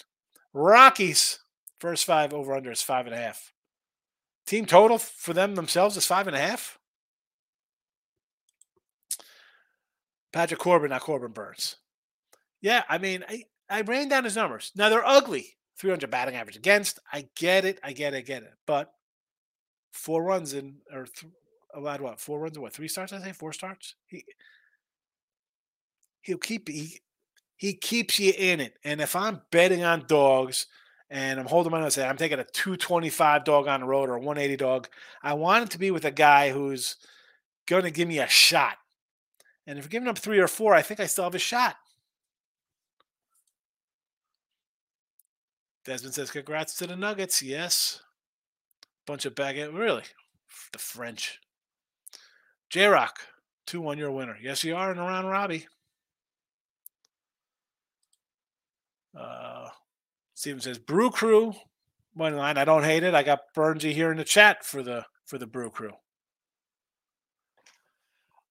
Rockies, 0.53 1.39
first 1.79 2.05
five 2.05 2.33
over 2.33 2.55
under 2.55 2.71
is 2.71 2.81
five 2.81 3.07
and 3.07 3.15
a 3.15 3.19
half. 3.19 3.51
Team 4.45 4.65
total 4.65 4.97
for 4.97 5.33
them 5.33 5.55
themselves 5.55 5.97
is 5.97 6.05
five 6.05 6.27
and 6.27 6.35
a 6.35 6.39
half. 6.39 6.79
Patrick 10.31 10.59
Corbin, 10.59 10.89
not 10.89 11.01
Corbin 11.01 11.31
Burnes. 11.31 11.77
Yeah, 12.61 12.83
I 12.89 12.97
mean, 12.97 13.23
I, 13.27 13.43
I 13.69 13.81
ran 13.81 14.09
down 14.09 14.23
his 14.23 14.35
numbers. 14.35 14.71
Now 14.75 14.89
they're 14.89 15.05
ugly. 15.05 15.57
300 15.79 16.09
batting 16.09 16.35
average 16.35 16.55
against. 16.55 16.99
I 17.11 17.27
get 17.35 17.65
it. 17.65 17.79
I 17.83 17.93
get 17.93 18.13
it. 18.13 18.17
I 18.17 18.21
get 18.21 18.43
it. 18.43 18.53
But 18.65 18.91
four 19.91 20.23
runs 20.23 20.53
in, 20.53 20.77
or 20.91 21.05
th- 21.05 21.31
allowed 21.73 22.01
what? 22.01 22.19
Four 22.19 22.39
runs 22.39 22.55
in 22.55 22.61
what? 22.61 22.73
Three 22.73 22.87
starts, 22.87 23.13
I 23.13 23.21
say? 23.21 23.31
Four 23.31 23.53
starts? 23.53 23.95
He, 24.07 24.25
he'll 26.21 26.37
keep, 26.37 26.67
he, 26.67 26.99
he 27.57 27.73
keeps 27.73 28.19
you 28.19 28.33
in 28.37 28.59
it. 28.59 28.73
And 28.83 29.01
if 29.01 29.15
I'm 29.15 29.41
betting 29.51 29.83
on 29.83 30.05
dogs 30.07 30.67
and 31.09 31.39
I'm 31.39 31.45
holding 31.45 31.71
my 31.71 31.79
nose, 31.79 31.93
say 31.93 32.07
I'm 32.07 32.17
taking 32.17 32.39
a 32.39 32.43
225 32.43 33.43
dog 33.43 33.67
on 33.67 33.81
the 33.81 33.85
road 33.85 34.09
or 34.09 34.15
a 34.15 34.19
180 34.19 34.57
dog, 34.57 34.87
I 35.21 35.35
want 35.35 35.65
it 35.65 35.71
to 35.71 35.79
be 35.79 35.91
with 35.91 36.05
a 36.05 36.11
guy 36.11 36.51
who's 36.51 36.95
going 37.67 37.83
to 37.83 37.91
give 37.91 38.07
me 38.07 38.19
a 38.19 38.27
shot. 38.27 38.77
And 39.67 39.77
if 39.77 39.85
you're 39.85 39.89
giving 39.89 40.07
up 40.07 40.17
three 40.17 40.39
or 40.39 40.47
four, 40.47 40.73
I 40.73 40.81
think 40.81 40.99
I 40.99 41.05
still 41.05 41.25
have 41.25 41.35
a 41.35 41.39
shot. 41.39 41.75
Desmond 45.85 46.15
says, 46.15 46.31
congrats 46.31 46.75
to 46.77 46.87
the 46.87 46.95
Nuggets. 46.95 47.41
Yes. 47.43 48.01
Bunch 49.05 49.25
of 49.25 49.35
baguette. 49.35 49.77
Really? 49.77 50.03
The 50.71 50.79
French. 50.79 51.39
J 52.69 52.87
Rock, 52.87 53.19
2 53.67 53.79
1 53.79 53.97
your 53.97 54.11
winner. 54.11 54.37
Yes, 54.41 54.63
you 54.63 54.75
are 54.75 54.91
in 54.91 54.97
around 54.97 55.27
Robbie. 55.27 55.67
Uh, 59.17 59.69
Steven 60.33 60.61
says 60.61 60.77
Brew 60.77 61.09
Crew 61.09 61.53
money 62.17 62.35
line. 62.35 62.57
I 62.57 62.65
don't 62.65 62.83
hate 62.83 63.03
it. 63.03 63.13
I 63.13 63.23
got 63.23 63.53
Burnsy 63.55 63.93
here 63.93 64.11
in 64.11 64.17
the 64.17 64.23
chat 64.23 64.65
for 64.65 64.81
the 64.83 65.05
for 65.25 65.37
the 65.37 65.47
Brew 65.47 65.69
Crew. 65.69 65.93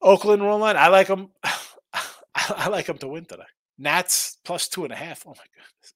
Oakland 0.07 0.41
roll 0.41 0.61
line. 0.61 0.77
I 0.77 0.87
like 0.87 1.09
them. 1.09 1.31
I 2.35 2.69
like 2.69 2.87
them 2.87 2.99
to 2.99 3.09
win 3.09 3.25
today. 3.25 3.43
Nats 3.77 4.39
plus 4.45 4.69
two 4.69 4.85
and 4.85 4.93
a 4.93 4.97
half. 4.97 5.27
Oh 5.27 5.31
my 5.31 5.45
goodness. 5.53 5.93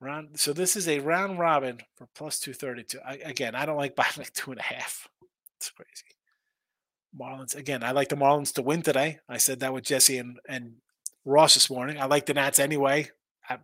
Round. 0.00 0.40
So 0.40 0.52
this 0.52 0.76
is 0.76 0.88
a 0.88 1.00
round 1.00 1.38
robin 1.38 1.78
for 1.96 2.08
plus 2.14 2.40
two 2.40 2.54
thirty 2.54 2.84
two. 2.84 3.00
Again, 3.22 3.54
I 3.54 3.66
don't 3.66 3.76
like 3.76 3.94
buying 3.96 4.10
like 4.16 4.32
two 4.32 4.50
and 4.50 4.60
a 4.60 4.64
half. 4.64 5.08
It's 5.56 5.70
crazy. 5.70 6.16
Marlins 7.18 7.54
again. 7.54 7.82
I 7.82 7.92
like 7.92 8.08
the 8.08 8.16
Marlins 8.16 8.54
to 8.54 8.62
win 8.62 8.80
today. 8.82 9.18
I 9.28 9.36
said 9.36 9.60
that 9.60 9.74
with 9.74 9.84
Jesse 9.84 10.18
and 10.18 10.38
and 10.48 10.76
Ross 11.26 11.54
this 11.54 11.68
morning. 11.68 12.00
I 12.00 12.06
like 12.06 12.24
the 12.24 12.34
Nats 12.34 12.58
anyway. 12.58 13.10
At 13.48 13.60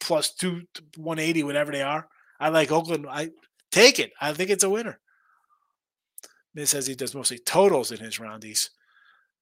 plus 0.00 0.34
two, 0.34 0.62
180, 0.96 1.44
whatever 1.44 1.72
they 1.72 1.82
are. 1.82 2.08
I 2.38 2.50
like 2.50 2.70
Oakland. 2.70 3.06
I 3.08 3.30
take 3.70 3.98
it. 3.98 4.12
I 4.20 4.34
think 4.34 4.50
it's 4.50 4.64
a 4.64 4.70
winner. 4.70 4.98
Miz 6.56 6.70
says 6.70 6.86
he 6.86 6.94
does 6.94 7.14
mostly 7.14 7.38
totals 7.38 7.92
in 7.92 7.98
his 7.98 8.16
roundies. 8.16 8.70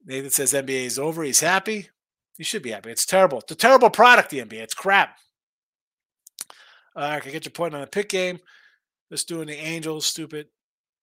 Nathan 0.04 0.30
says 0.30 0.52
NBA 0.52 0.84
is 0.84 0.98
over. 0.98 1.22
He's 1.22 1.38
happy. 1.38 1.88
You 2.36 2.44
should 2.44 2.62
be 2.62 2.72
happy. 2.72 2.90
It's 2.90 3.06
terrible. 3.06 3.38
It's 3.38 3.52
a 3.52 3.54
terrible 3.54 3.88
product, 3.88 4.30
the 4.30 4.40
NBA. 4.40 4.54
It's 4.54 4.74
crap. 4.74 5.16
Uh, 6.96 7.12
I 7.12 7.20
can 7.20 7.30
get 7.30 7.44
your 7.44 7.52
point 7.52 7.72
on 7.72 7.80
the 7.80 7.86
pick 7.86 8.08
game. 8.08 8.40
Just 9.12 9.28
doing 9.28 9.46
the 9.46 9.54
Angels, 9.54 10.04
stupid 10.04 10.48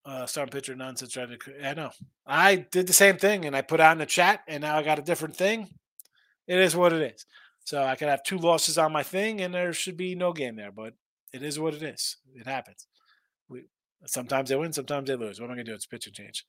uh, 0.05 0.25
starting 0.25 0.51
pitcher 0.51 0.75
nonsense. 0.75 1.13
Trying 1.13 1.29
to, 1.29 1.37
I 1.65 1.73
know. 1.75 1.91
I 2.27 2.57
did 2.57 2.87
the 2.87 2.93
same 2.93 3.15
thing 3.15 3.45
and 3.45 3.55
I 3.55 3.61
put 3.61 3.79
out 3.79 3.93
in 3.93 3.99
the 3.99 4.05
chat, 4.05 4.41
and 4.49 4.61
now 4.61 4.75
I 4.75 4.83
got 4.83 4.99
a 4.99 5.03
different 5.03 5.37
thing. 5.37 5.69
It 6.45 6.59
is 6.59 6.75
what 6.75 6.91
it 6.91 7.13
is. 7.15 7.25
So 7.63 7.81
I 7.81 7.95
could 7.95 8.09
have 8.09 8.23
two 8.23 8.37
losses 8.37 8.77
on 8.77 8.91
my 8.91 9.03
thing, 9.03 9.39
and 9.39 9.53
there 9.53 9.71
should 9.71 9.95
be 9.95 10.15
no 10.15 10.33
game 10.33 10.57
there. 10.57 10.73
But 10.73 10.93
it 11.31 11.41
is 11.41 11.57
what 11.57 11.73
it 11.73 11.83
is. 11.83 12.17
It 12.35 12.47
happens. 12.47 12.85
Sometimes 14.05 14.49
they 14.49 14.55
win, 14.55 14.73
sometimes 14.73 15.07
they 15.07 15.15
lose. 15.15 15.39
What 15.39 15.47
am 15.47 15.51
I 15.51 15.55
gonna 15.55 15.65
do? 15.65 15.73
It's 15.73 15.85
pitch 15.85 16.07
and 16.07 16.15
change. 16.15 16.45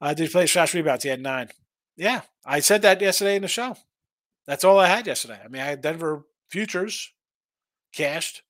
Uh, 0.00 0.14
did 0.14 0.24
he 0.24 0.28
play 0.28 0.46
slash 0.46 0.74
rebounds? 0.74 1.04
He 1.04 1.10
had 1.10 1.20
nine. 1.20 1.48
Yeah, 1.96 2.22
I 2.44 2.60
said 2.60 2.82
that 2.82 3.00
yesterday 3.00 3.36
in 3.36 3.42
the 3.42 3.48
show. 3.48 3.76
That's 4.46 4.64
all 4.64 4.78
I 4.78 4.88
had 4.88 5.06
yesterday. 5.06 5.38
I 5.42 5.48
mean, 5.48 5.62
I 5.62 5.66
had 5.66 5.80
Denver 5.80 6.26
futures 6.50 7.12
cashed, 7.92 8.42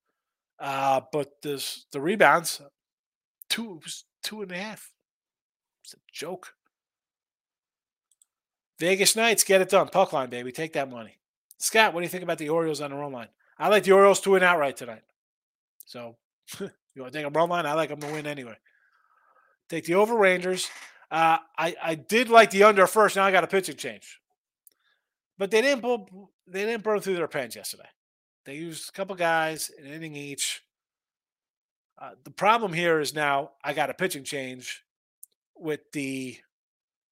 uh, 0.59 1.03
but 1.13 1.43
this 1.43 1.87
the 1.93 2.01
rebounds 2.01 2.61
two 3.49 3.81
two 4.23 4.43
and 4.43 4.53
a 4.53 4.57
half. 4.57 4.93
It's 5.83 5.95
a 5.95 5.99
joke. 6.13 6.55
Vegas 8.79 9.15
Knights, 9.15 9.45
get 9.45 9.61
it 9.61 9.69
done. 9.69 9.89
Puck 9.89 10.13
line, 10.13 10.31
baby. 10.31 10.51
Take 10.51 10.73
that 10.73 10.91
money. 10.91 11.19
Scott, 11.59 11.95
what 11.95 12.01
do 12.01 12.05
you 12.05 12.11
think 12.11 12.25
about 12.25 12.39
the 12.39 12.49
Orioles 12.49 12.81
on 12.81 12.91
the 12.91 12.97
run 12.97 13.13
line? 13.13 13.29
I 13.59 13.69
like 13.69 13.85
the 13.85 13.93
Orioles 13.93 14.21
to 14.23 14.31
win 14.31 14.43
outright 14.43 14.77
tonight. 14.77 15.03
So 15.87 16.17
you 16.95 17.03
want 17.03 17.13
to 17.13 17.19
take 17.19 17.27
a 17.27 17.31
run 17.31 17.49
line? 17.49 17.67
I 17.67 17.75
like 17.75 17.89
them 17.89 18.01
to 18.01 18.07
win 18.07 18.27
anyway. 18.27 18.57
Take 19.69 19.85
the 19.85 19.95
over 19.95 20.17
Rangers. 20.17 20.69
Uh, 21.11 21.39
I 21.59 21.75
I 21.83 21.95
did 21.95 22.29
like 22.29 22.51
the 22.51 22.65
under 22.65 22.87
first. 22.87 23.17
Now 23.17 23.25
I 23.25 23.33
got 23.33 23.45
a 23.45 23.49
pitching 23.49 23.77
change, 23.77 24.21
but 25.39 25.51
they 25.51 25.63
didn't 25.63 25.83
pull, 25.83 26.31
they 26.47 26.65
didn't 26.65 26.85
burn 26.85 27.01
through 27.01 27.17
their 27.17 27.29
pens 27.29 27.57
yesterday. 27.57 27.89
They 28.45 28.57
used 28.57 28.89
a 28.89 28.93
couple 28.93 29.17
guys, 29.17 29.71
an 29.79 29.87
inning 29.87 30.17
each. 30.17 30.63
Uh, 32.01 32.11
the 32.25 32.31
problem 32.31 32.73
here 32.73 33.01
is 33.01 33.15
now 33.15 33.53
I 33.63 33.73
got 33.73 33.91
a 33.91 33.95
pitching 33.95 34.25
change 34.25 34.85
with 35.57 35.81
the 35.93 36.37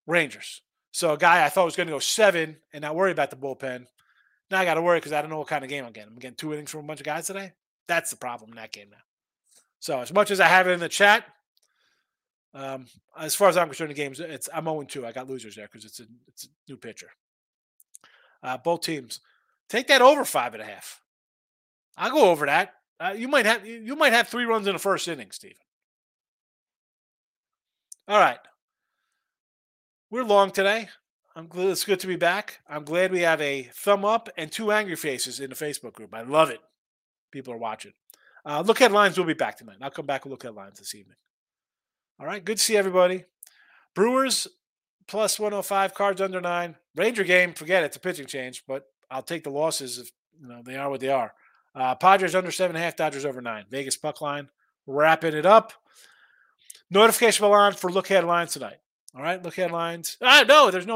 Rangers. 0.06 0.62
So 0.90 1.12
a 1.12 1.18
guy 1.18 1.44
I 1.44 1.48
thought 1.48 1.64
was 1.64 1.76
going 1.76 1.86
to 1.86 1.94
go 1.94 1.98
seven 1.98 2.59
and 2.72 2.82
not 2.82 2.94
worry 2.94 3.12
about 3.12 3.30
the 3.30 3.36
bullpen. 3.36 3.86
Now 4.50 4.60
I 4.60 4.64
got 4.64 4.74
to 4.74 4.82
worry 4.82 4.98
because 4.98 5.12
I 5.12 5.22
don't 5.22 5.30
know 5.30 5.38
what 5.38 5.48
kind 5.48 5.64
of 5.64 5.70
game 5.70 5.84
I'm 5.84 5.92
getting. 5.92 6.12
I'm 6.12 6.18
getting 6.18 6.36
two 6.36 6.52
innings 6.52 6.70
from 6.70 6.80
a 6.80 6.86
bunch 6.86 7.00
of 7.00 7.06
guys 7.06 7.26
today. 7.26 7.52
That's 7.88 8.10
the 8.10 8.16
problem 8.16 8.50
in 8.50 8.56
that 8.56 8.72
game 8.72 8.88
now. 8.90 8.98
So 9.82 10.00
as 10.00 10.12
much 10.12 10.30
as 10.30 10.38
I 10.38 10.46
have 10.46 10.68
it 10.68 10.72
in 10.72 10.80
the 10.80 10.88
chat, 10.88 11.26
Um, 12.54 12.86
as 13.18 13.34
far 13.34 13.48
as 13.48 13.56
I'm 13.56 13.68
concerned, 13.68 13.90
the 13.90 13.94
games 13.94 14.20
it's 14.20 14.48
I'm 14.54 14.64
0 14.64 14.84
2. 14.84 15.06
I 15.06 15.12
got 15.12 15.28
losers 15.28 15.56
there 15.56 15.66
because 15.66 15.84
it's 15.84 16.00
a 16.00 16.04
it's 16.28 16.44
a 16.44 16.48
new 16.68 16.76
pitcher. 16.76 17.10
Uh, 18.42 18.59
both 18.59 18.82
teams 18.82 19.20
take 19.68 19.88
that 19.88 20.02
over 20.02 20.24
five 20.24 20.54
and 20.54 20.62
a 20.62 20.66
half. 20.66 21.00
I'll 21.96 22.12
go 22.12 22.30
over 22.30 22.46
that. 22.46 22.74
Uh, 23.00 23.14
you 23.16 23.26
might 23.28 23.46
have 23.46 23.66
you 23.66 23.96
might 23.96 24.12
have 24.12 24.28
three 24.28 24.44
runs 24.44 24.66
in 24.68 24.74
the 24.74 24.78
first 24.78 25.09
inning, 25.09 25.32
Stephen. 25.32 25.56
All 28.06 28.20
right, 28.20 28.40
we're 30.10 30.24
long 30.24 30.50
today. 30.52 30.88
I'm 31.34 31.48
glad 31.48 31.68
it's 31.68 31.84
good 31.84 32.00
to 32.00 32.06
be 32.06 32.16
back. 32.16 32.60
I'm 32.68 32.84
glad 32.84 33.10
we 33.12 33.22
have 33.22 33.40
a 33.40 33.70
thumb 33.74 34.04
up 34.04 34.28
and 34.36 34.52
two 34.52 34.70
angry 34.72 34.96
faces 34.96 35.40
in 35.40 35.50
the 35.50 35.56
Facebook 35.56 35.94
group. 35.94 36.14
I 36.14 36.22
love 36.22 36.50
it. 36.50 36.60
People 37.32 37.54
are 37.54 37.59
watching. 37.59 37.94
Uh, 38.44 38.62
look 38.66 38.78
headlines. 38.78 39.16
We'll 39.16 39.27
be 39.27 39.35
back 39.35 39.56
tonight. 39.56 39.77
I'll 39.81 39.90
come 39.90 40.06
back 40.06 40.24
and 40.24 40.31
look 40.31 40.44
at 40.44 40.55
lines 40.55 40.78
this 40.78 40.94
evening. 40.94 41.16
All 42.19 42.27
right. 42.27 42.44
Good 42.44 42.59
to 42.59 42.62
see 42.62 42.77
everybody. 42.77 43.24
Brewers 43.94 44.48
plus 45.06 45.39
105, 45.39 45.94
cards 45.94 46.20
under 46.20 46.40
nine. 46.40 46.77
Ranger 46.97 47.24
game, 47.24 47.52
forget 47.52 47.82
it. 47.82 47.86
It's 47.86 47.97
a 47.97 48.01
pitching 48.01 48.27
change, 48.27 48.64
but 48.66 48.85
I'll 49.10 49.23
take 49.23 49.44
the 49.44 49.51
losses 49.51 49.98
if 49.98 50.10
you 50.40 50.48
know 50.48 50.62
they 50.64 50.77
are 50.77 50.90
what 50.90 51.01
they 51.01 51.09
are. 51.09 51.32
Uh, 51.74 51.94
Padres 51.94 52.35
under 52.35 52.51
seven 52.51 52.77
and 52.77 52.82
a 52.82 52.85
half, 52.85 52.97
Dodgers 52.97 53.24
over 53.24 53.40
nine. 53.40 53.64
Vegas 53.70 53.97
puck 53.97 54.20
line. 54.20 54.48
Wrapping 54.86 55.35
it 55.35 55.47
up. 55.47 55.73
Notification 56.90 57.44
on 57.47 57.73
for 57.74 57.90
look 57.90 58.09
headlines 58.09 58.52
tonight. 58.52 58.78
All 59.14 59.23
right, 59.23 59.43
look 59.43 59.55
headlines. 59.55 60.16
Ah, 60.23 60.44
no, 60.47 60.70
there's 60.70 60.86
no 60.86 60.90